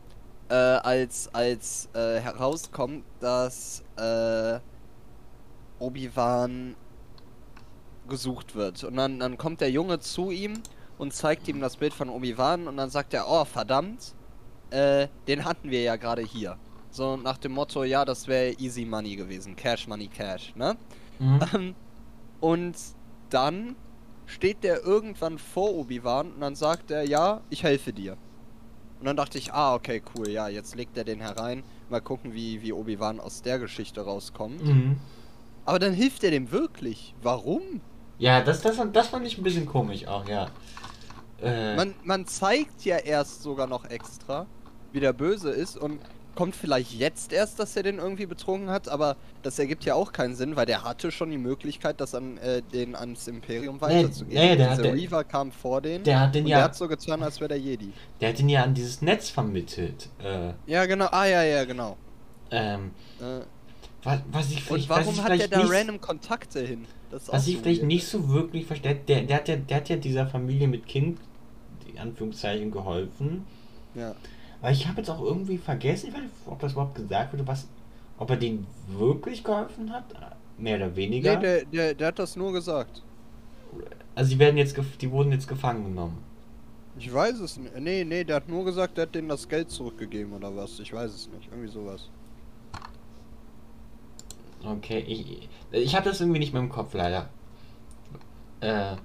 [0.48, 4.60] äh, als als äh, herauskommt, dass äh,
[5.78, 6.76] Obi-Wan
[8.08, 8.84] gesucht wird.
[8.84, 10.54] Und dann, dann kommt der Junge zu ihm
[10.98, 14.14] und zeigt ihm das Bild von Obi-Wan und dann sagt er, oh verdammt,
[14.70, 16.56] äh, den hatten wir ja gerade hier.
[16.90, 19.54] So nach dem Motto, ja, das wäre easy money gewesen.
[19.54, 20.76] Cash, money, cash, ne?
[21.18, 21.40] mhm.
[21.54, 21.74] Ähm,
[22.40, 22.76] und
[23.30, 23.76] dann
[24.26, 28.16] steht der irgendwann vor Obi-Wan und dann sagt er, ja, ich helfe dir.
[28.98, 31.62] Und dann dachte ich, ah, okay, cool, ja, jetzt legt er den herein.
[31.90, 34.64] Mal gucken, wie, wie Obi-Wan aus der Geschichte rauskommt.
[34.64, 34.96] Mhm.
[35.64, 37.14] Aber dann hilft er dem wirklich.
[37.22, 37.80] Warum?
[38.18, 40.48] Ja, das, das, das fand ich ein bisschen komisch auch, ja.
[41.42, 44.46] Äh, Man, man zeigt ja erst sogar noch extra,
[44.92, 46.00] wie der Böse ist und
[46.34, 50.12] kommt vielleicht jetzt erst, dass er den irgendwie betrogen hat, aber das ergibt ja auch
[50.12, 53.80] keinen Sinn, weil der hatte schon die Möglichkeit, das an äh, den ans Imperium Nee,
[53.82, 54.42] weiterzugeben.
[54.42, 56.02] nee, der Dieser hat- der- Reaver kam vor den.
[56.04, 57.90] der hat den und ja- der hat so getan, als wäre der Jedi.
[58.20, 60.08] der hat ihn ja an dieses Netz vermittelt.
[60.22, 61.06] Äh, Ja, genau.
[61.10, 61.96] Ah, ja, ja, genau.
[62.50, 63.40] ähm, Äh,
[64.06, 66.86] was, was ich und warum hat der da nicht, random Kontakte hin?
[67.10, 67.88] Was ich so vielleicht weird.
[67.88, 71.18] nicht so wirklich verstehe, der, der, hat ja, der hat ja dieser Familie mit Kind,
[71.92, 73.44] in Anführungszeichen, geholfen.
[73.94, 74.14] Ja.
[74.62, 77.46] Aber ich habe jetzt auch irgendwie vergessen, ich weiß nicht, ob das überhaupt gesagt wurde,
[77.46, 77.66] was,
[78.18, 80.04] ob er denen wirklich geholfen hat,
[80.56, 81.36] mehr oder weniger.
[81.36, 83.02] Nee, der, der, der hat das nur gesagt.
[84.14, 86.18] also die werden jetzt, die wurden jetzt gefangen genommen.
[86.98, 87.78] Ich weiß es nicht.
[87.78, 90.78] Nee, nee, der hat nur gesagt, der hat denen das Geld zurückgegeben oder was.
[90.78, 91.48] Ich weiß es nicht.
[91.50, 92.08] Irgendwie sowas.
[94.66, 97.28] Okay, ich, ich habe das irgendwie nicht mehr im Kopf, leider.
[98.60, 98.96] Äh,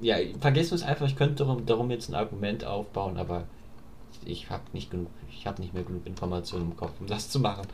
[0.00, 3.44] ja, vergessen wir es einfach, ich könnte darum, darum jetzt ein Argument aufbauen, aber
[4.24, 7.40] ich habe nicht genug, ich habe nicht mehr genug Informationen im Kopf, um das zu
[7.40, 7.66] machen.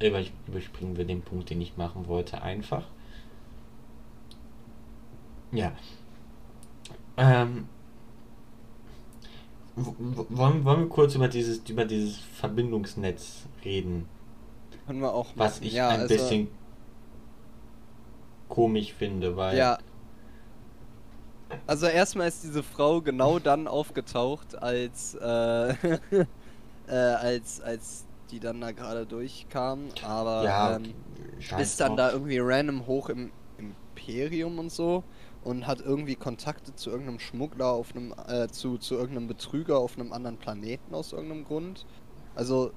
[0.00, 2.84] Über, überspringen wir den Punkt, den ich machen wollte, einfach.
[5.50, 5.72] Ja.
[7.16, 7.68] Ähm,
[9.76, 14.08] wollen, wollen wir kurz über dieses, über dieses Verbindungsnetz reden?
[14.86, 15.66] Können wir auch Was machen.
[15.66, 16.48] ich ja, ein also, bisschen
[18.48, 19.78] komisch finde, weil Ja.
[21.66, 25.74] Also erstmal ist diese Frau genau dann aufgetaucht, als äh,
[26.88, 30.94] äh, als als die dann da gerade durchkam, aber ja, ähm,
[31.58, 31.96] ist dann drauf.
[31.96, 35.04] da irgendwie random hoch im Imperium und so
[35.44, 39.96] und hat irgendwie Kontakte zu irgendeinem Schmuggler auf einem äh, zu zu irgendeinem Betrüger auf
[39.96, 41.86] einem anderen Planeten aus irgendeinem Grund.
[42.34, 42.72] Also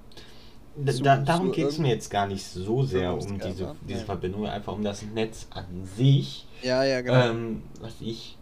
[0.86, 3.76] zu- da, darum geht es mir jetzt gar nicht so sehr um diese, ne?
[3.88, 4.06] diese.
[4.06, 5.66] Verbindung, einfach um das Netz an
[5.98, 6.46] sich.
[6.62, 7.30] ja, ja, genau.
[7.32, 8.38] Ähm, was ich.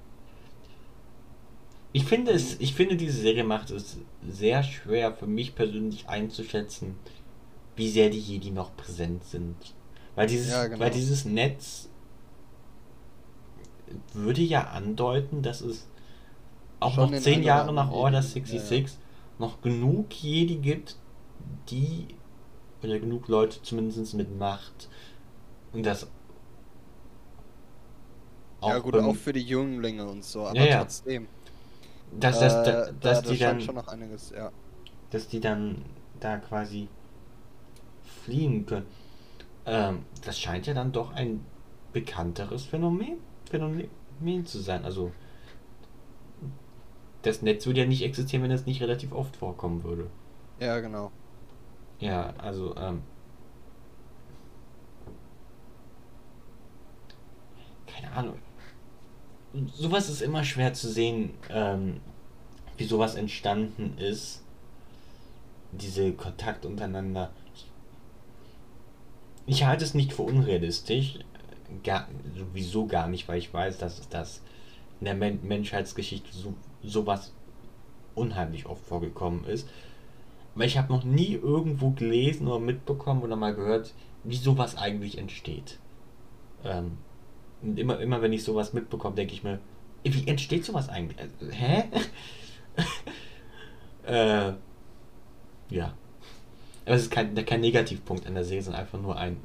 [1.93, 6.95] Ich finde es, ich finde diese Serie macht es sehr schwer für mich persönlich einzuschätzen,
[7.77, 9.55] wie sehr die Jedi noch präsent sind.
[10.15, 10.79] Weil dieses, Ja, genau.
[10.81, 11.87] weil dieses Netz
[14.13, 15.87] würde ja andeuten, dass es
[16.81, 18.97] auch Schon noch zehn Jahre nach Order gibt, ja, 66
[19.39, 20.97] noch genug Jedi gibt,
[21.69, 22.07] die
[22.85, 24.89] oder genug Leute zumindest mit Macht
[25.73, 26.07] und das
[28.61, 30.79] ja gut, auch für die Jünglinge und so, aber Ja, ja.
[30.79, 31.27] trotzdem.
[32.11, 34.51] dass, dass, äh, dass, da, dass da die dann schon noch einiges, ja.
[35.11, 35.85] dass die dann
[36.19, 36.89] da quasi
[38.23, 38.87] fliehen können.
[39.65, 41.45] Ähm, das scheint ja dann doch ein
[41.93, 43.17] bekannteres Phänomen,
[43.49, 43.89] Phänomen
[44.45, 44.85] zu sein.
[44.85, 45.11] Also
[47.21, 50.09] das Netz würde ja nicht existieren, wenn es nicht relativ oft vorkommen würde.
[50.59, 51.11] Ja, genau.
[51.99, 53.01] Ja, also ähm,
[57.87, 58.39] keine Ahnung.
[59.73, 62.01] Sowas ist immer schwer zu sehen, ähm,
[62.77, 64.43] wie sowas entstanden ist.
[65.71, 67.31] Diese Kontakt untereinander.
[69.45, 71.19] ich halte es nicht für unrealistisch,
[71.83, 74.41] gar, sowieso gar nicht, weil ich weiß, dass das
[74.99, 77.33] in der Men Menschheitsgeschichte so, sowas
[78.15, 79.67] unheimlich oft vorgekommen ist.
[80.55, 83.93] Aber ich habe noch nie irgendwo gelesen oder mitbekommen oder mal gehört,
[84.23, 85.79] wie sowas eigentlich entsteht.
[86.63, 86.97] Ähm,
[87.61, 89.59] und immer, immer wenn ich sowas mitbekomme, denke ich mir,
[90.03, 91.19] wie entsteht sowas eigentlich?
[91.19, 91.83] Also, hä?
[94.05, 94.53] äh,
[95.69, 95.93] ja.
[96.85, 99.37] Aber es ist kein, kein Negativpunkt an der Serie, sondern einfach nur ein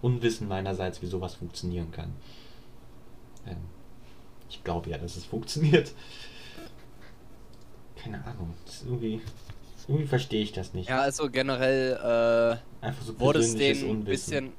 [0.00, 2.12] Unwissen meinerseits, wie sowas funktionieren kann.
[3.46, 3.56] Ähm,
[4.48, 5.92] ich glaube ja, dass es funktioniert.
[7.96, 8.54] Keine Ahnung.
[8.84, 9.20] irgendwie,
[9.88, 10.88] irgendwie verstehe ich das nicht.
[10.88, 14.52] Ja, also generell äh, Einfach so wurde es denen ein bisschen.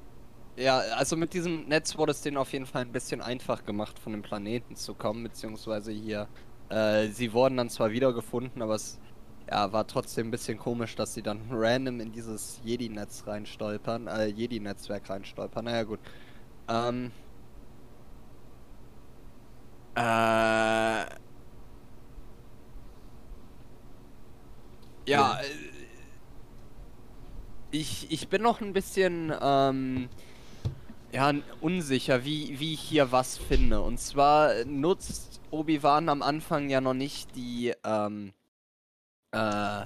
[0.57, 3.99] Ja, also mit diesem Netz wurde es denen auf jeden Fall ein bisschen einfach gemacht,
[3.99, 6.28] von dem Planeten zu kommen, beziehungsweise hier.
[6.69, 8.99] Äh, sie wurden dann zwar wiedergefunden, aber es
[9.49, 14.26] ja, war trotzdem ein bisschen komisch, dass sie dann random in dieses Jedi-Netz reinstolpern, äh,
[14.28, 15.65] Jedi-Netzwerk reinstolpern.
[15.65, 15.99] Naja, gut.
[16.67, 17.11] Ähm.
[19.95, 21.24] Äh.
[25.06, 25.45] Ja, äh,
[27.72, 30.10] ich, ich bin noch ein bisschen ähm,
[31.12, 33.82] ja, unsicher, wie, wie ich hier was finde.
[33.82, 38.34] Und zwar nutzt Obi-Wan am Anfang ja noch nicht die ähm,
[39.32, 39.84] äh,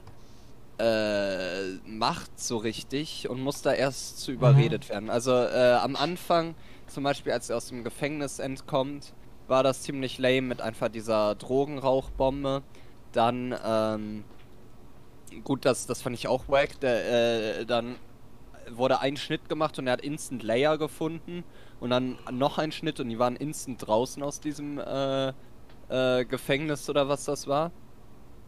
[0.80, 5.10] äh, Macht so richtig und muss da erst zu überredet werden.
[5.10, 6.56] Also äh, am Anfang,
[6.88, 9.14] zum Beispiel als er aus dem Gefängnis entkommt,
[9.48, 12.64] war das ziemlich lame mit einfach dieser Drogenrauchbombe.
[13.12, 14.24] Dann, ähm,
[15.44, 16.80] gut, das, das fand ich auch wack.
[16.80, 17.96] Der, äh, dann
[18.70, 21.44] wurde ein Schnitt gemacht und er hat Instant Layer gefunden.
[21.80, 25.30] Und dann noch ein Schnitt und die waren instant draußen aus diesem äh,
[25.90, 27.72] äh, Gefängnis oder was das war.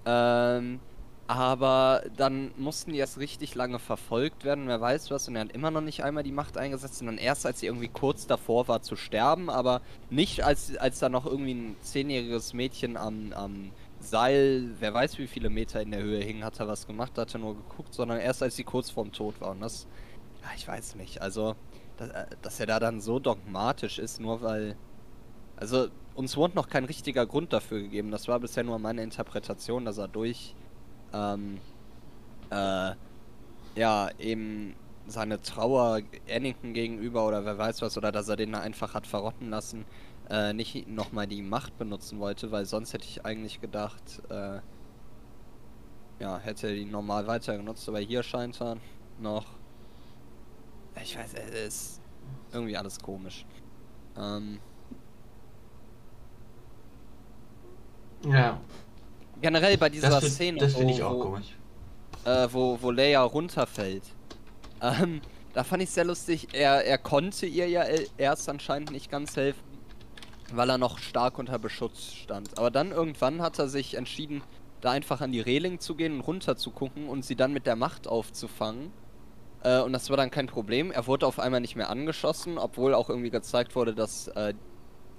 [0.06, 0.80] Ähm,
[1.28, 5.54] aber dann mussten die erst richtig lange verfolgt werden, wer weiß was, und er hat
[5.54, 8.82] immer noch nicht einmal die Macht eingesetzt, sondern erst als sie irgendwie kurz davor war
[8.82, 9.80] zu sterben, aber
[10.10, 13.72] nicht als, als da noch irgendwie ein zehnjähriges Mädchen am, am
[14.02, 17.34] Seil, wer weiß wie viele Meter in der Höhe hing, hat er was gemacht, hat
[17.34, 19.52] er nur geguckt, sondern erst als sie kurz vorm Tod war.
[19.52, 19.88] Und das,
[20.42, 21.56] ja, ich weiß nicht, also,
[21.98, 22.10] dass,
[22.42, 24.76] dass er da dann so dogmatisch ist, nur weil.
[25.56, 28.12] Also, uns wurde noch kein richtiger Grund dafür gegeben.
[28.12, 30.56] Das war bisher nur meine Interpretation, dass er durch
[31.14, 31.60] ähm,
[32.50, 32.92] äh,
[33.76, 34.76] ja, eben
[35.08, 39.08] seine Trauer Anakin gegenüber oder wer weiß was, oder dass er den da einfach hat
[39.08, 39.86] verrotten lassen,
[40.32, 44.60] äh, nicht nochmal die Macht benutzen wollte, weil sonst hätte ich eigentlich gedacht, äh,
[46.20, 48.78] ja, hätte er die normal weiter genutzt, aber hier scheint er
[49.20, 49.46] noch,
[51.04, 52.02] ich weiß, es ist
[52.54, 53.46] irgendwie alles komisch.
[54.18, 54.60] Ähm,
[58.30, 58.60] Ja,
[59.42, 61.58] generell bei dieser das, find- Szene, das wo- ich auch komisch.
[62.26, 64.04] äh, wo, wo Leia runterfällt.
[64.80, 65.22] Ähm,
[65.54, 66.50] da fand ich sehr lustig.
[66.54, 67.84] Er, er konnte ihr ja
[68.18, 69.64] erst anscheinend nicht ganz helfen,
[70.56, 72.58] weil er noch stark unter Beschutz stand.
[72.58, 74.42] Aber dann irgendwann hat er sich entschieden,
[74.82, 77.66] da einfach an die Reling zu gehen und runter zu gucken und sie dann mit
[77.66, 78.92] der Macht aufzufangen.
[79.64, 80.92] Äh, und das war dann kein Problem.
[80.92, 84.54] Er wurde auf einmal nicht mehr angeschossen, obwohl auch irgendwie gezeigt wurde, dass äh,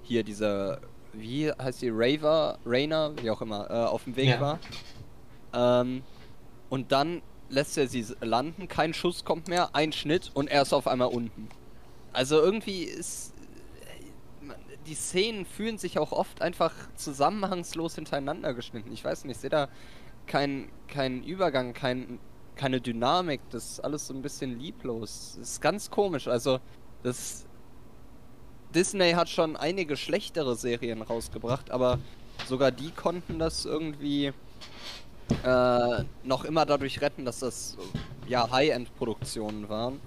[0.03, 0.81] hier diese,
[1.13, 4.41] wie heißt die, Raver, Rainer, wie auch immer, äh, auf dem Weg Ja.
[4.41, 4.59] war.
[5.53, 6.03] Ähm,
[6.69, 10.73] und dann lässt er sie landen, kein Schuss kommt mehr, ein Schnitt und er ist
[10.73, 11.47] auf einmal unten.
[12.11, 13.32] Also irgendwie ist.
[14.85, 18.91] Die Szenen fühlen sich auch oft einfach zusammenhangslos hintereinander geschnitten.
[18.91, 19.69] Ich weiß nicht, ich sehe da
[20.27, 22.19] keinen kein Übergang, kein,
[22.55, 23.41] keine Dynamik.
[23.49, 25.35] Das ist alles so ein bisschen lieblos.
[25.39, 26.27] Das ist ganz komisch.
[26.27, 26.59] Also,
[27.03, 27.45] das.
[28.73, 31.99] Disney hat schon einige schlechtere Serien rausgebracht, aber
[32.47, 34.33] sogar die konnten das irgendwie
[35.43, 37.77] äh, noch immer dadurch retten, dass das
[38.27, 40.01] ja High-End-Produktionen waren,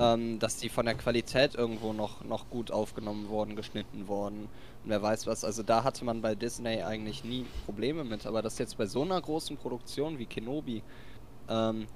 [0.00, 4.48] ähm, dass die von der Qualität irgendwo noch, noch gut aufgenommen worden, geschnitten worden
[4.82, 5.44] und wer weiß was.
[5.44, 9.02] Also da hatte man bei Disney eigentlich nie Probleme mit, aber dass jetzt bei so
[9.02, 10.82] einer großen Produktion wie Kenobi
[11.50, 11.86] ähm,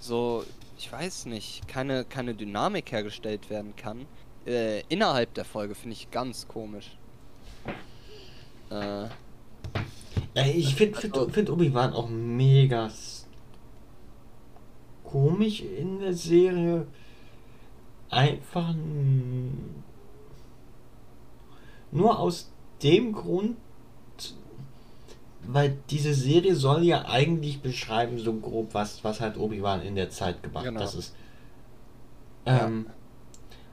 [0.00, 0.44] so,
[0.76, 4.06] ich weiß nicht, keine, keine Dynamik hergestellt werden kann,
[4.46, 6.98] äh, innerhalb der Folge finde ich ganz komisch.
[8.70, 9.06] Äh,
[10.50, 12.90] ich finde find, find Obi-Wan auch mega
[15.04, 16.88] komisch in der Serie.
[18.10, 18.74] Einfach
[21.90, 22.50] nur aus
[22.82, 23.56] dem Grund,
[25.46, 30.10] weil diese Serie soll ja eigentlich beschreiben, so grob, was, was halt Obi-Wan in der
[30.10, 30.80] Zeit gemacht Genau.
[30.80, 31.14] Das ist.
[32.46, 32.66] Ja.
[32.66, 32.86] Ähm,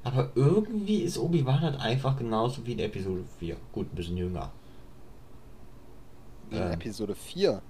[0.03, 3.55] aber irgendwie ist Obi-Wan halt einfach genauso wie in Episode 4.
[3.71, 4.51] Gut, ein bisschen jünger.
[6.49, 6.71] in Ähm.
[6.71, 7.61] Episode 4.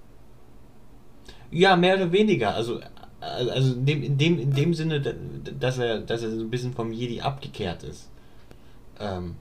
[1.50, 2.54] Ja, mehr oder weniger.
[2.54, 2.80] Also
[3.22, 6.72] also in dem, in dem, in dem Sinne, dass er, dass er so ein bisschen
[6.72, 8.10] vom Jedi abgekehrt ist.
[8.98, 9.36] Ähm,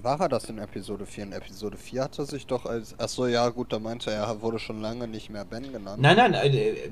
[0.00, 1.24] war er das in Episode 4?
[1.24, 2.98] In Episode 4 hat er sich doch als.
[2.98, 6.00] Achso, ja, gut, da meinte er, er wurde schon lange nicht mehr Ben genannt.
[6.00, 6.88] Nein, nein, äh,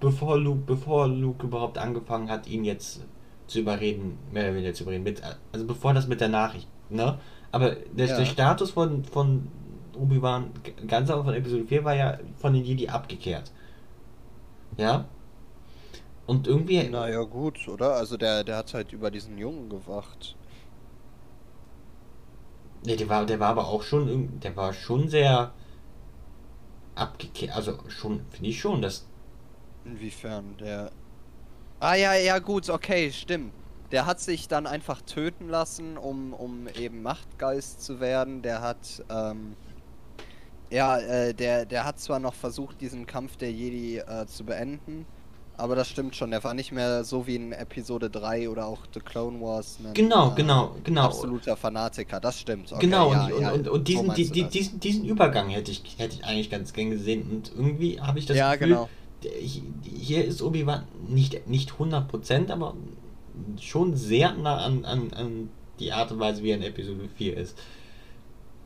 [0.00, 3.00] bevor, Luke, bevor Luke überhaupt angefangen hat, ihn jetzt
[3.46, 5.22] zu überreden, mehr oder weniger zu überreden, mit,
[5.52, 7.18] also bevor das mit der Nachricht, ne?
[7.52, 8.16] Aber der, ja.
[8.16, 9.48] der Status von, von
[9.96, 10.50] Obi-Wan,
[10.86, 13.50] ganz am von Episode 4, war ja von den Jedi abgekehrt.
[14.76, 15.06] Ja?
[16.26, 16.82] Und irgendwie.
[16.82, 17.94] Naja, gut, oder?
[17.94, 20.36] Also der, der hat halt über diesen Jungen gewacht.
[22.84, 25.52] Ne, der war, der war aber auch schon, der war schon sehr
[26.94, 27.54] abgekehrt.
[27.54, 29.06] Also schon, finde ich schon, dass.
[29.84, 30.56] Inwiefern?
[30.58, 30.90] Der.
[31.78, 33.52] Ah ja, ja, gut, okay, stimmt.
[33.92, 38.42] Der hat sich dann einfach töten lassen, um, um eben Machtgeist zu werden.
[38.42, 39.54] Der hat, ähm,
[40.70, 45.06] ja, äh, der, der hat zwar noch versucht, diesen Kampf der Jedi äh, zu beenden,
[45.58, 48.80] aber das stimmt schon, der war nicht mehr so wie in Episode 3 oder auch
[48.92, 49.78] The Clone Wars.
[49.82, 51.04] Ein, genau, äh, genau, genau.
[51.04, 52.72] Absoluter Fanatiker, das stimmt.
[52.72, 55.82] Okay, genau, ja, und, ja, und, und, diesen, die, die, diesen, diesen Übergang hätte ich,
[55.98, 57.30] hätte ich eigentlich ganz gern gesehen.
[57.30, 58.88] Und irgendwie habe ich das ja, Gefühl, genau.
[59.82, 62.74] hier ist Obi-Wan nicht, nicht 100%, aber
[63.60, 67.36] schon sehr nah an, an, an die Art und Weise, wie er in Episode 4
[67.36, 67.58] ist.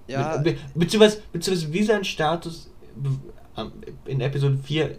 [0.07, 0.39] Ja.
[0.39, 2.69] Be beziehungsweise, beziehungsweise wie sein Status
[4.07, 4.97] in Episode 4 äh,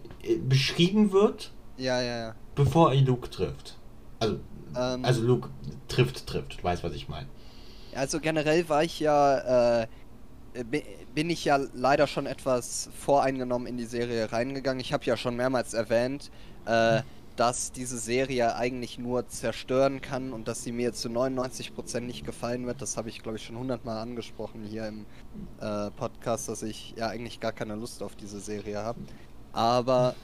[0.47, 1.51] beschrieben wird
[1.81, 2.35] ja, ja, ja.
[2.55, 3.77] Bevor er Luke trifft.
[4.19, 4.39] Also,
[4.75, 5.49] ähm, also Luke
[5.87, 6.59] trifft, trifft.
[6.59, 7.27] Du weißt, was ich meine.
[7.95, 9.87] Also generell war ich ja, äh,
[11.13, 14.79] bin ich ja leider schon etwas voreingenommen in die Serie reingegangen.
[14.79, 16.31] Ich habe ja schon mehrmals erwähnt,
[16.65, 17.01] äh,
[17.35, 22.65] dass diese Serie eigentlich nur zerstören kann und dass sie mir zu 99% nicht gefallen
[22.67, 22.81] wird.
[22.81, 25.05] Das habe ich, glaube ich, schon hundertmal angesprochen hier im
[25.59, 28.99] äh, Podcast, dass ich ja eigentlich gar keine Lust auf diese Serie habe.
[29.53, 30.15] Aber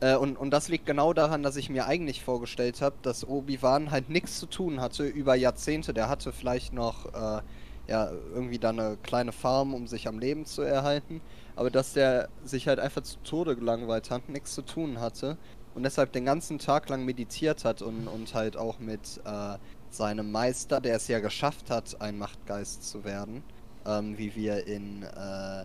[0.00, 3.90] äh, und, und das liegt genau daran, dass ich mir eigentlich vorgestellt habe, dass Obi-Wan
[3.90, 5.94] halt nichts zu tun hatte über Jahrzehnte.
[5.94, 7.42] Der hatte vielleicht noch äh,
[7.88, 11.20] ja, irgendwie da eine kleine Farm, um sich am Leben zu erhalten.
[11.54, 15.38] Aber dass der sich halt einfach zu Tode gelangweilt hat, nichts zu tun hatte.
[15.74, 19.56] Und deshalb den ganzen Tag lang meditiert hat und, und halt auch mit äh,
[19.90, 23.42] seinem Meister, der es ja geschafft hat, ein Machtgeist zu werden.
[23.86, 25.64] Ähm, wie wir in äh,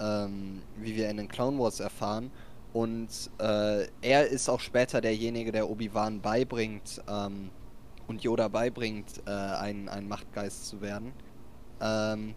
[0.00, 2.30] ähm, wie wir in den Clone Wars erfahren.
[2.72, 3.08] Und
[3.38, 7.50] äh, er ist auch später derjenige, der Obi-Wan beibringt ähm,
[8.06, 11.12] und Yoda beibringt, äh, ein, ein Machtgeist zu werden.
[11.80, 12.34] Ähm,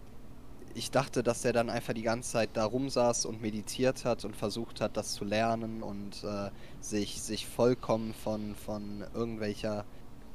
[0.74, 4.34] ich dachte, dass er dann einfach die ganze Zeit da rumsaß und meditiert hat und
[4.34, 9.84] versucht hat, das zu lernen und äh, sich, sich vollkommen von, von irgendwelcher,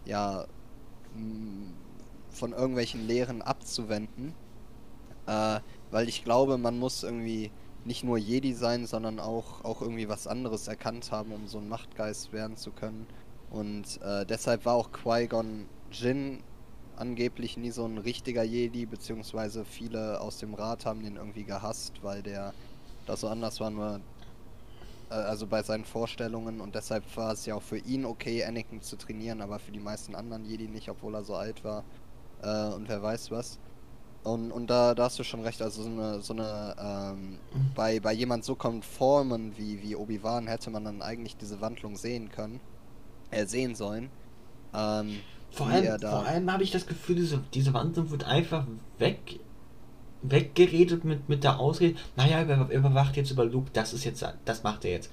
[0.05, 0.45] ja,
[2.29, 4.33] von irgendwelchen Lehren abzuwenden.
[5.25, 5.59] Äh,
[5.91, 7.51] weil ich glaube, man muss irgendwie
[7.87, 11.69] nicht nur Jedi sein, sondern auch, auch irgendwie was anderes erkannt haben, um so ein
[11.69, 13.07] Machtgeist werden zu können.
[13.49, 16.43] Und äh, deshalb war auch Qui-Gon Jinn
[16.97, 22.03] angeblich nie so ein richtiger Jedi, beziehungsweise viele aus dem Rat haben den irgendwie gehasst,
[22.03, 22.53] weil der
[23.05, 24.01] da so anders war, nur
[25.09, 28.81] äh, also bei seinen Vorstellungen und deshalb war es ja auch für ihn okay, Anakin
[28.81, 31.85] zu trainieren, aber für die meisten anderen Jedi nicht, obwohl er so alt war
[32.41, 33.59] äh, und wer weiß was.
[34.23, 37.37] Und, und da, da hast du schon recht, also so eine, so eine ähm,
[37.75, 42.29] bei, bei jemand so konformen wie, wie Obi-Wan hätte man dann eigentlich diese Wandlung sehen
[42.29, 42.59] können,
[43.31, 44.09] äh, sehen sollen.
[44.73, 45.19] Ähm,
[45.51, 48.67] vor allem, vor allem habe ich das Gefühl, diese, diese Wandlung wird einfach
[48.99, 49.39] weg,
[50.21, 54.63] weggeredet mit, mit der Ausrede, naja, er überwacht jetzt über Luke, das ist jetzt, das
[54.63, 55.11] macht er jetzt.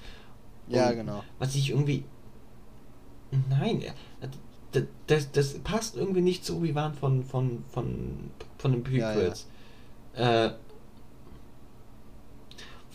[0.67, 1.23] Und ja, genau.
[1.39, 2.03] Was ich irgendwie.
[3.49, 3.83] Nein,
[5.07, 9.47] das, das passt irgendwie nicht zu Obi-Wan von, von, von, von den Prequels.
[10.15, 10.45] Ja, ja.
[10.45, 10.53] Äh,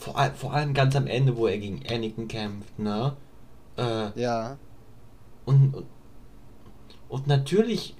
[0.00, 3.16] vor, vor allem ganz am Ende, wo er gegen Anakin kämpft, ne?
[3.76, 4.56] Äh, ja.
[5.44, 5.86] Und, und,
[7.08, 7.94] und natürlich,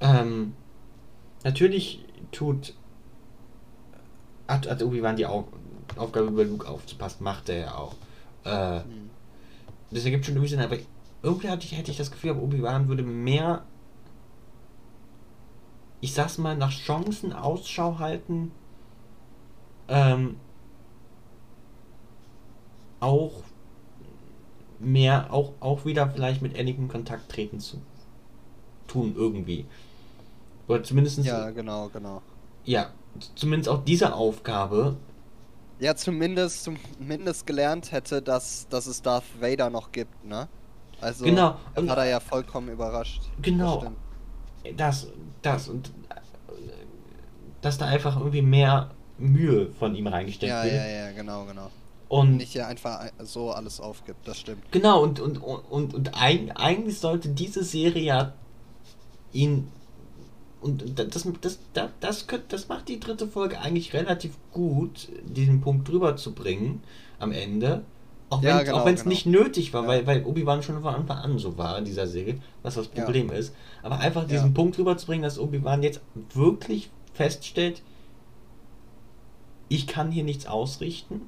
[0.00, 0.54] ähm,
[1.42, 2.74] natürlich tut,
[4.48, 5.44] hat, hat Obi-Wan die Auf,
[5.96, 7.94] Aufgabe über Luke aufzupassen, macht er ja auch.
[8.44, 9.10] Äh, hm.
[9.90, 10.78] Das ergibt schon irgendwie Sinn, aber
[11.22, 13.64] irgendwie hatte ich, hätte ich das Gefühl, Obi-Wan würde mehr,
[16.04, 18.52] ich sag's mal, nach Chancen Ausschau halten,
[19.88, 20.36] ähm,
[23.00, 23.32] auch
[24.78, 27.80] mehr, auch, auch wieder vielleicht mit Anakin Kontakt treten zu
[28.86, 29.64] tun irgendwie.
[30.68, 31.24] Oder zumindest.
[31.24, 32.20] Ja, genau, genau.
[32.64, 32.90] Ja,
[33.34, 34.96] zumindest auch diese Aufgabe.
[35.78, 40.48] Ja, zumindest, zumindest gelernt hätte, dass, dass es Darth Vader noch gibt, ne?
[41.00, 41.56] Also genau.
[41.76, 43.22] war er ja vollkommen überrascht.
[43.40, 43.90] Genau.
[44.64, 45.08] Das, das
[45.68, 45.90] und
[47.60, 50.74] dass da einfach irgendwie mehr Mühe von ihm reingesteckt ja, wird.
[50.74, 51.70] Ja, ja, genau, genau.
[52.08, 54.70] Und nicht ja einfach so alles aufgibt, das stimmt.
[54.70, 58.32] Genau, und, und, und, und, und eigentlich sollte diese Serie ja
[59.32, 59.68] ihn.
[60.60, 65.88] Und das, das, das, das, das macht die dritte Folge eigentlich relativ gut, diesen Punkt
[65.88, 66.82] drüber zu bringen
[67.18, 67.84] am Ende.
[68.38, 69.08] Auch wenn es genau, genau.
[69.08, 69.88] nicht nötig war, ja.
[69.88, 73.28] weil, weil Obi-Wan schon von Anfang an so war in dieser Serie, was das Problem
[73.28, 73.34] ja.
[73.34, 73.54] ist.
[73.82, 74.54] Aber einfach diesen ja.
[74.54, 76.00] Punkt rüberzubringen, dass Obi-Wan jetzt
[76.32, 77.82] wirklich feststellt,
[79.68, 81.22] ich kann hier nichts ausrichten,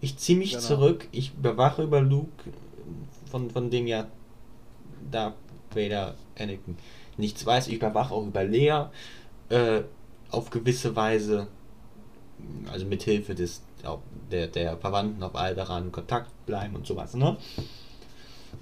[0.00, 0.62] ich ziehe mich genau.
[0.62, 2.30] zurück, ich bewache über Luke,
[3.30, 4.06] von, von dem ja
[5.10, 5.34] da
[5.74, 6.76] Vader Anakin
[7.16, 8.86] nichts weiß, ich überwache auch über Lea
[9.50, 9.82] äh,
[10.30, 11.46] auf gewisse Weise,
[12.72, 13.62] also mit Hilfe des
[14.30, 17.36] der, der Verwandten auf Alderan in Kontakt bleiben und sowas, ne?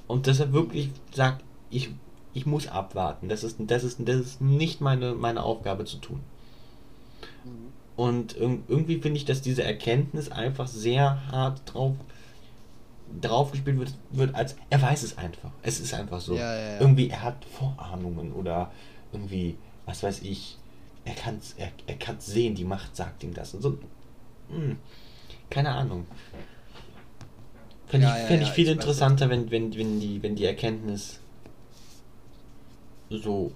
[0.06, 1.90] Und dass er wirklich sagt, ich,
[2.34, 3.28] ich muss abwarten.
[3.28, 6.20] Das ist, das ist, das ist nicht meine, meine Aufgabe zu tun.
[7.44, 7.50] Mhm.
[7.96, 11.94] Und irgendwie finde ich, dass diese Erkenntnis einfach sehr hart drauf
[13.22, 15.50] drauf gespielt wird, wird, als er weiß es einfach.
[15.62, 16.34] Es ist einfach so.
[16.34, 16.80] Ja, ja, ja.
[16.80, 18.70] Irgendwie, er hat Vorahnungen oder
[19.12, 19.56] irgendwie,
[19.86, 20.57] was weiß ich,
[21.09, 23.54] er kann es er, er kann's sehen, die Macht sagt ihm das.
[23.54, 23.70] Und so.
[23.70, 23.78] Mh.
[24.50, 24.76] Hm.
[25.50, 26.06] Keine Ahnung.
[27.86, 30.44] Fände ja, ich, fänd ja, ich viel ich interessanter, wenn, wenn, wenn, die, wenn die
[30.44, 31.20] Erkenntnis
[33.09, 33.52] so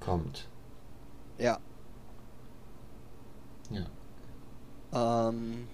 [0.00, 0.48] kommt.
[1.38, 1.58] Ja.
[3.70, 3.84] Ja.
[5.28, 5.68] Ähm.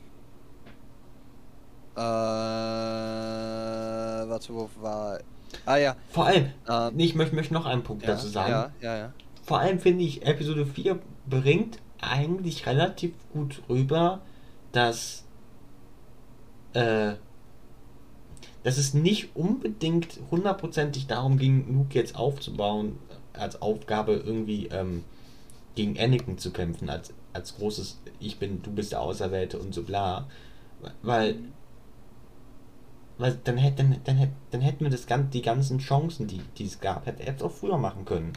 [1.95, 2.01] Äh,
[4.29, 5.21] warte, wo war.
[5.65, 5.95] Ah ja.
[6.11, 8.51] Vor allem, ähm, nee, ich möchte, möchte noch einen Punkt ja, dazu sagen.
[8.51, 9.13] Ja, ja, ja.
[9.43, 14.21] Vor allem finde ich, Episode 4 bringt eigentlich relativ gut rüber,
[14.73, 15.25] dass,
[16.75, 17.15] äh,
[18.63, 22.99] dass es nicht unbedingt hundertprozentig darum ging, Luke jetzt aufzubauen,
[23.33, 25.05] als Aufgabe irgendwie ähm,
[25.75, 29.83] gegen Anakin zu kämpfen, als, als großes Ich bin, du bist der Auserwählte und so
[29.83, 30.29] bla.
[31.03, 31.37] Weil,
[33.19, 36.81] weil dann, hätte, dann, dann, dann hätten wir das, die ganzen Chancen, die, die es
[36.81, 38.33] gab, hätte er es auch früher machen können.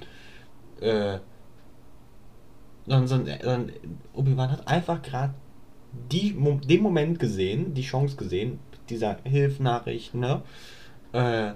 [0.81, 1.19] Äh,
[2.85, 3.71] sondern, sondern
[4.13, 5.33] Obi-Wan hat einfach gerade
[6.11, 8.59] den Moment gesehen, die Chance gesehen,
[8.89, 10.41] dieser Hilfnachricht, ne?
[11.13, 11.53] Äh,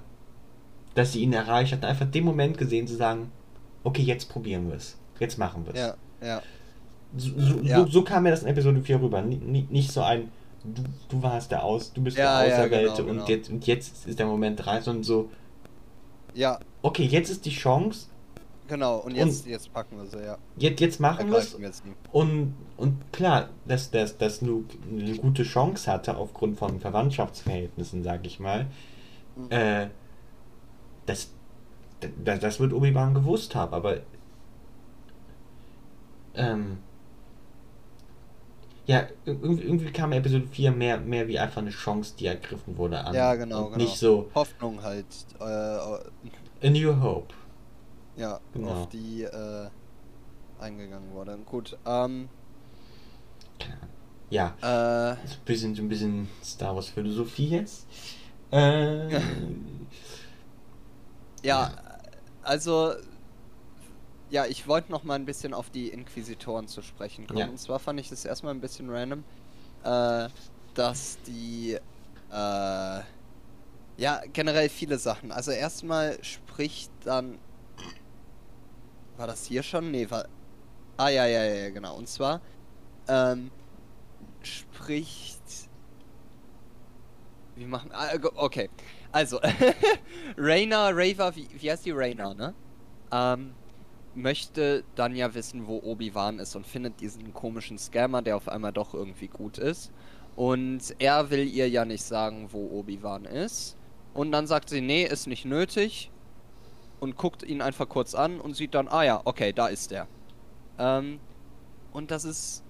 [0.96, 3.32] dass sie ihn erreicht hat, einfach den Moment gesehen zu sagen,
[3.84, 4.98] okay, jetzt probieren wir es.
[5.20, 5.80] Jetzt machen wir es.
[5.80, 6.42] Ja, ja.
[7.16, 7.80] So, so, ja.
[7.80, 9.22] So, so, kam mir das in Episode 4 rüber.
[9.22, 10.30] Nicht, nicht so ein,
[10.64, 13.28] du, du warst der Aus, du bist ja, der Auserwählte ja, genau, und, genau.
[13.28, 15.30] Jetzt, und jetzt ist der Moment rein, sondern so,
[16.34, 16.60] ja.
[16.82, 18.08] Okay, jetzt ist die Chance,
[18.70, 20.38] Genau, und jetzt, und jetzt packen wir sie, ja.
[20.58, 21.58] Jetzt, jetzt machen wir es.
[22.12, 28.26] Und, und klar, dass, dass, dass Luke eine gute Chance hatte aufgrund von Verwandtschaftsverhältnissen, sag
[28.28, 28.68] ich mal,
[29.36, 29.48] mhm.
[29.50, 29.88] äh,
[31.08, 31.32] das,
[32.24, 33.98] das, das wird Obi-Wan gewusst haben, aber
[36.36, 36.78] ähm,
[38.86, 43.16] ja, irgendwie, kam Episode 4 mehr, mehr wie einfach eine Chance, die ergriffen wurde an.
[43.16, 43.78] Ja, genau, genau.
[43.78, 44.30] Nicht so.
[44.36, 45.06] Hoffnung halt.
[45.40, 47.34] Äh, A New Hope.
[48.20, 48.72] Ja, genau.
[48.72, 49.70] auf die äh,
[50.60, 51.38] eingegangen wurde.
[51.46, 52.28] Gut, ähm.
[54.30, 54.56] Ja.
[54.62, 57.88] Äh, ein bisschen, ein bisschen Star Wars Philosophie jetzt.
[58.52, 59.22] Äh, ja,
[61.44, 61.72] ja,
[62.44, 62.94] also.
[64.30, 67.40] Ja, ich wollte noch mal ein bisschen auf die Inquisitoren zu sprechen kommen.
[67.40, 67.48] Ja.
[67.48, 69.24] Und zwar fand ich das erstmal ein bisschen random,
[69.84, 70.28] äh,
[70.74, 71.78] dass die.
[72.32, 73.00] Äh,
[73.98, 75.32] ja, generell viele Sachen.
[75.32, 77.40] Also erstmal spricht dann
[79.20, 79.92] war das hier schon?
[79.92, 80.26] Nee, war.
[80.98, 81.98] Ah, ja, ja, ja, genau.
[81.98, 82.42] Und zwar
[83.08, 83.52] ähm,
[84.42, 85.42] spricht.
[87.56, 87.92] Wie machen.
[87.94, 88.70] Ah, okay.
[89.12, 89.40] Also,
[90.38, 92.54] Raina, Raver, wie, wie heißt die Raina, ne?
[93.12, 93.54] Ähm,
[94.16, 98.72] möchte dann ja wissen, wo Obi-Wan ist und findet diesen komischen Scammer, der auf einmal
[98.72, 99.92] doch irgendwie gut ist.
[100.36, 103.76] Und er will ihr ja nicht sagen, wo Obi-Wan ist.
[104.14, 106.12] Und dann sagt sie, nee, ist nicht nötig
[107.00, 110.08] und guckt ihn einfach kurz an und sieht dann, ah ja, okay, da ist er.
[110.78, 111.20] Ähm,
[111.92, 112.64] und das ist.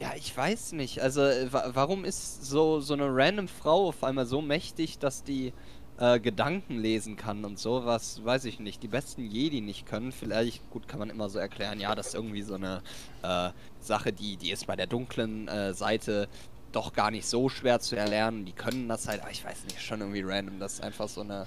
[0.00, 1.00] Ja, ich weiß nicht.
[1.00, 5.52] Also, warum ist so, so eine random Frau auf einmal so mächtig, dass die
[5.98, 7.84] äh, Gedanken lesen kann und so?
[7.84, 8.82] Was weiß ich nicht.
[8.82, 10.10] Die besten Jedi nicht können.
[10.10, 12.82] Vielleicht, gut, kann man immer so erklären, ja, das ist irgendwie so eine
[13.22, 16.28] äh, Sache, die, die ist bei der dunklen äh, Seite
[16.72, 18.46] doch gar nicht so schwer zu erlernen.
[18.46, 20.60] Die können das halt, aber ich weiß nicht, schon irgendwie random.
[20.60, 21.46] Das ist einfach so eine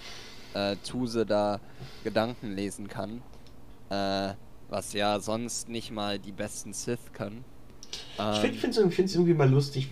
[0.54, 1.60] äh, Tuse da
[2.04, 3.22] Gedanken lesen kann.
[3.90, 4.34] Äh,
[4.70, 7.46] was ja sonst nicht mal die besten Sith können.
[8.20, 9.90] Ähm, ich finde es irgendwie mal lustig,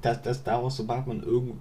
[0.00, 1.56] dass, dass daraus, sobald man irgendwo.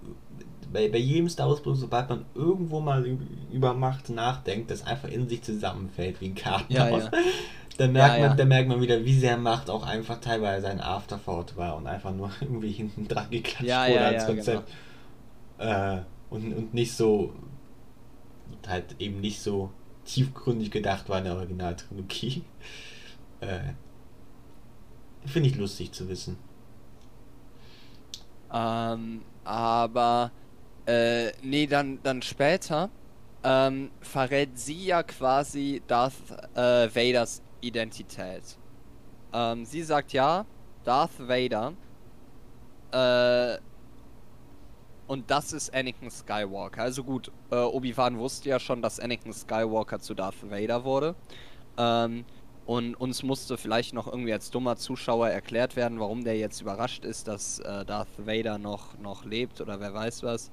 [0.72, 3.06] Bei, bei jedem Star Wars Produkt, sobald man irgendwo mal
[3.52, 7.06] über Macht nachdenkt, das einfach in sich zusammenfällt wie ein Kartenhaus.
[7.06, 7.12] Ja, ja.
[7.78, 8.46] Da merkt, Ja, man, ja.
[8.46, 12.32] merkt man wieder, wie sehr Macht auch einfach teilweise ein Afterthought war und einfach nur
[12.42, 14.72] irgendwie hinten dran geklatscht Ja, wurde ja, als Konzept.
[15.58, 15.98] Äh,
[16.30, 17.34] und, und nicht so,
[18.52, 19.72] und halt eben nicht so
[20.06, 22.44] tiefgründig gedacht war in der Originaltrilogie.
[23.42, 23.74] Äh,
[25.26, 26.38] Finde ich lustig zu wissen.
[28.52, 30.32] Ähm, aber
[30.86, 32.90] äh, nee, dann, dann später
[33.44, 36.14] ähm, verrät sie ja quasi Darth
[36.56, 38.58] äh, Vaders Identität.
[39.34, 40.46] Ähm, sie sagt ja,
[40.86, 41.74] Darth Vader
[42.92, 43.58] äh,
[45.08, 46.82] und das ist Anakin Skywalker.
[46.82, 51.16] Also gut, äh, Obi-Wan wusste ja schon, dass Anakin Skywalker zu Darth Vader wurde.
[51.78, 52.26] Ähm,
[52.66, 57.06] und uns musste vielleicht noch irgendwie als dummer Zuschauer erklärt werden, warum der jetzt überrascht
[57.06, 60.50] ist, dass äh, Darth Vader noch, noch lebt oder wer weiß was.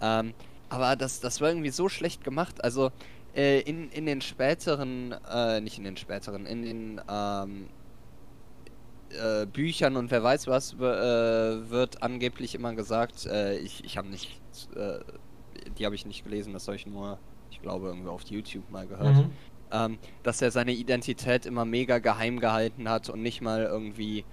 [0.00, 0.32] Ähm,
[0.68, 2.62] aber das, das war irgendwie so schlecht gemacht.
[2.62, 2.92] Also
[3.34, 7.68] äh, in, in den späteren, äh, nicht in den späteren, in den ähm,
[9.16, 14.08] äh, Büchern und wer weiß was äh, wird angeblich immer gesagt, äh, ich, ich habe
[14.08, 14.40] nicht,
[14.76, 14.98] äh,
[15.78, 17.18] die habe ich nicht gelesen, das habe ich nur,
[17.50, 19.30] ich glaube, irgendwie auf YouTube mal gehört Mhm.
[19.72, 24.20] ähm, dass er seine Identität immer mega geheim gehalten hat und nicht mal irgendwie.
[24.20, 24.24] Äh,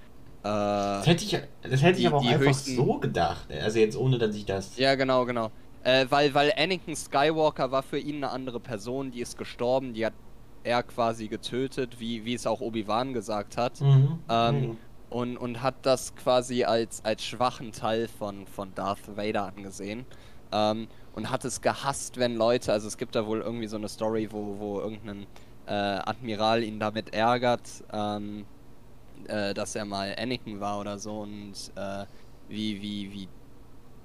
[0.44, 1.32] Das hätte ich,
[1.62, 3.48] das hätte Die- ich aber auch einfach höchsten- so gedacht.
[3.52, 4.78] Also jetzt ohne, dass ich das...
[4.78, 5.52] ja, genau, genau.
[5.84, 10.06] Äh, weil, weil Anakin Skywalker war für ihn eine andere Person, die ist gestorben, die
[10.06, 10.14] hat
[10.64, 13.82] er quasi getötet, wie, wie es auch Obi-Wan gesagt hat.
[13.82, 14.20] Mhm.
[14.30, 14.78] Ähm, Mhm.
[15.10, 20.06] und, und hat das quasi als, als schwachen Teil von, von Darth Vader angesehen.
[20.52, 23.88] Ähm, und hat es gehasst, wenn Leute, also es gibt da wohl irgendwie so eine
[23.90, 25.28] Story, wo, wo irgendein
[25.68, 28.46] äh, Admiral ihn damit ärgert, ähm,
[29.28, 32.06] äh, dass er mal Anakin war oder so und äh,
[32.50, 33.28] wie, wie, wie,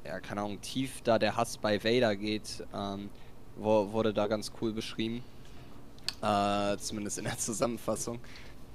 [0.04, 3.11] ja, keine Ahnung, tief da der Hass bei Vader geht, ähm,
[3.56, 5.22] wo, wurde da ganz cool beschrieben.
[6.22, 8.18] Äh, zumindest in der Zusammenfassung.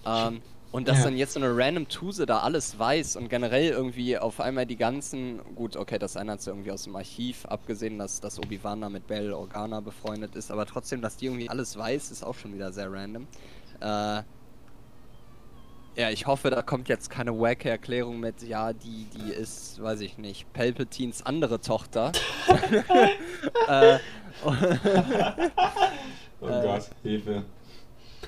[0.05, 0.41] Ähm,
[0.71, 1.03] und dass Ja.
[1.05, 4.75] dann jetzt so eine random Tuse da alles weiß und generell irgendwie auf einmal die
[4.75, 8.81] ganzen, gut, okay, das eine hat sie irgendwie aus dem Archiv, abgesehen, dass, dass Obi-Wan
[8.81, 12.33] da mit Bail Organa befreundet ist, aber trotzdem, dass die irgendwie alles weiß, ist auch
[12.35, 13.27] schon wieder sehr random.
[13.81, 14.23] Äh,
[15.95, 19.99] ja, ich hoffe, da kommt jetzt keine wacke Erklärung mit, ja, die, die ist, weiß
[20.01, 22.13] ich nicht, Palpatines andere Tochter.
[23.67, 23.99] äh,
[26.43, 27.43] Oh äh, Gott, Hilfe.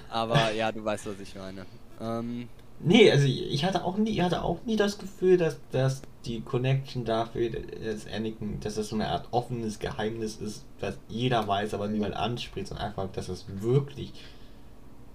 [0.09, 1.65] aber ja, du weißt, was ich meine.
[2.01, 2.47] Ähm,
[2.79, 6.41] Nee, also ich hatte auch nie, ich hatte auch nie das Gefühl, dass, dass die
[6.41, 11.73] Connection dafür, dass Anakin, dass das so eine Art offenes Geheimnis ist, das jeder weiß,
[11.73, 14.13] aber niemand anspricht, sondern einfach, dass das wirklich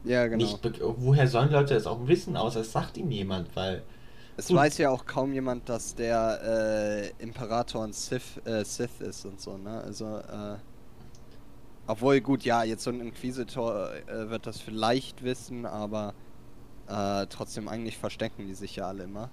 [0.04, 0.38] ja, genau.
[0.38, 0.58] nicht.
[0.80, 3.82] Woher sollen Leute das auch wissen, außer es sagt ihm jemand, weil.
[4.36, 4.56] Es Gut.
[4.56, 9.38] weiß ja auch kaum jemand, dass der äh, Imperator ein Sith, äh, Sith ist und
[9.38, 9.82] so, ne?
[9.82, 10.56] Also, äh,
[11.90, 16.14] obwohl, gut, ja, jetzt so ein Inquisitor äh, wird das vielleicht wissen, aber
[16.88, 19.30] äh, trotzdem eigentlich verstecken die sich ja alle immer.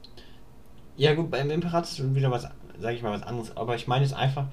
[0.95, 2.47] Ja gut, beim Imperator ist schon wieder was,
[2.79, 4.47] sag ich mal, was anderes, aber ich meine es einfach,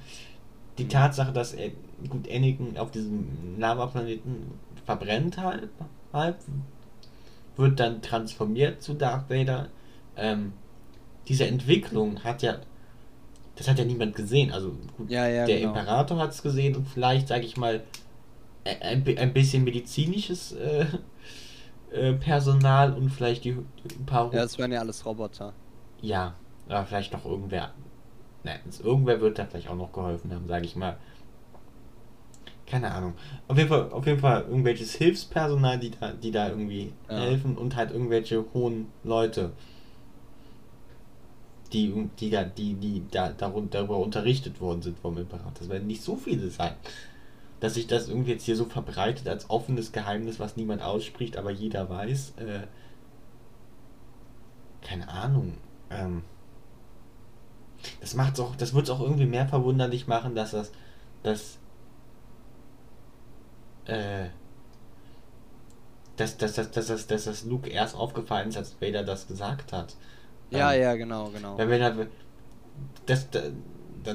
[0.79, 1.71] die Tatsache, dass er,
[2.09, 4.53] gut, Anakin auf diesem Lava-Planeten
[4.85, 5.71] verbrennt halt,
[6.13, 6.37] halb,
[7.57, 9.69] wird dann transformiert zu Darth Vader.
[10.17, 10.53] Ähm,
[11.29, 12.59] diese Entwicklung hat ja,
[13.57, 15.71] das hat ja niemand gesehen, also gut, Ja, ja, der genau.
[15.71, 17.83] Imperator hat es gesehen und vielleicht, sag ich mal,
[18.65, 20.87] ein, ein bisschen medizinisches äh,
[21.93, 25.53] äh, Personal und vielleicht die, ein paar Ja, das wären ja alles Roboter.
[26.01, 26.35] ja,
[26.69, 27.71] aber vielleicht noch irgendwer.
[28.43, 30.97] Nein, irgendwer wird da vielleicht auch noch geholfen haben, sage ich mal.
[32.67, 33.15] Keine Ahnung.
[33.47, 37.17] Auf jeden Fall, auf jeden Fall irgendwelches Hilfspersonal, die da, die da irgendwie Ja.
[37.19, 39.53] helfen und halt irgendwelche hohen Leute,
[41.75, 45.53] die, die da, die, die da darüber unterrichtet worden sind vom Imperator.
[45.59, 46.75] Das werden nicht so viele sein.
[47.61, 51.51] Dass sich das irgendwie jetzt hier so verbreitet als offenes Geheimnis, was niemand ausspricht, aber
[51.51, 52.35] jeder weiß.
[52.37, 52.67] Äh,
[54.83, 55.55] keine Ahnung.
[55.91, 56.23] Ähm,
[58.01, 60.73] das macht's auch, das wird es auch irgendwie mehr verwunderlich machen, dass das,
[61.23, 61.59] dass,
[63.87, 64.27] äh,
[66.17, 69.73] dass, dass, dass, dass, dass, dass das Luke erst aufgefallen ist, als Vader das gesagt
[69.73, 69.97] hat.
[70.55, 71.57] Ja, Ähm, ja, genau, genau.
[71.59, 72.09] Weil Vader,
[73.07, 73.53] dass, dass,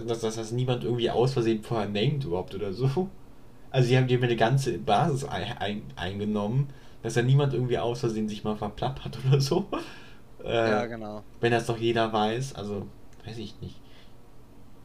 [0.05, 3.09] dass, dass das niemand irgendwie aus Versehen vorher named überhaupt oder so.
[3.71, 6.69] Also die haben die haben eine ganze Basis ein, ein, eingenommen,
[7.03, 9.67] dass da niemand irgendwie aus Versehen sich mal verplappert oder so.
[10.43, 11.23] Äh, Ja, genau.
[11.41, 12.87] wenn das doch jeder weiß, also
[13.25, 13.81] weiß ich nicht.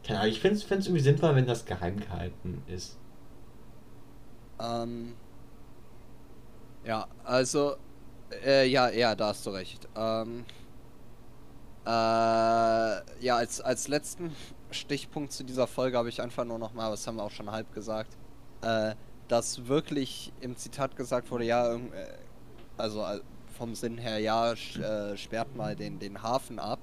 [0.05, 2.97] Keine Ahnung, ich finde es irgendwie sinnvoll, wenn das geheim gehalten ist.
[4.59, 5.16] Ähm,
[6.85, 7.76] ja, also,
[8.44, 9.89] äh, ja, ja, da hast du recht.
[9.97, 10.47] Ähm,
[11.86, 11.90] äh,
[13.24, 14.35] ja, als, als letzten
[14.70, 17.51] Stichpunkt zu dieser Folge habe ich einfach nur noch mal, was haben wir auch schon
[17.51, 18.16] halb gesagt,
[18.62, 18.94] äh,
[19.28, 21.81] dass wirklich im Zitat gesagt wurde, ja, äh,
[22.77, 23.20] Also äh,
[23.56, 26.81] vom Sinn her, ja, äh, sperrt mal den, den Hafen ab,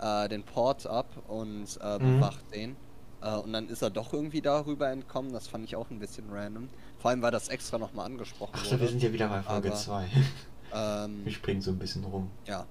[0.00, 2.16] äh, den Port ab und äh, Mhm.
[2.18, 2.76] bewacht den.
[3.22, 5.32] Äh, und dann ist er doch irgendwie darüber entkommen.
[5.32, 6.68] Das fand ich auch ein bisschen random.
[6.98, 8.80] Vor allem, weil das extra nochmal angesprochen Ach so, wurde.
[8.82, 10.08] wir sind ja wieder bei Folge Aber- 2.
[10.74, 12.28] ähm, Wir springen so ein bisschen rum.
[12.46, 12.66] ja.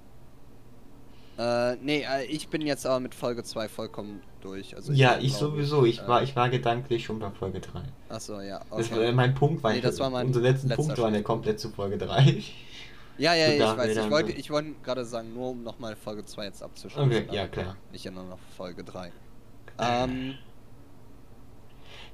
[1.38, 4.76] Äh, nee, äh, ich bin jetzt aber mit Folge 2 vollkommen durch.
[4.76, 5.84] Also ja, bin, ich sowieso.
[5.86, 7.82] Ich äh, war, ich war gedanklich schon bei Folge 3.
[8.10, 8.62] Achso, ja.
[8.70, 9.08] Das Okay.
[9.08, 11.24] war, mein Punkt war, Nee, das war mein letzten letzter waren ja Schritt.
[11.26, 12.44] komplett zu Folge 3.
[13.18, 14.06] Ja, ja, sogar ich weiß.
[14.06, 17.04] Ich wollte, ich wollte gerade sagen, nur um nochmal Folge 2 jetzt abzuschließen.
[17.12, 17.78] Okay, ja, klar.
[17.92, 19.12] Nicht immer noch Folge 3.
[19.80, 20.36] Ähm,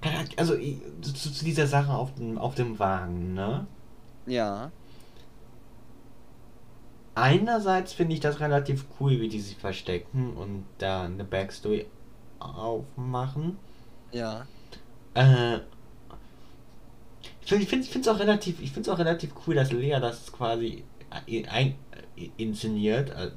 [0.01, 3.67] Keine Ahnung, Also, ich- zu, zu dieser Sache auf dem, auf dem Wagen, ne?
[4.25, 4.71] ja.
[7.21, 11.85] Einerseits finde ich das relativ cool, wie die sich verstecken und da eine Backstory
[12.39, 13.57] aufmachen.
[14.11, 14.45] Ja.
[15.13, 15.59] Äh,
[17.45, 20.83] ich finde es auch relativ, ich finde es auch relativ cool, dass Lea das quasi
[21.49, 21.75] ein,
[22.37, 23.09] inszeniert.
[23.09, 23.31] Äh,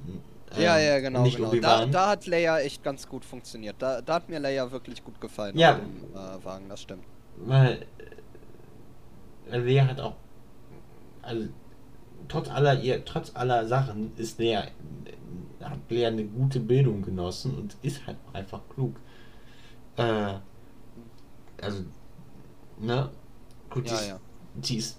[0.63, 1.25] Ja, ähm, ja, genau.
[1.25, 1.51] Genau.
[1.61, 3.77] Da, da hat Leia echt ganz gut funktioniert.
[3.79, 5.75] Da, da hat mir Leia wirklich gut gefallen Ja.
[5.75, 7.05] dem äh, Wagen, das stimmt.
[7.39, 7.87] Weil
[9.51, 10.15] äh, Lea hat auch,
[11.23, 11.49] also
[12.29, 14.63] trotz aller ihr, trotz aller Sachen ist Lea,
[15.61, 18.97] hat Lea eine gute Bildung genossen und ist halt einfach klug.
[19.97, 20.35] Äh,
[21.61, 21.85] also,
[22.79, 23.11] ne?
[23.71, 24.15] Gut, Ja, sie, ja.
[24.15, 24.99] Ist, sie ist,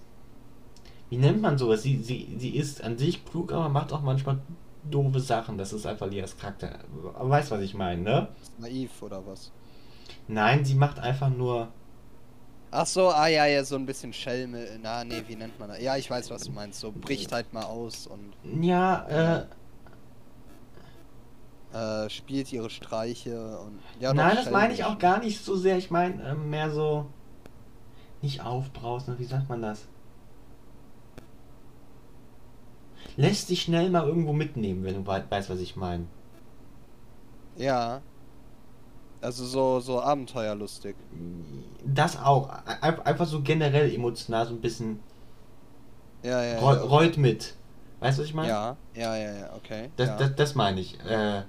[1.09, 1.83] wie nennt man sowas?
[1.83, 4.39] Sie, sie, sie ist an sich klug, aber macht auch manchmal
[4.89, 5.57] doofe Sachen.
[5.57, 6.79] Das ist einfach Leas Charakter.
[7.19, 8.27] Weißt, was ich meine, ne?
[8.57, 9.51] Naiv oder was?
[10.27, 11.69] Nein, sie macht einfach nur
[12.75, 14.67] Ach so, ah ja, ja, so ein bisschen Schelme.
[14.81, 15.79] Na, nee, wie nennt man das?
[15.79, 16.79] Ja, ich weiß, was du meinst.
[16.79, 18.33] So bricht halt mal aus und
[18.63, 19.45] Ja,
[21.71, 23.79] äh, äh, spielt ihre Streiche und.
[23.99, 25.77] Ja, Nein, das meine ich auch gar nicht so sehr.
[25.77, 27.05] Ich meine ähm, mehr so.
[28.23, 29.83] Nicht aufbrausen, wie sagt man das?
[33.17, 36.05] Lässt sich schnell mal irgendwo mitnehmen, wenn du wei- weißt, was ich meine.
[37.55, 38.01] Ja.
[39.23, 40.95] Also so, so abenteuerlustig.
[41.85, 42.49] Das auch.
[42.81, 44.99] Ein- Einfach so generell emotional so ein bisschen.
[46.23, 46.53] Ja, ja.
[46.61, 46.81] Ja.
[46.81, 47.55] Reut mit.
[47.99, 48.49] Weißt du, was ich meine?
[48.49, 49.89] Ja, ja, ja, ja, okay.
[49.95, 50.17] Das, ja.
[50.17, 50.99] das, das meine ich.
[51.05, 51.43] Äh,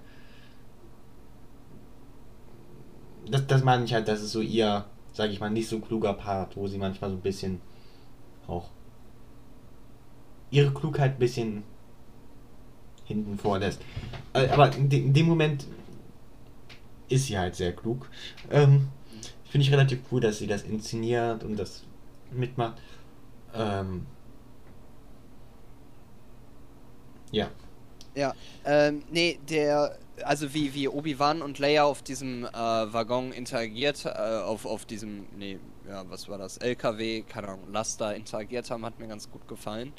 [3.30, 6.12] das, das meine ich halt, das ist so ihr, sag ich mal, nicht so kluger
[6.12, 7.60] Part, wo sie manchmal so ein bisschen
[8.46, 8.68] auch
[10.50, 11.64] ihre Klugheit ein bisschen
[13.04, 13.80] hinten vorlässt.
[14.32, 15.66] Äh, aber in dem Moment
[17.14, 18.10] ist sie halt sehr klug.
[18.50, 18.88] Ähm,
[19.44, 21.84] Finde ich relativ cool, dass sie das inszeniert und das
[22.32, 22.80] mitmacht.
[23.54, 24.06] Ähm,
[27.30, 27.48] ja.
[28.16, 28.34] Ja,
[28.64, 34.08] ähm, nee, der, also wie, wie Obi-Wan und Leia auf diesem äh, Waggon interagiert, äh,
[34.08, 35.58] auf, auf diesem, nee,
[35.88, 39.92] ja, was war das, LKW, keine Ahnung, Laster interagiert haben, hat mir ganz gut gefallen.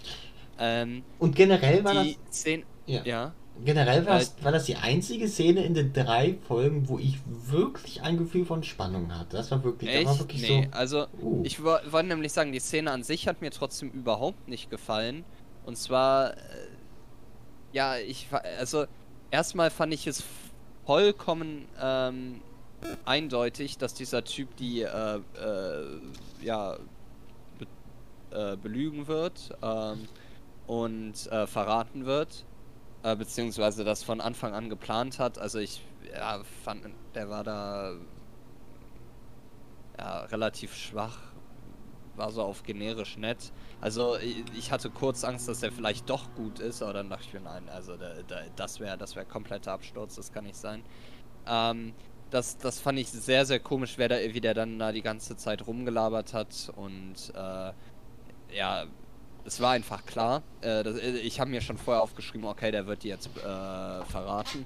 [0.60, 2.96] Ähm, Und generell war die Szene, das.
[2.96, 3.04] Ja.
[3.04, 3.34] ja,
[3.64, 8.18] Generell war, war das die einzige Szene in den drei Folgen, wo ich wirklich ein
[8.18, 9.38] Gefühl von Spannung hatte.
[9.38, 10.20] Das war wirklich, das war echt?
[10.22, 11.26] wirklich Nee, also, so.
[11.26, 11.42] Uh.
[11.46, 15.24] ich wo- wollte nämlich sagen, die Szene an sich hat mir trotzdem überhaupt nicht gefallen.
[15.66, 16.38] Und zwar, äh,
[17.72, 18.86] ja, ich war, also,
[19.32, 20.24] erstmal fand ich es
[20.86, 22.42] vollkommen ähm,
[23.06, 25.22] eindeutig, dass dieser Typ die, äh, äh,
[26.44, 26.78] ja,
[27.58, 27.68] be
[28.38, 30.08] äh, belügen wird ähm,
[30.68, 32.46] und äh, verraten wird.
[33.06, 35.38] Äh, beziehungsweise das von Anfang an geplant hat.
[35.38, 35.80] Also ich
[36.12, 37.94] ja, fand, der war da
[40.00, 41.20] ja, relativ schwach,
[42.16, 43.52] war so auf generisch nett.
[43.80, 47.34] Also ich, hatte kurz Angst, dass er vielleicht doch gut ist, aber dann dachte ich
[47.36, 50.82] mir, nein, also da, da, das wäre das wär kompletter Absturz, das kann nicht sein.
[51.46, 51.94] Ähm,
[52.32, 55.38] das, das fand ich sehr, sehr komisch, wer da, wie der dann da die ganze
[55.38, 57.72] Zeit rumgelabert hat und äh,
[58.58, 58.88] ja,
[59.46, 60.42] es war einfach klar.
[60.62, 64.66] Äh, das, ich habe mir schon vorher aufgeschrieben, okay, der wird die jetzt äh, verraten.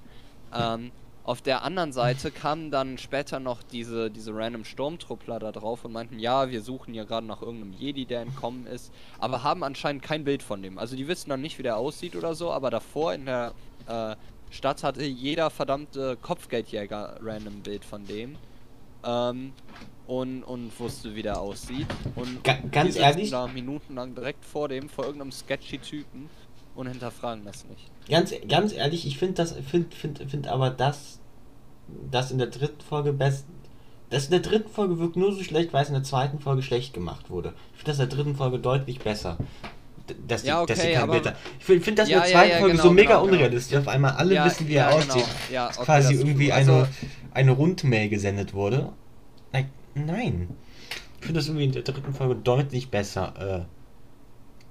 [0.54, 0.92] Ähm,
[1.24, 5.92] auf der anderen Seite kamen dann später noch diese, diese random Sturmtruppler da drauf und
[5.92, 10.02] meinten, ja, wir suchen hier gerade nach irgendeinem Jedi, der entkommen ist, aber haben anscheinend
[10.02, 10.80] kein Bild von dem.
[10.80, 13.54] Also die wissen dann nicht, wie der aussieht oder so, aber davor in der
[13.88, 14.16] äh,
[14.50, 18.36] Stadt hatte jeder verdammte Kopfgeldjäger random Bild von dem.
[19.04, 19.54] Ähm,
[20.10, 21.86] und, und wusste, wie der aussieht.
[22.16, 23.30] Und Ga- ganz ehrlich?
[23.30, 26.30] da minutenlang direkt vor dem, vor irgendeinem sketchy Typen
[26.76, 27.92] und hinterfragen das nicht.
[28.10, 31.20] Ganz, ganz ehrlich, ich finde das, find, find, find aber das,
[32.10, 33.46] das in der dritten Folge best.
[34.10, 36.64] Das in der dritten Folge wirkt nur so schlecht, weil es in der zweiten Folge
[36.64, 37.54] schlecht gemacht wurde.
[37.74, 39.38] Ich finde das in der dritten Folge deutlich besser.
[40.28, 41.36] Dass die, Ja, dass die okay, aber- Bild hat.
[41.60, 43.22] Ich finde find das in Ja, der ja, zweiten ja, Folge genau, so mega genau,
[43.26, 43.34] genau.
[43.36, 43.78] unrealistisch.
[43.78, 45.14] Auf einmal alle Ja, wissen, wie ja, er genau.
[45.14, 45.26] aussieht.
[45.52, 46.56] Ja, Dass okay, quasi irgendwie true.
[46.56, 46.88] eine, Also-
[47.32, 48.92] eine Rundmail gesendet wurde.
[50.06, 50.50] Nein.
[51.20, 53.68] Ich finde das irgendwie in der dritten Folge deutlich besser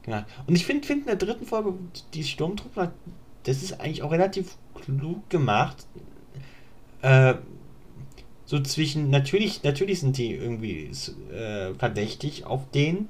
[0.06, 0.26] äh, Ja.
[0.46, 1.74] Und ich finde find in der dritten Folge,
[2.14, 2.92] die Sturmtruppler,
[3.44, 5.86] das ist eigentlich auch relativ klug gemacht.
[7.02, 7.34] Äh,
[8.44, 10.90] so zwischen, natürlich, natürlich sind die irgendwie
[11.30, 13.08] äh, verdächtig auf den.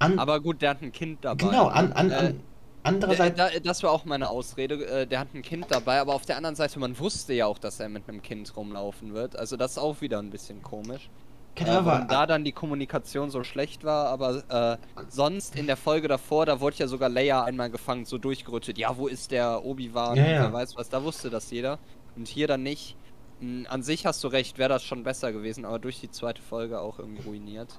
[0.00, 1.46] An, Aber gut, der hat ein Kind dabei.
[1.46, 2.34] Genau, an, an, an, äh,
[2.82, 3.36] andererseits.
[3.36, 4.84] Da, das war auch meine Ausrede.
[4.86, 7.58] Äh, der hat ein Kind dabei, aber auf der anderen Seite, man wusste ja auch,
[7.58, 9.36] dass er mit einem Kind rumlaufen wird.
[9.36, 11.10] Also das ist auch wieder ein bisschen komisch.
[11.56, 16.08] Genau, äh, da dann die Kommunikation so schlecht war, aber äh, sonst in der Folge
[16.08, 18.78] davor, da wurde ja sogar Leia einmal gefangen, so durchgerüttet.
[18.78, 20.16] Ja, wo ist der Obi-Wan?
[20.16, 20.42] Ja, ja.
[20.42, 21.78] Wer weiß was, da wusste das jeder.
[22.16, 22.96] Und hier dann nicht.
[23.40, 26.40] Hm, an sich hast du recht, wäre das schon besser gewesen, aber durch die zweite
[26.40, 27.78] Folge auch irgendwie ruiniert.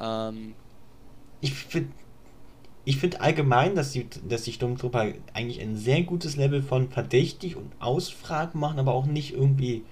[0.00, 0.54] Ähm,
[1.40, 1.92] ich finde
[2.86, 7.56] ich finde allgemein, dass die, dass die Sturmtrooper eigentlich ein sehr gutes Level von verdächtig
[7.56, 9.82] und Ausfragen machen, aber auch nicht irgendwie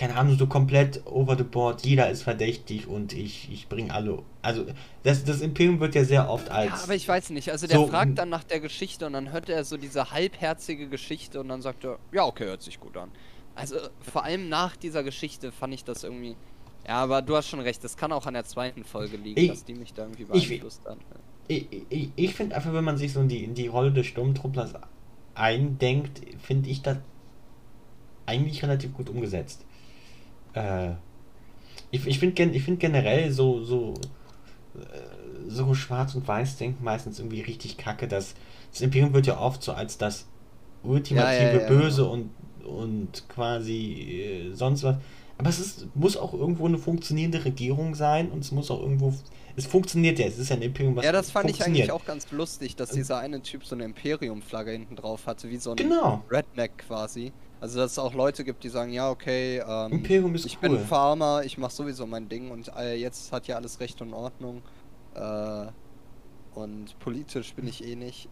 [0.00, 4.22] keine Ahnung, so komplett over the board, jeder ist verdächtig und ich, ich bringe alle.
[4.40, 4.64] Also,
[5.02, 6.70] das, das Imperium wird ja sehr oft als.
[6.70, 7.50] Ja, aber ich weiß nicht.
[7.50, 10.88] Also, der so, fragt dann nach der Geschichte und dann hört er so diese halbherzige
[10.88, 13.10] Geschichte und dann sagt er, ja, okay, hört sich gut an.
[13.54, 16.34] Also, vor allem nach dieser Geschichte fand ich das irgendwie.
[16.88, 19.50] Ja, aber du hast schon recht, das kann auch an der zweiten Folge liegen, ich,
[19.50, 21.00] dass die mich da irgendwie beeinflusst haben.
[21.50, 24.06] Ich, ich, ich finde einfach, wenn man sich so in die, in die Rolle des
[24.06, 24.74] Sturmtrupplers
[25.34, 26.98] eindenkt, finde ich das
[28.24, 29.64] eigentlich relativ gut umgesetzt.
[30.54, 30.90] Äh,
[31.90, 33.94] ich ich finde ich find generell so, so,
[34.76, 38.34] äh, so schwarz und weiß denken meistens irgendwie richtig kacke, dass
[38.70, 40.26] das Imperium wird ja oft so als das
[40.84, 42.30] ultimative ja, ja, ja, Böse und,
[42.64, 44.98] und quasi äh, sonst was.
[45.36, 49.12] Aber es ist, muss auch irgendwo eine funktionierende Regierung sein und es muss auch irgendwo.
[49.60, 52.04] Es funktioniert ja, es ist ja ein Imperium, was Ja, das fand ich eigentlich auch
[52.04, 55.76] ganz lustig, dass dieser eine Typ so eine Imperium-Flagge hinten drauf hatte, wie so ein
[55.76, 56.24] genau.
[56.30, 57.32] Redneck quasi.
[57.60, 60.70] Also dass es auch Leute gibt, die sagen, ja, okay, ähm, Imperium ist ich cool.
[60.70, 64.14] bin Farmer, ich mache sowieso mein Ding und äh, jetzt hat ja alles Recht und
[64.14, 64.62] Ordnung.
[65.14, 65.66] Äh,
[66.54, 68.28] und politisch bin ich eh nicht.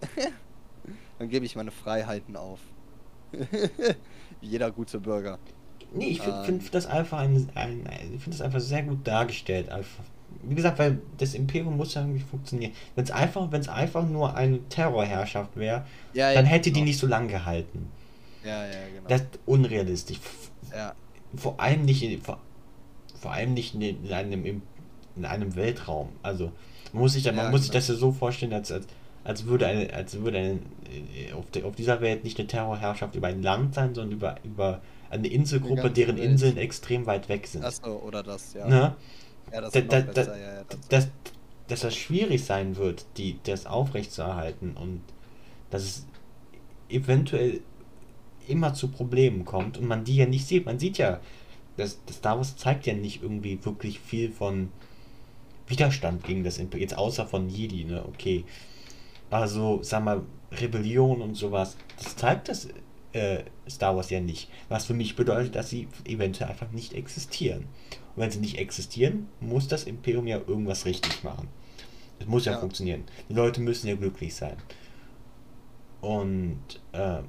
[1.19, 2.61] Dann gebe ich meine Freiheiten auf.
[4.41, 5.39] Wie jeder gute Bürger.
[5.93, 9.07] Nee, ich finde ähm, find das einfach ein, ein ich finde das einfach sehr gut
[9.07, 9.69] dargestellt.
[9.69, 10.05] Einfach.
[10.43, 12.73] Wie gesagt, weil das Imperium muss ja irgendwie funktionieren.
[12.95, 16.85] Wenn es einfach, wenn es einfach nur eine Terrorherrschaft wäre, ja, dann ja, hätte genau.
[16.85, 17.91] die nicht so lange gehalten.
[18.45, 19.09] Ja, ja, genau.
[19.09, 20.19] Das ist unrealistisch.
[20.73, 20.95] Ja.
[21.37, 22.39] Vor allem nicht in, vor,
[23.21, 24.63] vor allem nicht in einem,
[25.17, 26.11] in einem Weltraum.
[26.23, 26.53] Also
[26.93, 27.63] man muss sich, ja, man muss genau.
[27.63, 28.87] sich das ja so vorstellen, als, als,
[29.25, 33.15] als würde eine, als würde eine, äh, auf, der, auf dieser Welt nicht eine Terrorherrschaft
[33.15, 34.81] über ein Land sein, sondern über, über
[35.11, 36.31] eine Inselgruppe, deren Welt.
[36.31, 37.65] Inseln extrem weit weg sind.
[37.65, 38.67] Achso, oder das, ja.
[38.67, 38.95] Ne?
[39.53, 41.09] Ja, das da, da, da, ja, ja, das dass,
[41.69, 45.03] dass das schwierig sein wird, die, das aufrechtzuerhalten und
[45.71, 46.07] dass es
[46.89, 47.61] eventuell
[48.47, 50.67] immer zu Problemen kommt und man die ja nicht sieht.
[50.67, 51.21] Man sieht ja,
[51.77, 54.71] das, das Star Wars zeigt ja nicht irgendwie wirklich viel von
[55.67, 58.45] Widerstand gegen das Imperium, jetzt außer von Jedi, ne, okay.
[59.31, 62.69] Also, sag mal, Rebellion und sowas, das zeigt das
[63.13, 64.49] äh, Star Wars ja nicht.
[64.69, 67.67] Was für mich bedeutet, dass sie eventuell einfach nicht existieren.
[68.19, 71.47] Und wenn sie nicht existieren, muss das Imperium ja irgendwas richtig machen.
[72.19, 72.59] Es muss ja, ja.
[72.59, 73.05] funktionieren.
[73.29, 74.57] Die Leute müssen ja glücklich sein.
[76.01, 76.59] Und
[76.91, 77.21] äh,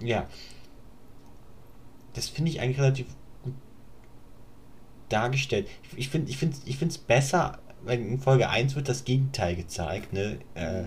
[0.00, 0.26] ja.
[2.12, 3.06] Das finde ich eigentlich relativ
[3.42, 3.54] gut
[5.08, 5.68] dargestellt.
[5.96, 9.56] Ich finde ich finde ich finde es besser, weil in Folge 1 wird das Gegenteil
[9.56, 10.38] gezeigt, ne?
[10.54, 10.84] Äh,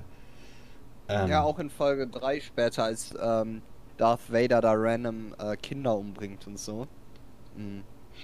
[1.08, 3.64] ähm, ja, auch in Folge 3 später, als ähm,
[3.98, 6.86] Darth Vader da random äh, Kinder umbringt und so.
[7.58, 7.84] Mhm.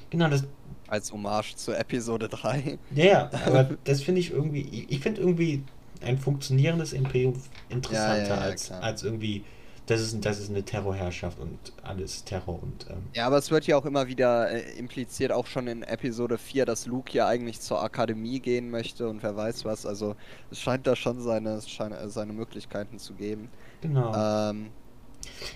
[0.09, 0.43] Genau, das.
[0.87, 2.77] Als Hommage zur Episode 3.
[2.95, 4.61] Ja, aber das finde ich irgendwie.
[4.61, 5.63] Ich, ich finde irgendwie
[6.01, 7.33] ein funktionierendes Imperium
[7.69, 9.43] interessanter ja, ja, ja, als, als irgendwie
[9.91, 12.85] das ist, das ist eine Terrorherrschaft und alles Terror und.
[12.89, 16.37] Ähm ja, aber es wird ja auch immer wieder äh, impliziert, auch schon in Episode
[16.37, 19.85] 4, dass Luke ja eigentlich zur Akademie gehen möchte und wer weiß was.
[19.85, 20.15] Also
[20.51, 23.49] es scheint da schon seine, scheint, äh, seine Möglichkeiten zu geben.
[23.81, 24.13] Genau.
[24.15, 24.67] Ähm,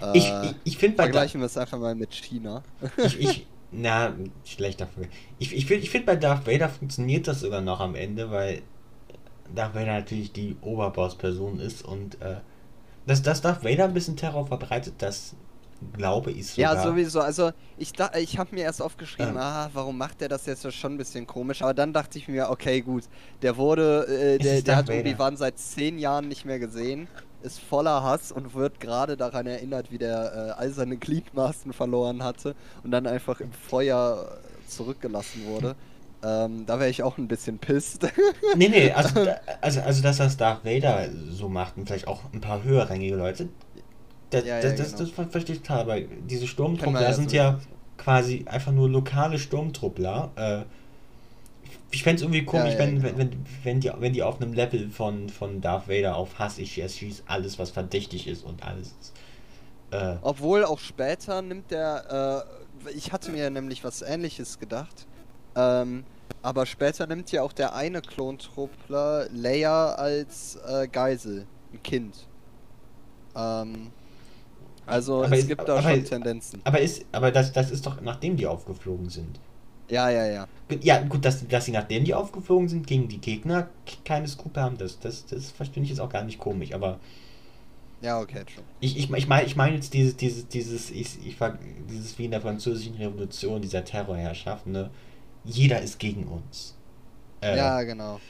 [0.01, 2.63] äh, ich ich, ich finde Vergleichen wir es einfach mal mit China.
[2.97, 5.09] ich, ich, na, schlechter Folge.
[5.39, 8.61] Ich, ich finde ich find bei Darth Vader funktioniert das sogar noch am Ende, weil
[9.53, 12.37] Darth Vader natürlich die Oberboss-Person ist und äh,
[13.05, 15.35] dass, dass Darth Vader ein bisschen Terror verbreitet, das
[15.93, 16.75] glaube ich sogar.
[16.75, 17.19] Ja, sowieso.
[17.19, 19.37] Also ich, ich habe mir erst aufgeschrieben, ähm.
[19.37, 21.61] ah, warum macht der das jetzt schon ein bisschen komisch?
[21.61, 23.03] Aber dann dachte ich mir, okay, gut.
[23.41, 27.07] Der wurde, äh, der, der hat Obi-Wan seit zehn Jahren nicht mehr gesehen,
[27.45, 32.23] ist voller Hass und wird gerade daran erinnert, wie der äh, all seine Gliedmaßen verloren
[32.23, 35.75] hatte und dann einfach im Feuer zurückgelassen wurde.
[36.23, 38.07] Ähm, da wäre ich auch ein bisschen pisst.
[38.55, 39.27] nee, nee, also,
[39.61, 43.49] also, also dass das Darth Vader so macht und vielleicht auch ein paar höherrangige Leute,
[44.31, 45.21] das, ja, ja, das, das, genau.
[45.21, 47.59] das, verstehe ich total, aber diese Sturmtruppler sind ja
[47.97, 50.31] quasi einfach nur lokale Sturmtruppler.
[50.35, 50.65] Äh,
[51.91, 53.03] ich fände es irgendwie komisch, Ja, ja, wenn, genau.
[53.07, 56.57] wenn, wenn, wenn, die, wenn die auf einem Level von, von Darth Vader auf Hass,
[56.57, 58.93] ich erschieß alles, was verdächtig ist und alles.
[59.91, 62.45] Äh, Obwohl auch später nimmt der,
[62.87, 65.05] äh, ich hatte mir nämlich was ähnliches gedacht,
[65.55, 66.03] ähm,
[66.41, 72.27] aber später nimmt ja auch der eine Klontruppler Leia als äh, Geisel, ein Kind.
[73.35, 73.91] Ähm,
[74.85, 76.61] also Aber es ist- gibt da aber- schon Tendenzen.
[76.63, 79.39] aber ist, aber das, das ist doch nachdem die aufgeflogen sind.
[79.89, 80.47] Ja, ja, ja.
[80.81, 83.69] Ja, gut, dass, dass sie nachdem die aufgeflogen sind, gegen die Gegner
[84.03, 86.99] keine Scoop haben, das, das, das verstehe ich jetzt auch gar nicht komisch, aber
[88.01, 88.63] Ja, okay, schon.
[88.79, 91.37] ich, ich, ich meine ich mein jetzt dieses, dieses, dieses, ich, ich,
[91.89, 94.91] dieses wie in der französischen Revolution, dieser Terrorherrschaft, ne?
[95.43, 96.75] Jeder ist gegen uns.
[97.41, 98.21] Äh, Ja, genau.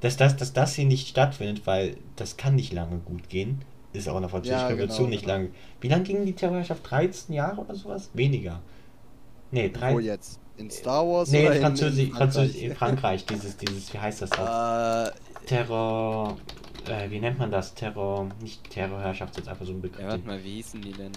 [0.00, 4.08] dass, das, dass das hier nicht stattfindet, weil das kann nicht lange gut gehen, ist
[4.08, 5.34] auch in der französischen Ja, Revolution genau, nicht genau.
[5.34, 5.50] lange.
[5.80, 6.88] Wie lange ging die Terrorherrschaft?
[6.90, 8.10] 13 Jahre oder sowas?
[8.14, 8.62] Weniger.
[9.50, 9.94] Nee, drei.
[9.94, 10.40] Wo jetzt?
[10.58, 13.24] In Star Wars Nee, oder in Französisch, in, Französisch, in Frankreich?
[13.24, 14.38] Frankreich, dieses, dieses, wie heißt das noch?
[15.06, 15.10] äh,
[15.46, 16.36] Terror,
[16.88, 17.74] äh, wie nennt man das?
[17.74, 20.00] Terror, nicht Terrorherrschaft, jetzt einfach so ein Begriff.
[20.02, 21.12] ja, warte mal, wie hießen die denn?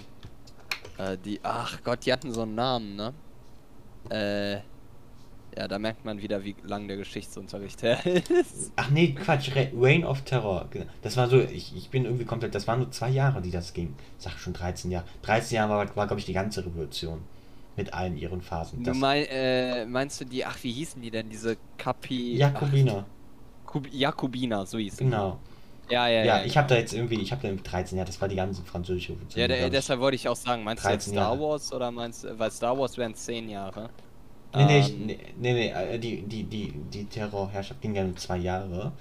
[0.98, 3.12] Äh, die, ach Gott, die hatten so einen Namen, ne?
[4.10, 4.54] Äh,
[5.58, 8.72] ja, da merkt man wieder, wie lang der Geschichtsunterricht her ist.
[8.76, 10.66] Ach nee, Quatsch, Re Reign of Terror.
[10.70, 10.86] genau.
[11.02, 13.74] Das war so, ich, ich bin irgendwie komplett, das waren nur zwei Jahre, die das
[13.74, 13.94] ging.
[14.18, 15.04] Sag schon 13 Jahre.
[15.22, 17.22] 13 Jahre war, war glaube ich, die ganze Revolution.
[17.76, 18.84] Mit allen ihren Phasen.
[18.84, 21.30] Du mein, äh, meinst du die, ach, wie hießen die denn?
[21.30, 22.36] Diese Kapi...
[22.36, 25.38] Jakobiner, Ach, Kub Jakobiner, so hießen genau.
[25.88, 26.44] Ja, ja, Ja, ja.
[26.44, 28.62] ich habe da jetzt irgendwie, ich habe da irgendwie 13 Jahre, das war die ganze
[28.62, 29.40] französische Revolution.
[29.40, 29.70] Ja, der, ich.
[29.70, 31.40] deshalb wollte ich auch sagen, meinst du jetzt 13 Star Jahre.
[31.40, 33.88] Wars oder meinst du, weil Star Wars wären 10 Jahre.
[34.54, 38.04] Nee, nee, ich, Ähm, nee, nee, nee, äh, die, die, die, die Terrorherrschaft ging ja
[38.04, 38.92] nur zwei Jahre.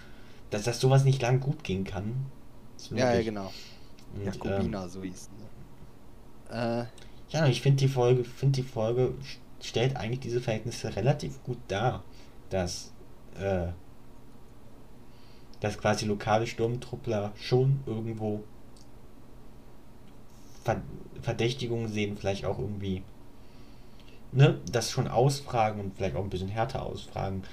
[0.49, 2.25] Dass das sowas nicht lang gut gehen kann.
[2.77, 3.51] ist Ja, ja, genau.
[4.13, 5.31] Und, ähm, Jakobiner, so hießen
[6.49, 6.53] sie.
[6.53, 6.85] Äh,
[7.31, 11.57] Ja, ich finde die Folge, finde die Folge st- stellt eigentlich diese Verhältnisse relativ gut
[11.67, 12.03] dar,
[12.49, 12.91] dass
[13.39, 13.67] äh,
[15.61, 18.43] dass quasi lokale Sturmtruppler schon irgendwo
[20.63, 20.81] Ver
[21.21, 23.03] Verdächtigungen sehen, vielleicht auch irgendwie
[24.31, 27.43] ne, das schon ausfragen und vielleicht auch ein bisschen härter ausfragen,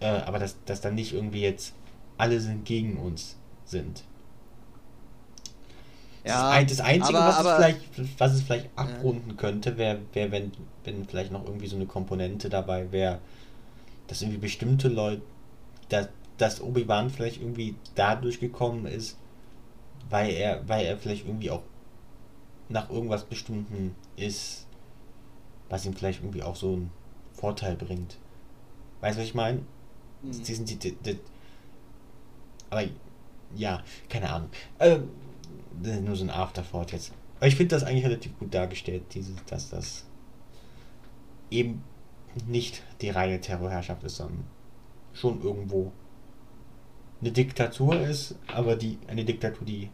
[0.00, 1.74] äh, aber dass, dass dann nicht irgendwie jetzt
[2.18, 3.36] alle sind gegen uns
[3.66, 4.04] sind.
[6.28, 7.56] Das, Ja, ein, das Einzige, aber- was, aber- es
[7.96, 10.52] vielleicht, was es vielleicht abrunden könnte, wäre, wär, wenn,
[10.84, 13.18] wenn vielleicht noch irgendwie so eine Komponente dabei wäre,
[14.08, 15.22] dass irgendwie bestimmte Leute,
[15.88, 19.16] dass, dass Obi-Wan vielleicht irgendwie dadurch gekommen ist,
[20.10, 21.62] weil er, weil er vielleicht irgendwie auch
[22.68, 24.66] nach irgendwas Bestimmten ist,
[25.70, 26.90] was ihm vielleicht irgendwie auch so einen
[27.32, 28.18] Vorteil bringt.
[29.00, 29.60] Weißt du, was ich meine?
[30.22, 30.42] Mhm.
[30.42, 31.18] Die sind die, die, die,
[32.68, 32.82] aber
[33.56, 34.50] ja, keine Ahnung.
[34.78, 35.08] Ähm,
[35.82, 37.12] das ist nur so ein Afterthought jetzt.
[37.36, 40.04] Aber ich finde das eigentlich relativ gut dargestellt, dieses, dass das
[41.50, 41.82] eben
[42.46, 44.44] nicht die reine Terrorherrschaft ist, sondern
[45.12, 45.92] schon irgendwo
[47.20, 49.90] eine Diktatur ist, aber die eine Diktatur, die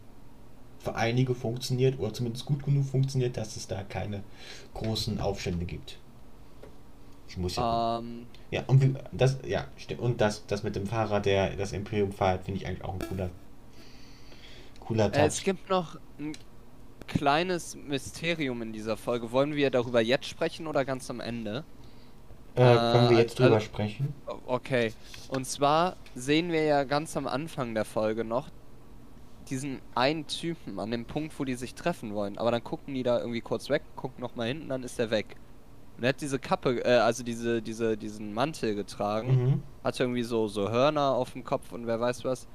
[0.79, 4.23] für einige funktioniert oder zumindest gut genug funktioniert, dass es da keine
[4.75, 5.99] großen Aufstände gibt.
[7.27, 7.99] Ich muss ja.
[7.99, 10.01] ähm, Ja, und das, ja, stimmt.
[10.01, 13.01] Und das, das mit dem Fahrer, der das Imperium feiert, finde ich eigentlich auch ein
[13.01, 13.31] cooler,
[14.87, 15.45] cooler äh, es Touch.
[15.45, 16.33] gibt noch ein
[17.07, 19.31] kleines Mysterium in dieser Folge.
[19.33, 21.65] Wollen wir darüber jetzt sprechen oder ganz am Ende?
[22.55, 24.15] Äh, können wir äh, jetzt drüber also- sprechen?
[24.47, 24.93] Okay.
[25.29, 28.49] Und zwar sehen wir ja ganz am Anfang der Folge noch
[29.51, 32.39] diesen einen Typen an dem Punkt, wo die sich treffen wollen.
[32.39, 35.37] Aber dann gucken die da irgendwie kurz weg, gucken nochmal hinten, dann ist er weg.
[35.97, 39.45] Und er hat diese Kappe, äh, also diese, diese, diesen Mantel getragen.
[39.45, 39.63] Mhm.
[39.83, 42.47] Hat irgendwie so, so Hörner auf dem Kopf und wer weiß was.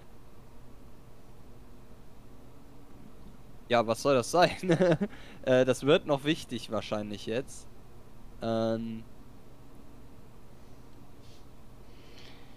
[3.70, 4.70] Ja, was soll das sein?
[5.44, 7.70] äh, das wird noch wichtig wahrscheinlich jetzt.
[8.42, 9.06] Ähm.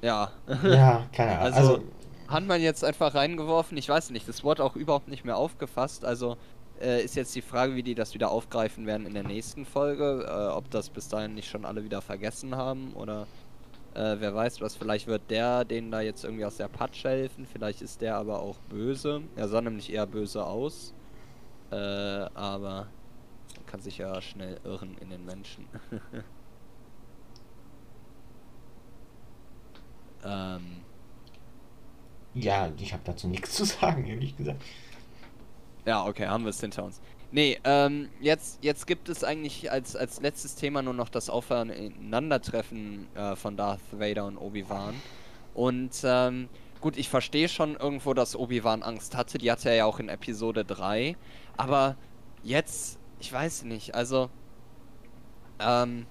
[0.03, 0.33] Ja.
[0.63, 1.55] Ja, keine Ahnung.
[1.55, 1.85] Also, Also,
[2.29, 6.05] hat man jetzt einfach reingeworfen, ich weiß nicht, das wurde auch überhaupt nicht mehr aufgefasst,
[6.05, 6.39] also
[6.81, 10.25] äh, ist jetzt die Frage, wie die das wieder aufgreifen werden in der nächsten Folge,
[10.29, 13.29] äh, ob das bis dahin nicht schon alle wieder vergessen haben oder
[13.95, 17.47] äh, wer weiß was, vielleicht wird der denen da jetzt irgendwie aus der Patsche helfen,
[17.47, 20.95] vielleicht ist der aber auch böse, er sah nämlich eher böse aus,
[21.73, 22.86] äh, aber
[23.57, 25.66] man kann sich ja schnell irren in den Menschen.
[30.24, 30.82] ähm,
[32.35, 34.62] ja, ich habe dazu nichts zu sagen, ehrlich gesagt.
[35.85, 37.01] Ja, okay, haben wir es hinter uns.
[37.31, 43.09] Nee, ähm, jetzt, jetzt gibt es eigentlich als, als letztes Thema nur noch das Aufeinandertreffen
[43.15, 44.94] äh, von Darth Vader und Obi-Wan.
[45.55, 46.49] Und ähm,
[46.83, 49.39] gut, ich verstehe schon irgendwo, dass Obi-Wan Angst hatte.
[49.39, 51.17] Die hatte er ja auch in Episode 3.
[51.57, 51.97] Aber
[52.43, 54.29] jetzt, ich weiß nicht, also,
[55.59, 56.07] ähm,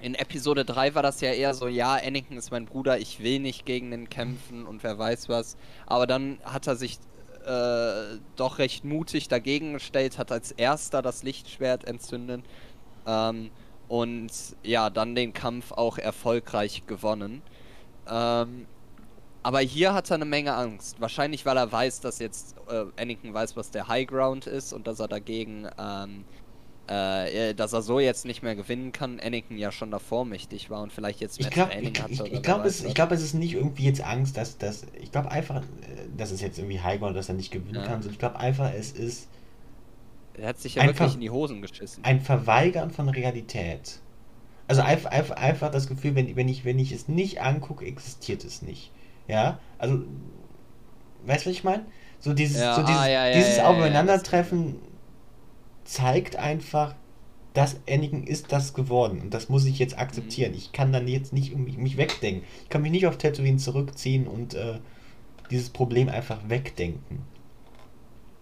[0.00, 3.38] in Episode 3 war das ja eher so, ja, Anakin ist mein Bruder, ich will
[3.38, 5.56] nicht gegen den kämpfen und wer weiß was.
[5.86, 6.98] Aber dann hat er sich
[7.46, 12.44] äh, doch recht mutig dagegen gestellt, hat als erster das Lichtschwert entzündet
[13.06, 13.50] ähm,
[13.88, 14.30] und
[14.62, 17.42] ja, dann den Kampf auch erfolgreich gewonnen.
[18.08, 18.66] Ähm,
[19.42, 21.00] aber hier hat er eine Menge Angst.
[21.00, 24.86] Wahrscheinlich, weil er weiß, dass jetzt äh, Anakin weiß, was der High Ground ist und
[24.86, 26.24] dass er dagegen, ähm,
[26.86, 29.18] äh, dass er so jetzt nicht mehr gewinnen kann.
[29.18, 32.12] Anakin ja schon davor mächtig war und vielleicht jetzt mehr ich glaub, Training ich, hatte.
[32.28, 34.86] Ich, ich glaube, es, glaub, es ist nicht irgendwie jetzt Angst, dass das.
[35.00, 35.66] Ich glaube einfach, äh,
[36.16, 37.86] dass es jetzt irgendwie High Ground, dass er nicht gewinnen ja.
[37.86, 38.06] kann.
[38.08, 39.28] Ich glaube einfach, es ist.
[40.34, 42.04] Er hat sich ja wirklich in die Hosen geschissen.
[42.04, 43.98] Ein Verweigern von Realität.
[44.66, 48.44] Also einfach, einfach, einfach das Gefühl, wenn, wenn, ich, wenn ich es nicht angucke, existiert
[48.44, 48.90] es nicht.
[49.32, 50.02] Ja, also,
[51.24, 51.86] weißt du, was ich meine?
[52.20, 54.76] So dieses, ja, so dieses, ah, ja, ja, dieses Aufeinandertreffen
[55.84, 56.94] zeigt einfach,
[57.54, 60.52] dass Anakin ist das geworden und das muss ich jetzt akzeptieren.
[60.52, 60.58] Mhm.
[60.58, 62.44] Ich kann dann jetzt nicht irgendwie mich wegdenken.
[62.62, 64.80] Ich kann mich nicht auf Tatooine zurückziehen und äh,
[65.50, 67.22] dieses Problem einfach wegdenken.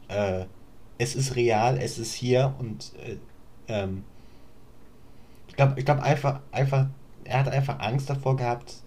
[0.08, 0.46] Äh,
[0.98, 3.16] es ist real, es ist hier und äh,
[3.68, 4.02] ähm,
[5.46, 6.86] ich glaube, ich glaube einfach, einfach,
[7.22, 8.82] er hat einfach Angst davor gehabt,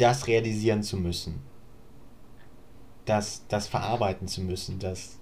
[0.00, 1.40] das realisieren zu müssen.
[3.04, 5.18] Das, das verarbeiten zu müssen, das.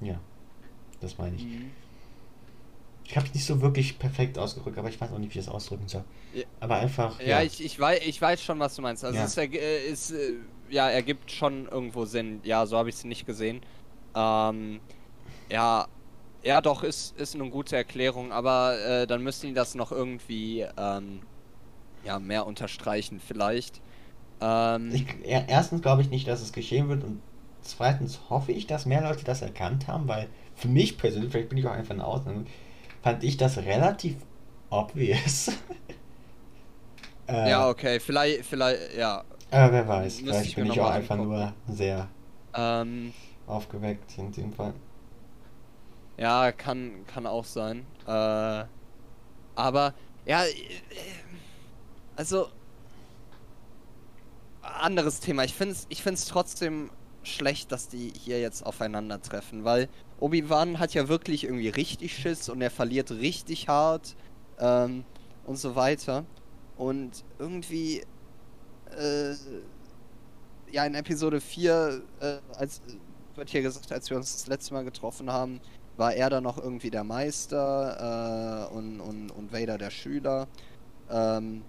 [0.00, 0.20] Ja,
[1.00, 1.44] das meine ich.
[1.44, 1.70] Mhm.
[3.04, 5.44] Ich habe es nicht so wirklich perfekt ausgedrückt, aber ich weiß auch nicht, wie ich
[5.44, 6.04] das ausdrücken soll.
[6.34, 6.44] Ja.
[6.60, 7.18] Aber einfach.
[7.20, 9.04] Ja, ja, Ich, ich, weiß, ich weiß schon, was du meinst.
[9.04, 9.24] Also ja.
[9.24, 10.34] es äh, ist, äh,
[10.68, 12.40] ja, ergibt schon irgendwo Sinn.
[12.44, 13.62] Ja, so habe ich es nicht gesehen.
[14.14, 14.80] Ähm,
[15.50, 15.88] ja,
[16.42, 20.66] ja, doch, ist, ist eine gute Erklärung, aber äh, dann müssten die das noch irgendwie
[20.76, 21.20] ähm,
[22.04, 23.80] ja, mehr unterstreichen, vielleicht.
[24.40, 27.20] Ähm, ich, erstens glaube ich nicht, dass es geschehen wird und
[27.62, 31.58] zweitens hoffe ich, dass mehr Leute das erkannt haben, weil für mich persönlich, vielleicht bin
[31.58, 32.44] ich auch einfach eine Ausnahme,
[33.02, 34.16] fand ich das relativ
[34.70, 35.52] obvious.
[37.28, 39.24] äh, ja, okay, vielleicht, vielleicht, ja.
[39.50, 42.08] Aber wer weiß, vielleicht bin ich auch einfach nur sehr
[42.54, 43.12] ähm,
[43.46, 44.74] aufgeweckt in dem Fall.
[46.16, 47.86] Ja, kann, kann auch sein.
[48.06, 48.64] Äh,
[49.54, 49.94] aber,
[50.26, 50.52] ja, äh,
[52.18, 52.48] also,
[54.60, 55.44] anderes Thema.
[55.44, 56.90] Ich finde es ich find's trotzdem
[57.22, 59.88] schlecht, dass die hier jetzt aufeinandertreffen, weil
[60.18, 64.16] Obi-Wan hat ja wirklich irgendwie richtig Schiss und er verliert richtig hart
[64.58, 65.04] ähm,
[65.46, 66.24] und so weiter.
[66.76, 68.02] Und irgendwie,
[68.98, 69.34] äh,
[70.72, 72.82] ja, in Episode 4, äh, als
[73.36, 75.60] wird hier gesagt, als wir uns das letzte Mal getroffen haben,
[75.96, 80.48] war er dann noch irgendwie der Meister äh, und, und, und Vader der Schüler.
[81.10, 81.62] Ähm,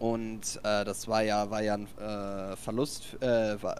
[0.00, 3.76] und äh, das war ja, war ja ein äh, Verlust, äh, war,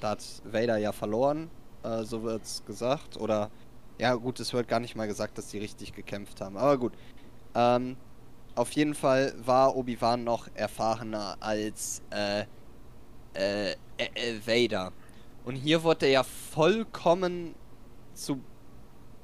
[0.00, 1.50] da hat Vader ja verloren,
[1.82, 3.18] äh, so wird's gesagt.
[3.18, 3.50] Oder,
[3.98, 6.56] ja gut, es wird gar nicht mal gesagt, dass die richtig gekämpft haben.
[6.56, 6.94] Aber gut.
[7.54, 7.98] Ähm,
[8.54, 12.44] auf jeden Fall war Obi-Wan noch erfahrener als äh,
[13.34, 13.76] äh,
[14.46, 14.92] Vader.
[15.44, 17.54] Und hier wurde er ja vollkommen
[18.14, 18.40] zu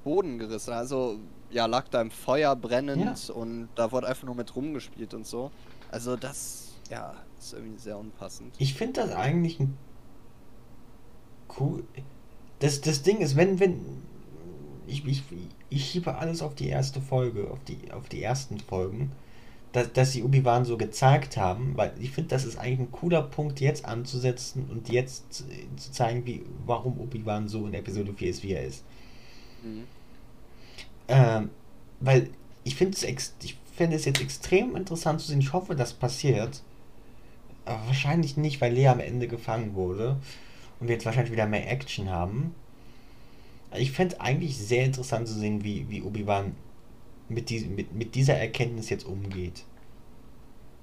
[0.05, 0.75] Boden gerissen.
[0.75, 1.19] Also,
[1.51, 3.35] ja, lag da im Feuer brennend ja.
[3.35, 5.51] und da wurde einfach nur mit rumgespielt und so.
[5.91, 8.55] Also das, ja, ist irgendwie sehr unpassend.
[8.59, 9.77] Ich finde das eigentlich ein
[11.59, 11.85] cool.
[12.59, 13.81] Das, das Ding ist, wenn, wenn.
[14.87, 15.23] Ich, ich,
[15.71, 19.13] ich schiebe alles auf die erste Folge, auf die, auf die ersten Folgen,
[19.73, 23.23] dass, dass sie Obi-Wan so gezeigt haben, weil ich finde, das ist eigentlich ein cooler
[23.23, 25.45] Punkt, jetzt anzusetzen und jetzt zu,
[25.91, 28.85] zeigen, wie, warum Obi-Wan so in Episode 4 ist, wie er ist.
[29.63, 29.85] Mhm.
[31.09, 31.51] Ähm,
[32.01, 32.29] weil
[32.63, 35.41] ich finde es ich fände es jetzt extrem interessant zu sehen.
[35.41, 36.63] Ich hoffe, das passiert.
[37.65, 40.17] Aber wahrscheinlich nicht, weil Lea am Ende gefangen wurde.
[40.81, 42.55] Und wir jetzt wahrscheinlich wieder mehr Action haben.
[43.77, 46.55] Ich fände es eigentlich sehr interessant zu sehen, wie, wie Obi-Wan
[47.29, 49.65] mit, die, mit, mit dieser Erkenntnis jetzt umgeht.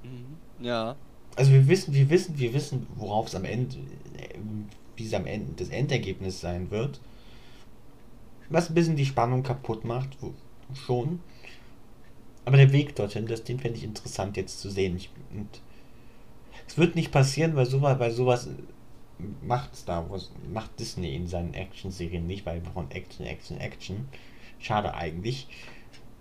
[0.03, 0.65] Mhm.
[0.65, 0.95] Ja.
[1.35, 3.77] Also wir wissen, wir wissen, wir wissen, worauf es am Ende,
[4.97, 6.99] wie es am Ende das Endergebnis sein wird.
[8.49, 10.17] Was ein bisschen die Spannung kaputt macht,
[10.73, 11.21] schon.
[12.45, 14.95] Aber der Weg dorthin, das den fände ich interessant jetzt zu sehen.
[14.97, 15.09] Ich,
[16.67, 18.49] es wird nicht passieren, weil sowas, weil sowas
[19.41, 24.07] macht Star Wars, macht Disney in seinen Action-Serien nicht, weil wir von Action, Action, Action.
[24.59, 25.47] Schade eigentlich.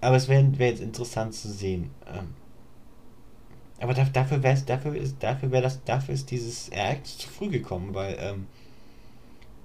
[0.01, 1.91] Aber es wäre wär jetzt interessant zu sehen.
[2.07, 2.35] Ähm,
[3.81, 7.95] aber dafür wäre dafür ist, dafür wäre das, dafür ist dieses Ereignis zu früh gekommen,
[7.95, 8.47] weil ähm,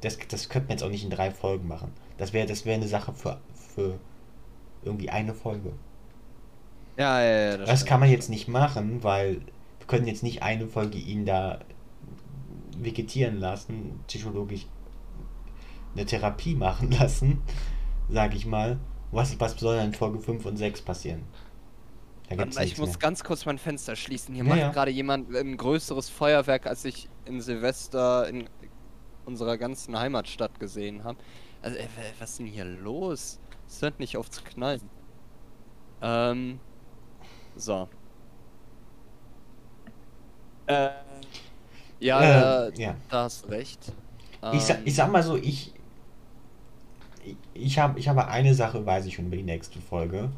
[0.01, 1.91] das, das könnte man jetzt auch nicht in drei Folgen machen.
[2.17, 3.99] Das wäre das wäre eine Sache für, für
[4.83, 5.73] irgendwie eine Folge.
[6.97, 7.57] Ja, ja, ja.
[7.57, 9.41] Das, das kann man jetzt nicht machen, weil
[9.79, 11.59] wir können jetzt nicht eine Folge ihn da
[12.77, 14.65] vegetieren lassen, psychologisch
[15.95, 17.41] eine Therapie machen lassen,
[18.09, 18.79] sag ich mal,
[19.11, 21.23] Was, was soll dann in Folge 5 und 6 passieren?
[22.29, 22.97] Ich muss mehr.
[22.97, 24.33] ganz kurz mein Fenster schließen.
[24.33, 24.71] Hier ja, macht ja.
[24.71, 28.49] gerade jemand ein größeres Feuerwerk, als ich in Silvester in
[29.25, 31.19] unserer ganzen Heimatstadt gesehen habe.
[31.61, 31.87] Also, ey,
[32.19, 33.39] was ist denn hier los?
[33.67, 34.81] Es hört nicht auf zu knallen.
[36.01, 36.59] Ähm.
[37.55, 37.87] So.
[40.67, 40.89] Äh.
[41.99, 42.95] Ja, äh, da, ja.
[43.09, 43.79] da hast recht.
[44.53, 45.73] Ich, sag, ich sag mal so, ich.
[47.23, 50.29] Ich, ich, hab, ich habe eine Sache, weiß ich schon über die nächste Folge.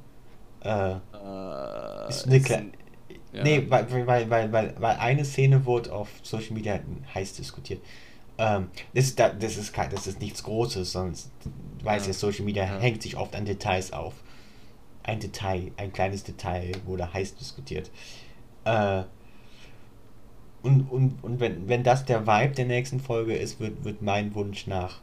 [0.62, 2.72] Äh, äh, ist eine kleine.
[3.34, 3.44] ja.
[3.44, 6.80] Nee, weil, weil, weil, weil, weil eine Szene wurde auf Social Media
[7.14, 7.82] heiß diskutiert.
[8.38, 11.32] Ähm, das, ist, das, ist, das ist nichts Großes, sonst
[11.84, 12.12] weiß Ja.
[12.12, 12.80] ja, Social Media Ja.
[12.80, 14.14] hängt sich oft an Details auf.
[15.08, 17.92] Ein Detail, ein kleines Detail wurde heiß diskutiert.
[18.66, 19.06] Äh,
[20.62, 24.36] und und, und wenn, wenn das der Vibe der nächsten Folge ist, wird, wird mein
[24.36, 25.02] Wunsch nach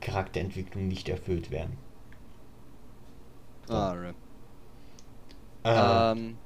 [0.00, 1.78] Charakterentwicklung nicht erfüllt werden.
[3.68, 4.16] Ah, RIP.
[5.64, 6.38] Äh, Ähm,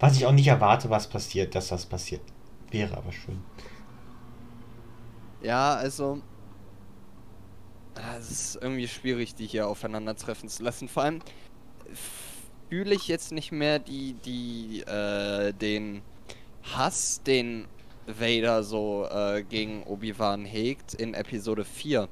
[0.00, 2.22] was ich auch nicht erwarte, was passiert, dass das passiert.
[2.70, 3.44] Wäre aber schön.
[5.40, 6.22] ja, also.
[8.20, 10.88] Es ist irgendwie schwierig, die hier aufeinandertreffen zu lassen.
[10.88, 11.22] Vor allem
[12.68, 16.02] fühle ich jetzt nicht mehr die, die, äh, den
[16.62, 17.66] Hass, den
[18.06, 22.08] Vader so äh, gegen Obi-Wan hegt in Episode 4.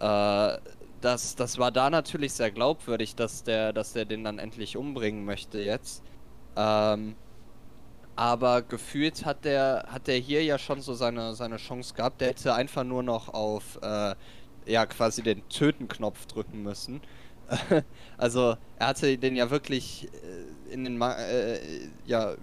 [0.00, 0.58] Äh,
[1.00, 5.24] das, das war da natürlich sehr glaubwürdig, dass der, dass der den dann endlich umbringen
[5.24, 6.02] möchte jetzt.
[6.56, 7.14] Ähm,
[8.16, 12.20] aber gefühlt hat der, hat der hier ja schon so seine, seine Chance gehabt.
[12.20, 14.16] Der hätte einfach nur noch auf, äh,
[14.66, 17.00] ja, quasi den Töten-Knopf drücken müssen.
[18.18, 20.08] also, er hatte den ja wirklich
[20.68, 21.58] äh, in den, Ma äh,
[22.06, 22.34] ja,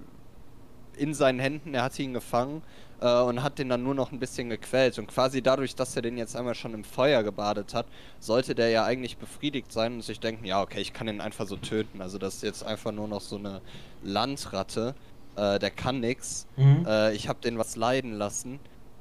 [0.97, 2.61] in seinen Händen, er hatte ihn gefangen
[3.01, 4.97] äh, und hat den dann nur noch ein bisschen gequält.
[4.99, 7.87] Und quasi dadurch, dass er den jetzt einmal schon im Feuer gebadet hat,
[8.19, 11.47] sollte der ja eigentlich befriedigt sein und sich denken, ja, okay, ich kann ihn einfach
[11.47, 12.01] so töten.
[12.01, 13.61] Also das ist jetzt einfach nur noch so eine
[14.03, 14.95] Landratte,
[15.35, 16.47] äh, der kann nix.
[16.55, 16.85] Mhm.
[16.87, 18.59] Äh, ich habe den was leiden lassen.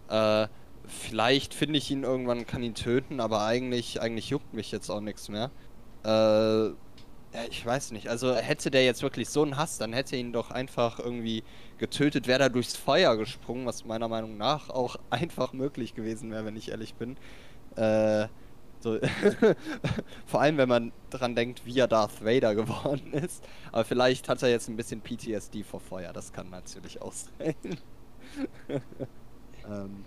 [0.09, 0.49] Äh,
[0.87, 5.01] vielleicht finde ich ihn irgendwann, kann ihn töten, aber eigentlich, eigentlich juckt mich jetzt auch
[5.01, 5.51] nichts mehr.
[6.05, 6.71] Äh,
[7.51, 8.09] ich weiß nicht.
[8.09, 11.43] Also hätte der jetzt wirklich so einen Hass, dann hätte ihn doch einfach irgendwie
[11.79, 16.45] getötet, wäre da durchs Feuer gesprungen, was meiner Meinung nach auch einfach möglich gewesen wäre,
[16.45, 17.17] wenn ich ehrlich bin.
[17.77, 18.29] Äh,
[18.81, 18.99] so
[20.27, 23.45] Vor allem, wenn man dran denkt, wie er Darth Vader geworden ist.
[23.73, 27.55] Aber vielleicht hat er jetzt ein bisschen PTSD vor Feuer, das kann natürlich auch sein.
[29.67, 30.05] ähm,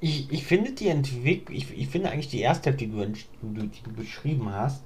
[0.00, 3.24] Ich, ich, finde die Entwicklung, ich, ich finde eigentlich die erste Hälfte, die du, die
[3.42, 4.82] du, die du beschrieben hast,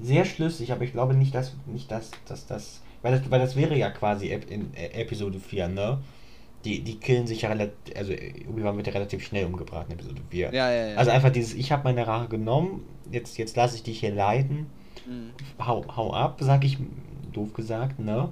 [0.00, 3.54] sehr schlüssig, aber ich glaube nicht, dass, nicht, dass, dass das, weil das, weil das
[3.54, 5.98] wäre ja quasi in äh, Episode 4, ne?
[6.64, 10.22] Die, die killen sich ja relativ, also Obi-Wan wird ja relativ schnell umgebracht in Episode
[10.30, 10.54] 4.
[10.54, 10.96] ja, ja, ja.
[10.96, 14.66] Also einfach dieses, ich habe meine Rache genommen, jetzt, jetzt lasse ich dich hier leiden,
[15.06, 16.78] Mhm, hau, hau ab, sag ich,
[17.32, 18.30] doof gesagt, ne?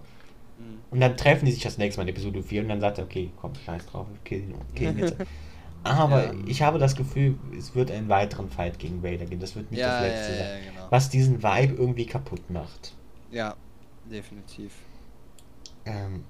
[0.58, 0.78] mhm.
[0.90, 3.04] Und dann treffen die sich das nächste Mal in Episode 4 und dann sagt er,
[3.04, 5.16] okay, komm, scheiß drauf, ich kill ihn, kill ihn jetzt.
[5.84, 6.32] Aber Ja.
[6.46, 9.40] ich habe das Gefühl, es wird einen weiteren Fight gegen Vader geben.
[9.40, 10.62] Das wird nicht Ja, das letzte sein.
[10.64, 10.86] ja, genau.
[10.90, 12.94] Was diesen Vibe irgendwie kaputt macht.
[13.30, 13.56] Ja,
[14.10, 14.72] definitiv.
[15.84, 16.24] Ähm,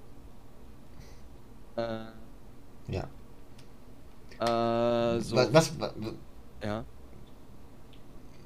[1.76, 2.04] Äh,
[2.88, 3.08] ja.
[4.40, 5.36] äh, so.
[5.36, 5.92] Was, was, was,
[6.62, 6.84] Ja.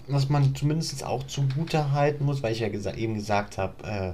[0.09, 4.13] was man zumindest auch zugute halten muss, weil ich ja gesa eben gesagt habe, äh,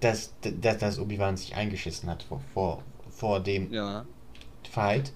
[0.00, 4.04] dass, dass, dass Obi-Wan sich eingeschissen hat vor, vor, vor dem Ja.
[4.68, 5.12] Fight.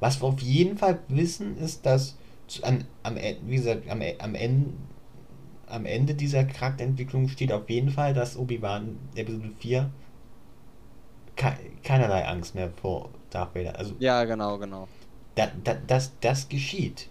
[0.00, 2.16] Was wir auf jeden Fall wissen, ist, dass
[2.48, 4.70] zu, an, am, E- wie gesagt, am, E- am, Ende,
[5.66, 9.90] am Ende dieser Charakterentwicklung steht auf jeden Fall, dass Obi-Wan Episode 4
[11.36, 13.76] kei- keinerlei Angst mehr vor Darth Vader.
[13.78, 14.88] Also, Ja, genau, genau.
[15.34, 17.08] da, da, das, das geschieht.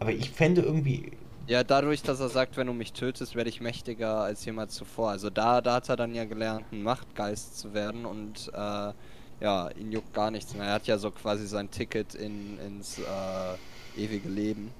[0.00, 1.12] Aber ich fände irgendwie,
[1.46, 5.10] Ja, dadurch, dass er sagt, wenn du mich tötest, werde ich mächtiger als jemals zuvor.
[5.10, 8.92] Also da, da hat er dann ja gelernt, ein Machtgeist zu werden und äh,
[9.40, 10.66] ja, ihn juckt gar nichts mehr.
[10.66, 14.72] Er hat ja so quasi sein Ticket in, ins äh, ewige Leben.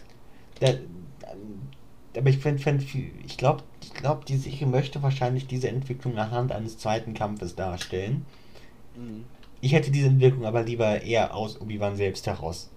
[0.60, 0.74] da,
[2.16, 6.50] aber ich fände, fänd, ich glaube, ich glaub, die Serie möchte wahrscheinlich diese Entwicklung anhand
[6.52, 8.26] eines zweiten Kampfes darstellen.
[8.96, 9.24] Mhm.
[9.60, 12.70] Ich hätte diese Entwicklung aber lieber eher aus Obi-Wan selbst heraus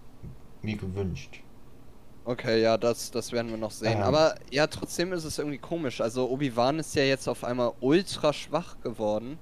[0.62, 1.42] mir gewünscht.
[2.26, 3.98] Okay, ja, das, das werden wir noch sehen.
[3.98, 4.04] Ähm.
[4.04, 6.00] Aber ja, trotzdem ist es irgendwie komisch.
[6.00, 9.38] Also Obi-Wan ist ja jetzt auf einmal ultra schwach geworden.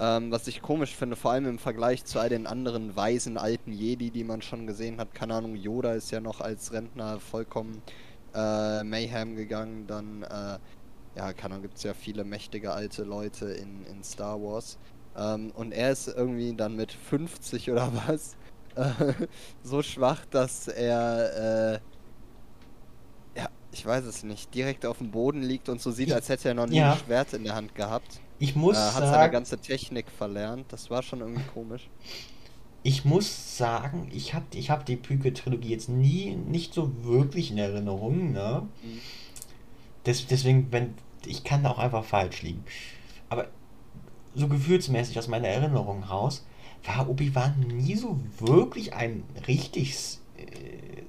[0.00, 3.72] Ähm, was ich komisch finde, vor allem im Vergleich zu all den anderen weisen alten
[3.72, 5.12] Jedi, die man schon gesehen hat.
[5.12, 7.82] Keine Ahnung, Yoda ist ja noch als Rentner vollkommen
[8.34, 9.86] äh, Mayhem gegangen.
[9.88, 10.58] Dann, äh,
[11.16, 14.78] ja, keine Ahnung, gibt es ja viele mächtige alte Leute in, in Star Wars.
[15.16, 18.36] Ähm, und er ist irgendwie dann mit 50 oder was
[18.76, 19.26] äh,
[19.64, 21.80] so schwach, dass er äh,
[23.36, 26.48] ja, ich weiß es nicht, direkt auf dem Boden liegt und so sieht, als hätte
[26.48, 26.92] er noch nie ja.
[26.92, 28.20] ein Schwert in der Hand gehabt.
[28.38, 30.72] Ich Äh, muss hat seine sagen, ganze Technik verlernt.
[30.72, 31.90] Das war schon irgendwie komisch.
[32.82, 37.58] ich muss sagen, ich habe ich hab die Püke-Trilogie jetzt nie, nicht so wirklich in
[37.58, 38.68] Erinnerung, ne?
[38.82, 39.02] Mhm.
[40.06, 40.94] Des, deswegen, wenn,
[41.26, 42.64] ich kann da auch einfach falsch liegen.
[43.28, 43.48] Aber
[44.34, 46.46] so gefühlsmäßig aus meiner Erinnerung raus,
[46.84, 51.02] war Obi-Wan nie so wirklich ein richtig äh,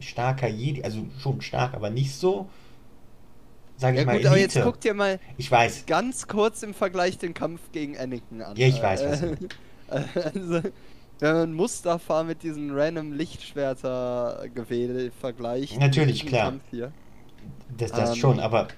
[0.00, 0.82] starker Jedi.
[0.84, 2.48] Also schon stark, aber nicht so,
[3.80, 4.62] sage Ja ich mal, gut, aber jetzt Elite.
[4.62, 8.56] guck dir mal Ich weiß, ganz kurz im Vergleich den Kampf gegen Anakin an.
[8.56, 9.36] Ja, ich weiß, was Äh,
[9.88, 10.62] Also,
[11.20, 15.78] wenn man Mustafa mit diesen random Lichtschwerter gewählt vergleicht.
[15.78, 16.44] Natürlich, klar.
[16.52, 16.92] Kampf hier.
[17.68, 18.68] das, das Ähm, schon, aber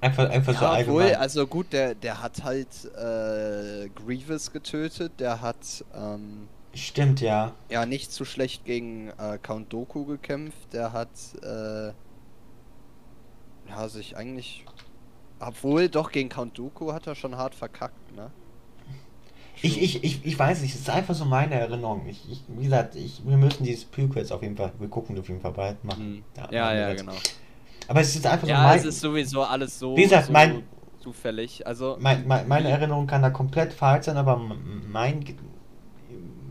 [0.00, 1.16] einfach, einfach so Ja, obwohl, allgemein.
[1.16, 7.54] also gut, der, der hat halt äh, Grievous getötet, der hat ähm, Stimmt, ja.
[7.70, 11.08] ja nicht zu schlecht gegen äh, Count Doku gekämpft, der hat
[11.42, 11.92] äh,
[13.68, 14.64] ja sich eigentlich
[15.38, 18.30] obwohl doch gegen Count Doku hat er schon hart verkackt, ne?
[19.62, 22.06] Ich, ich, ich, ich weiß nicht, es ist einfach so meine Erinnerung.
[22.06, 25.18] Ich, ich, wie gesagt, ich, wir müssen dieses Prequel jetzt auf jeden Fall, wir gucken
[25.18, 26.16] auf jeden Fall bald machen.
[26.16, 26.52] Mhm.
[26.52, 27.00] Ja, ja, jetzt.
[27.00, 27.16] genau.
[27.88, 30.32] Aber es ist einfach so Ja, mein, es ist sowieso alles so, Wie gesagt, so
[30.32, 30.62] mein-
[31.00, 31.66] zufällig.
[31.66, 35.24] Also mein, mein, meine Erinnerung kann da komplett falsch sein, aber mein.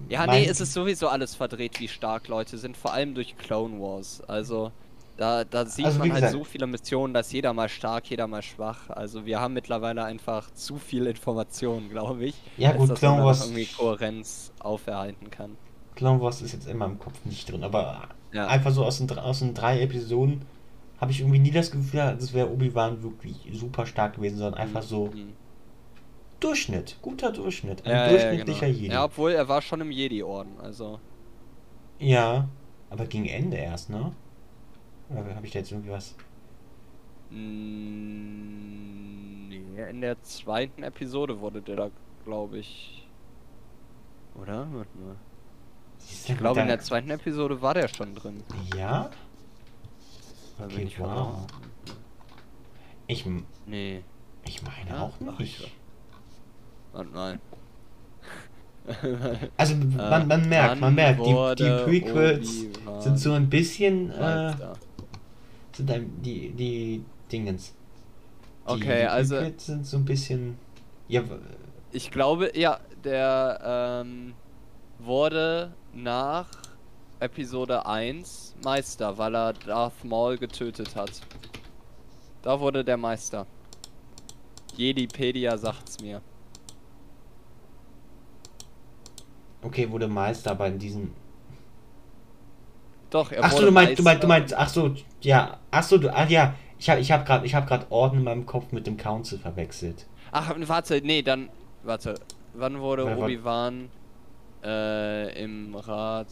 [0.09, 3.37] Ja, mein, nee, es ist sowieso alles verdreht, wie stark Leute sind, vor allem durch
[3.37, 4.21] Clone Wars.
[4.21, 4.71] Also,
[5.17, 8.27] da, da sieht Also, man halt gesagt- so viele Missionen, dass jeder mal stark, jeder
[8.27, 8.89] mal schwach.
[8.89, 12.35] Also, wir haben mittlerweile einfach zu viel Informationen, glaube ich.
[12.57, 15.57] Ja, gut, dass Clone Wars- irgendwie Kohärenz auferhalten kann.
[15.95, 18.47] Clone Wars ist jetzt in meinem Kopf nicht drin, aber Ja.
[18.47, 20.41] einfach so aus den, aus den drei Episoden
[20.99, 24.81] habe ich irgendwie nie das Gefühl, als wäre Obi-Wan wirklich super stark gewesen, sondern einfach
[24.81, 25.33] so Mhm.
[26.41, 28.77] Durchschnitt, guter Durchschnitt, ein Ja, ja, durchschnittlicher genau.
[28.79, 28.93] Jedi.
[28.93, 30.99] Ja, obwohl er war schon im Jedi-Orden, also.
[31.97, 32.49] Ja,
[32.89, 34.11] aber gegen Ende erst, ne?
[35.09, 36.15] Oder habe ich da jetzt irgendwie was?
[38.05, 41.89] Mm, nee, in der zweiten Episode wurde der da,
[42.23, 43.07] glaube ich.
[44.35, 44.67] Oder?
[44.71, 45.15] Warte mal.
[46.27, 48.43] Ich glaube, in der zweiten Episode war der schon drin.
[48.75, 49.09] Ja?
[50.59, 51.45] Okay, ich wow.
[53.07, 53.25] Ich,
[53.65, 54.03] Nee,
[54.45, 55.59] ich meine Ja, auch nicht.
[55.61, 55.75] ich-
[56.91, 57.39] warte mal.
[59.57, 62.65] Also man, man merkt, man merkt, die, die Prequels
[62.99, 64.53] sind so ein bisschen, äh,
[65.83, 67.73] die, die Dingens.
[68.67, 70.57] Die, Okay, die also- sind so ein bisschen,
[71.07, 71.21] ja,
[71.91, 74.33] Ich glaube, ja, der ähm,
[74.99, 76.47] wurde nach
[77.19, 81.11] Episode 1 Meister, weil er Darth Maul getötet hat.
[82.41, 83.45] Da wurde der Meister.
[84.75, 86.21] Jedipedia sagt's mir.
[89.61, 91.11] okay, wurde Meister, aber in diesem,
[93.09, 94.41] Doch, er ach so, wurde du meinst, du meinst, du Meister.
[94.41, 94.95] meinst, ach so,
[95.25, 98.45] ja, ach so, du, ah, ja, ich habe ich hab gerade, gerade Orden in meinem
[98.45, 100.05] Kopf mit dem Council verwechselt.
[100.31, 101.49] Ach, warte, nee, dann.
[101.83, 102.15] Warte.
[102.53, 103.05] Wann wurde.
[103.17, 103.89] Obi-Wan
[104.63, 106.27] äh, im Rat.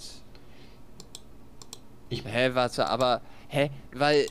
[2.09, 3.21] Ich- Hä, warte, aber.
[3.47, 3.69] Hä?
[3.93, 4.25] Weil.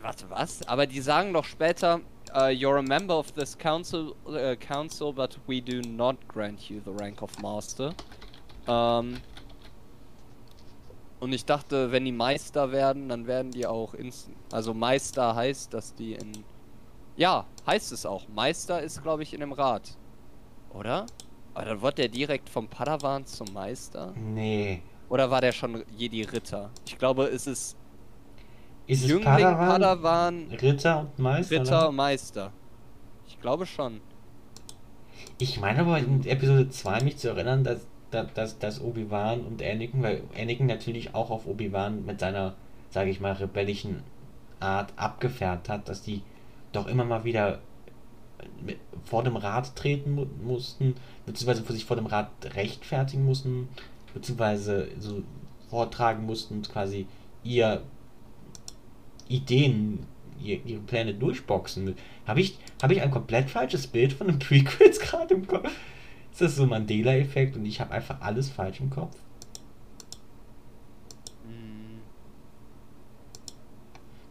[0.00, 0.66] Warte, was?
[0.66, 2.00] Aber die sagen doch später.
[2.34, 6.80] Uh, you're a member of this council, uh, council, but we do not grant you
[6.82, 7.92] the rank of master.
[8.66, 9.18] Ähm,
[11.22, 14.36] und ich dachte, wenn die Meister werden, dann werden die auch instant.
[14.50, 16.32] Also Meister heißt, dass die in.
[17.16, 18.26] Ja, heißt es auch.
[18.34, 19.96] Meister ist, glaube ich, in dem Rat.
[20.74, 21.06] Oder?
[21.54, 24.12] Aber dann wird der direkt vom Padawan zum Meister?
[24.16, 26.70] Nee, Oder war der schon Jedi-Ritter?
[26.86, 27.76] Ich glaube, es ist
[28.88, 31.60] ist es Jüngling, Padawan, Padawan, Ritter und Meister?
[31.60, 31.92] Ritter, oder?
[31.92, 32.52] Meister.
[33.28, 34.00] Ich glaube schon.
[35.38, 40.02] Ich meine aber in Episode 2 mich zu erinnern, dass, dass, dass, Obi-Wan und Anakin,
[40.02, 42.54] weil Anakin natürlich auch auf Obi-Wan mit seiner,
[42.90, 44.02] sage ich mal, rebellischen
[44.60, 46.22] Art abgefärbt hat, dass die
[46.72, 47.60] doch immer mal wieder
[49.04, 50.94] vor dem Rat treten mu mussten,
[51.26, 53.68] beziehungsweise sich vor dem Rat rechtfertigen mussten,
[54.14, 55.22] beziehungsweise so
[55.68, 57.06] vortragen mussten und quasi
[57.44, 57.82] ihr
[59.28, 60.06] Ideen,
[60.40, 61.96] ihr, ihre Pläne durchboxen.
[62.26, 65.70] Habe ich, hab ich ein komplett falsches Bild von den Prequels gerade im Kopf?
[66.32, 69.14] Ist das so ein Mandela-Effekt und ich habe einfach alles falsch im Kopf?
[71.44, 72.00] Hm,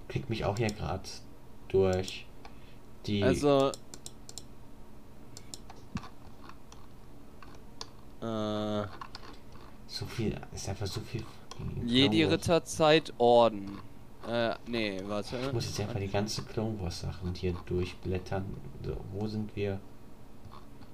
[0.08, 1.08] Klick mich auch hier gerade
[1.68, 2.26] durch
[3.06, 3.24] die.
[3.24, 3.72] Also.
[8.22, 8.88] Äh,
[9.86, 11.24] so viel, ist einfach so viel.
[11.86, 13.78] Jedi-Ritterzeit Orden.
[14.28, 15.38] Äh, nee, warte.
[15.38, 18.46] Ich muss jetzt einfach die ganze Clone Wars Sachen hier durchblättern.
[18.84, 19.80] So, wo sind wir?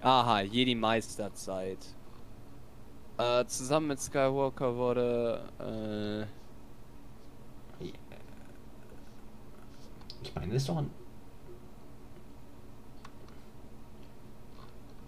[0.02, 1.80] Aha, Jedi-Meisterzeit.
[3.18, 6.26] Äh, zusammen mit Skywalker wurde, äh,
[10.28, 10.90] Ich meine, das ist doch ein.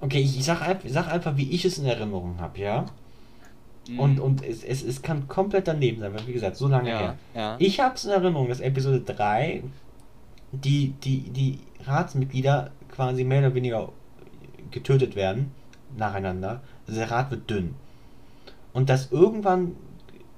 [0.02, 2.86] Okay, ich, ich sag, einfach, sag einfach, wie ich es in Erinnerung habe, ja?
[3.88, 4.00] Mhm.
[4.00, 7.00] Und, und es, es, es kann komplett daneben sein, weil wie gesagt, so lange ja,
[7.00, 7.18] her.
[7.36, 7.56] ja.
[7.60, 9.64] Ich habe es in Erinnerung, dass Episode 3
[10.52, 13.90] die, die, die Ratsmitglieder quasi mehr oder weniger
[14.72, 15.52] getötet werden,
[15.98, 16.62] nacheinander.
[16.88, 17.76] Also der Rat wird dünn.
[18.74, 19.76] Und dass irgendwann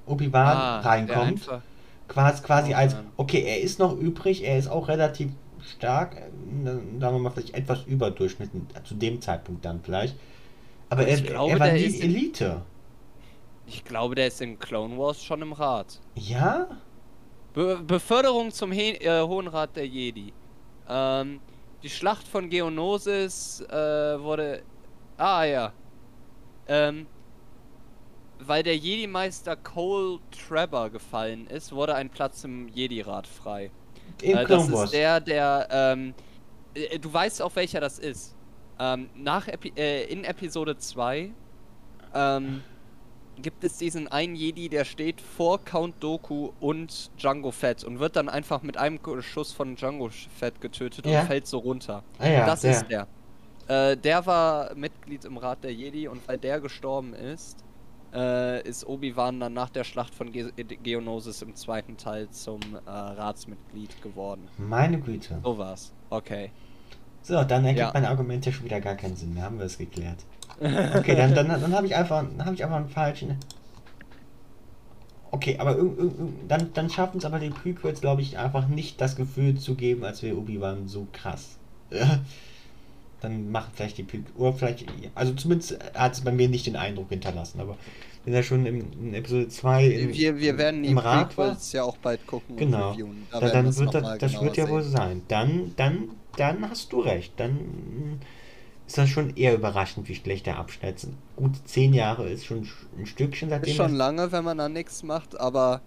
[0.06, 1.48] Obi-Wan Ah, reinkommt,
[2.08, 5.32] quasi, quasi Oh, als, okay, er ist noch übrig, er ist auch relativ
[5.64, 6.16] stark,
[6.64, 10.16] sagen wir mal vielleicht etwas überdurchschnittlich, zu dem Zeitpunkt dann vielleicht.
[10.90, 12.62] Aber er, glaube, er war nie Elite.
[13.68, 16.00] Ich glaube, der ist in Clone Wars schon im Rat.
[16.16, 16.68] Ja?
[17.54, 20.34] Be Beförderung zum He äh, Hohen Rat der Jedi.
[20.90, 21.40] Ähm,
[21.84, 24.64] die Schlacht von Geonosis äh, wurde.
[25.18, 25.74] Ah ja.
[26.68, 27.08] Ähm,
[28.40, 33.72] weil der Jedi-Meister Cole Trevor gefallen ist, wurde ein Platz im Jedi-Rat frei.
[34.22, 36.14] In Äh, das ist der, der, ähm,
[36.74, 38.36] äh, du weißt auch welcher das ist.
[38.80, 41.32] Ähm, nach Epi äh, in Episode 2
[42.14, 42.64] ähm,
[43.42, 48.16] gibt es diesen einen Jedi, der steht vor Count Doku und Django Fett und wird
[48.16, 51.22] dann einfach mit einem Schuss von Django Fett getötet Ja.
[51.22, 52.04] und fällt so runter.
[52.20, 52.72] ah ja, das der.
[52.72, 53.08] ist der.
[53.68, 57.64] Äh, der war Mitglied im Rat der Jedi und weil der gestorben ist,
[58.14, 60.52] äh, ist Obi-Wan dann nach der Schlacht von Ge
[60.84, 64.48] Geonosis im zweiten Teil zum äh, Ratsmitglied geworden.
[64.58, 65.40] Meine Güte.
[65.44, 65.94] So war's.
[66.10, 66.52] Okay.
[67.22, 67.92] So, dann ergibt Ja.
[67.94, 69.44] mein Argument ja schon wieder gar keinen Sinn mehr.
[69.44, 70.26] Haben wir es geklärt.
[70.62, 73.36] Okay, dann, dann, dann habe ich einfach, dann habe ich einfach einen falschen.
[75.32, 78.68] Okay, aber irg- irg- irg- dann, dann schaffen es aber die Prequels, glaube ich, einfach
[78.68, 81.58] nicht das Gefühl zu geben, als wäre Obi-Wan so krass.
[83.22, 84.86] dann macht vielleicht die Prequels, oder vielleicht,
[85.16, 87.78] also zumindest hat es bei mir nicht den Eindruck hinterlassen, aber
[88.26, 91.84] wenn er schon in, in Episode 2 in, wir, wir werden im Rat war, ja
[91.84, 92.96] auch bald gucken Genau.
[93.32, 95.22] Da dann wird das, das wird ja wohl sein.
[95.28, 97.34] Dann, dann, dann hast du recht.
[97.38, 98.20] Dann
[98.92, 101.08] ist das schon eher überraschend, wie schlecht der abschneidet.
[101.38, 103.72] Gut, zehn Jahre ist schon ein Stückchen seitdem.
[103.72, 105.82] Ist schon lange, wenn man da nichts macht, aber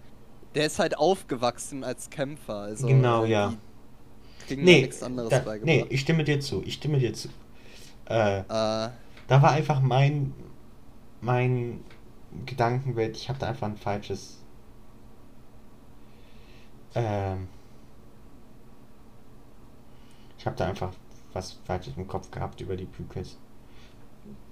[0.55, 2.61] der ist halt aufgewachsen als Kämpfer.
[2.61, 3.53] Also, Genau, äh, ja.
[4.49, 6.63] Nee, ja nichts anderes da, nee, ich stimme dir zu.
[6.65, 7.29] Ich stimme dir zu.
[8.09, 10.33] Äh, Äh, da war einfach mein,
[11.21, 11.81] mein
[12.47, 13.17] Gedankenwelt.
[13.17, 14.39] Ich habe da einfach ein falsches.
[16.95, 17.49] Ähm,
[20.39, 20.93] ich habe da einfach
[21.35, 23.36] was Falsches im Kopf gehabt über die Prequels.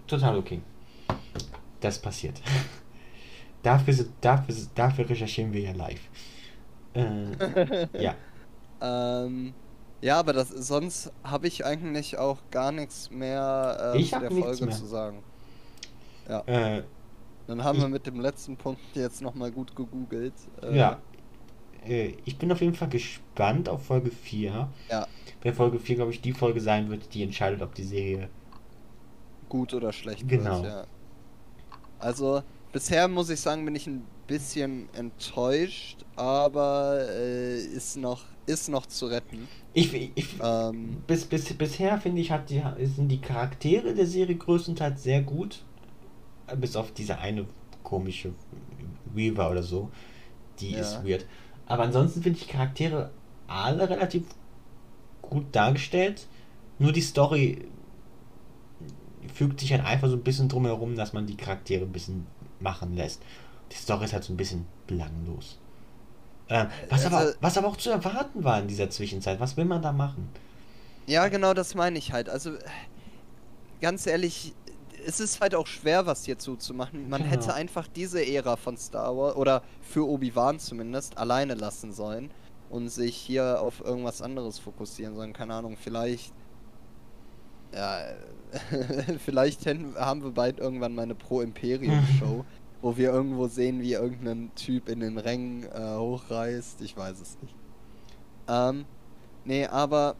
[0.06, 0.60] Total okay.
[1.80, 2.40] Das passiert.
[3.62, 6.00] dafür, dafür, dafür recherchieren wir ja live.
[6.94, 8.14] Äh, ja.
[9.24, 9.54] ähm,
[10.02, 14.30] ja, aber das, sonst habe ich eigentlich auch gar nichts mehr äh, Ich zu der
[14.30, 14.74] Folge mehr.
[14.76, 15.22] zu sagen.
[16.28, 16.82] Äh,
[17.46, 20.34] Dann haben Ich- wir mit dem letzten Punkt jetzt nochmal gut gegoogelt.
[20.62, 21.00] Äh, Ja.
[21.86, 24.68] Äh, ich bin auf jeden Fall gespannt auf Folge 4.
[24.90, 25.06] Ja.
[25.42, 28.28] Wer Folge 4, glaube ich, die Folge sein wird, die entscheidet, ob die Serie.
[29.48, 30.62] Gut oder schlecht Genau.
[30.62, 30.84] wird, ja.
[31.98, 32.42] Also,
[32.72, 38.86] bisher muss ich sagen, bin ich ein bisschen enttäuscht, aber äh, ist noch ist noch
[38.86, 39.46] zu retten.
[39.72, 44.34] Ich, ich, Ähm, bis, bis, bisher finde ich, hat die, sind die Charaktere der Serie
[44.34, 45.64] größtenteils sehr gut.
[46.56, 47.46] Bis auf diese eine
[47.84, 48.32] komische
[49.14, 49.90] Weaver oder so.
[50.58, 50.80] Die Ja.
[50.80, 51.24] ist weird.
[51.66, 53.10] Aber ansonsten finde ich die Charaktere
[53.46, 54.24] alle relativ
[55.32, 56.26] gut dargestellt.
[56.78, 57.66] Nur die Story
[59.34, 62.26] fügt sich halt einfach so ein bisschen drum herum, dass man die Charaktere ein bisschen
[62.60, 63.22] machen lässt.
[63.70, 65.58] Die Story ist halt so ein bisschen belanglos.
[66.48, 69.40] Ähm, was, aber, Also- was aber auch zu erwarten war in dieser Zwischenzeit.
[69.40, 70.28] Was will man da machen?
[71.06, 72.28] ja, genau, das meine ich halt.
[72.28, 72.52] Also,
[73.80, 74.54] ganz ehrlich,
[75.04, 77.08] es ist halt auch schwer, was hierzu zu machen.
[77.08, 77.32] Man Genau.
[77.32, 82.30] hätte einfach diese Ära von Star Wars, oder für Obi-Wan zumindest, alleine lassen sollen
[82.72, 85.32] und sich hier auf irgendwas anderes fokussieren sollen.
[85.32, 86.32] Keine Ahnung, vielleicht.
[87.74, 88.00] Ja,
[89.18, 92.44] vielleicht haben wir bald irgendwann mal eine Pro-Imperium-Show,
[92.82, 96.80] wo wir irgendwo sehen, wie irgendein Typ in den Rängen äh, hochreist.
[96.82, 97.54] Ich weiß es nicht.
[98.48, 98.84] Ähm,
[99.44, 100.16] nee, aber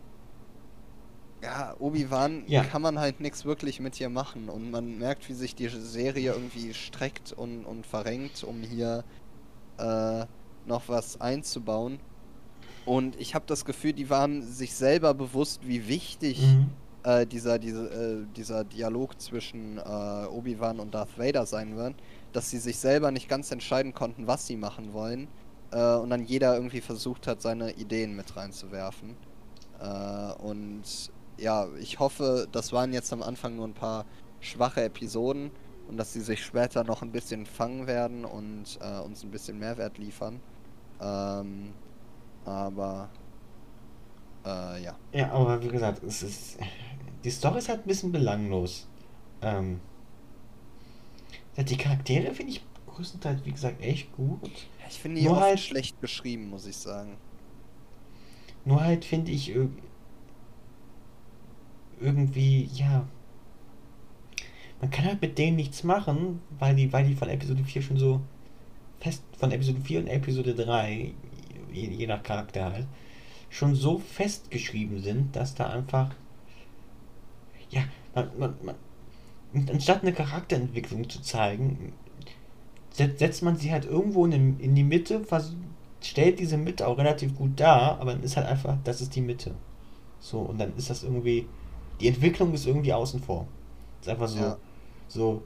[1.43, 2.65] ja, Obi-Wan Ja.
[2.65, 6.33] kann man halt nichts wirklich mit hier machen und man merkt, wie sich die Serie
[6.33, 9.05] irgendwie streckt und, und verrenkt, um hier
[9.79, 10.25] äh,
[10.67, 11.99] noch was einzubauen.
[12.85, 16.71] Und ich habe das Gefühl, die waren sich selber bewusst, wie wichtig Mhm.
[17.05, 21.95] äh, dieser, diese, äh, dieser Dialog zwischen äh, Obi-Wan und Darth Vader sein wird,
[22.33, 25.29] dass sie sich selber nicht ganz entscheiden konnten, was sie machen wollen.
[25.71, 29.17] Äh, und dann jeder irgendwie versucht hat, seine Ideen mit reinzuwerfen.
[29.81, 30.83] Äh, und
[31.39, 34.05] ja, ich hoffe, das waren jetzt am Anfang nur ein paar
[34.41, 35.51] schwache Episoden
[35.89, 39.59] und dass sie sich später noch ein bisschen fangen werden und äh, uns ein bisschen
[39.59, 40.41] Mehrwert liefern.
[41.01, 41.73] Ähm,
[42.45, 43.09] aber
[44.45, 44.97] Äh, ja.
[45.13, 46.59] Ja, aber wie gesagt, es ist.
[47.25, 48.89] Die Story ist halt ein bisschen belanglos.
[49.41, 49.81] Ähm.
[51.57, 54.51] Die Charaktere finde ich größtenteils, wie gesagt, echt gut.
[54.89, 57.17] Ich finde die Nur halt- schlecht geschrieben, muss ich sagen.
[58.65, 59.71] Nur halt finde ich irg-
[62.01, 63.07] irgendwie, ja.
[64.81, 67.97] Man kann halt mit denen nichts machen, weil die, weil die von Episode 4 schon
[67.99, 68.21] so
[69.01, 71.15] fest, von Episode 4 und Episode 3,
[71.73, 72.87] je, je nach Charakter halt,
[73.51, 76.15] schon so festgeschrieben sind, dass da einfach,
[77.71, 77.83] ja,
[78.15, 78.75] man, man, man,
[79.71, 81.95] anstatt eine Charakterentwicklung zu zeigen,
[82.93, 85.23] set- setzt man sie halt irgendwo in, in die Mitte,
[86.03, 89.21] stellt diese Mitte auch relativ gut dar, aber dann ist halt einfach, das ist die
[89.21, 89.55] Mitte.
[90.21, 91.47] So, und dann ist das irgendwie,
[92.01, 93.49] die Entwicklung ist irgendwie außen vor.
[94.01, 94.59] Ist einfach so, Ja.
[95.09, 95.43] so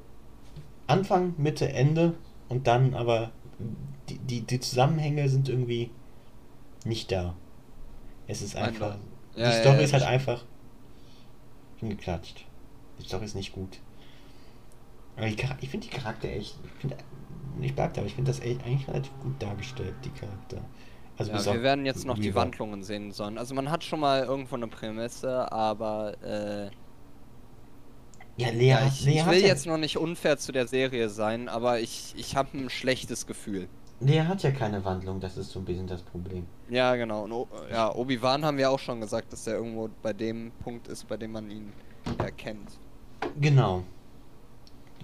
[0.86, 2.14] Anfang, Mitte, Ende
[2.48, 3.32] und dann aber
[4.08, 5.90] die, die, die Zusammenhänge sind irgendwie
[6.86, 7.36] nicht da.
[8.28, 8.98] Es ist einfach,
[9.46, 10.44] die Ja, ja, Story ja, ist halt einfach
[11.76, 12.44] hingeklatscht.
[12.98, 13.80] Die Story ist nicht gut.
[15.16, 16.96] Aber die ich finde die Charakter echt, ich finde,
[17.60, 20.68] ich bleib da, aber ich finde das echt eigentlich relativ gut dargestellt, die Charakter.
[21.16, 22.34] Also Ja, wir werden jetzt noch die.
[22.34, 23.38] Wandlungen sehen sollen.
[23.38, 26.70] Also man hat schon mal irgendwo eine Prämisse, aber äh,
[28.36, 31.48] Ja, Lea, ja, ich, Lea ich will jetzt noch nicht unfair zu der Serie sein,
[31.48, 33.68] aber ich, ich habe ein schlechtes Gefühl.
[34.00, 36.46] Lea hat ja keine Wandlung, das ist so ein bisschen das Problem.
[36.68, 37.22] Ja, genau.
[37.24, 40.88] Und o ja, Obi-Wan haben wir auch schon gesagt, dass er irgendwo bei dem Punkt
[40.88, 41.72] ist, bei dem man ihn
[42.18, 42.72] erkennt.
[43.40, 43.82] Genau.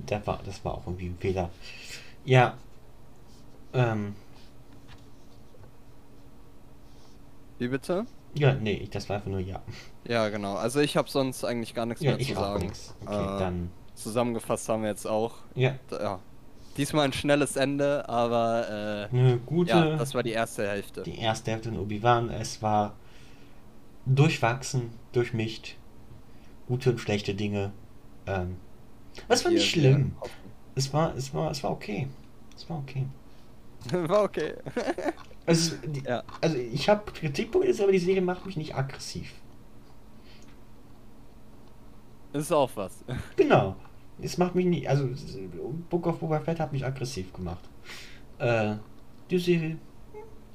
[0.06, 1.48] Das war, das war auch irgendwie ein Fehler.
[2.24, 2.55] Ja.
[3.73, 4.14] Ähm,
[7.59, 8.06] Wie bitte?
[8.35, 9.62] ja, nee, ich- das war einfach nur ja.
[10.06, 10.55] Ja, genau.
[10.56, 12.60] Also ich habe sonst eigentlich gar nichts Ja, mehr ich zu sagen.
[12.62, 12.94] nichts.
[13.06, 13.70] Okay, Äh, dann.
[13.94, 15.35] Zusammengefasst haben wir jetzt auch.
[15.55, 16.19] Ja, Ja.
[16.77, 19.70] Diesmal ein schnelles Ende, aber äh, eine gute.
[19.70, 21.03] ja, das war die erste Hälfte.
[21.03, 22.31] die erste Hälfte in Obi-Wan.
[22.31, 22.94] Es war
[24.07, 25.77] durchwachsen, durchmischt.
[26.69, 27.73] Gute und schlechte Dinge.
[28.27, 28.57] Ähm,
[29.28, 30.16] das war nicht schlimm.
[30.74, 32.09] Es war, es war, es war okay.
[32.57, 33.07] Es war okay.
[34.09, 34.55] war okay.
[35.44, 36.23] Also, die, ja.
[36.40, 39.32] also ich habe Kritikpunkte, aber die Serie macht mich nicht aggressiv.
[42.32, 43.05] Ist auch was.
[43.36, 43.77] Genau.
[44.23, 45.09] Es macht mich nicht, also
[45.90, 47.69] Book of Boba Fett hat mich aggressiv gemacht.
[48.39, 48.74] Äh,
[49.31, 49.77] die Serie,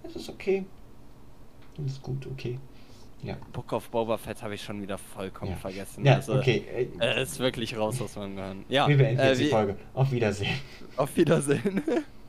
[0.03, 0.65] es ist okay.
[1.85, 2.57] Es ist gut, okay.
[3.23, 3.35] Ja.
[3.51, 5.57] Book of Boba Fett habe ich schon wieder vollkommen Ja.
[5.57, 6.05] vergessen.
[6.05, 6.63] Ja, also, okay.
[6.73, 8.63] Äh, Er ist wirklich raus aus meinem Gehirn.
[8.69, 9.75] Ja, wir beenden äh, jetzt die Folge.
[9.93, 10.53] Auf Wiedersehen.
[10.95, 11.81] Auf Wiedersehen.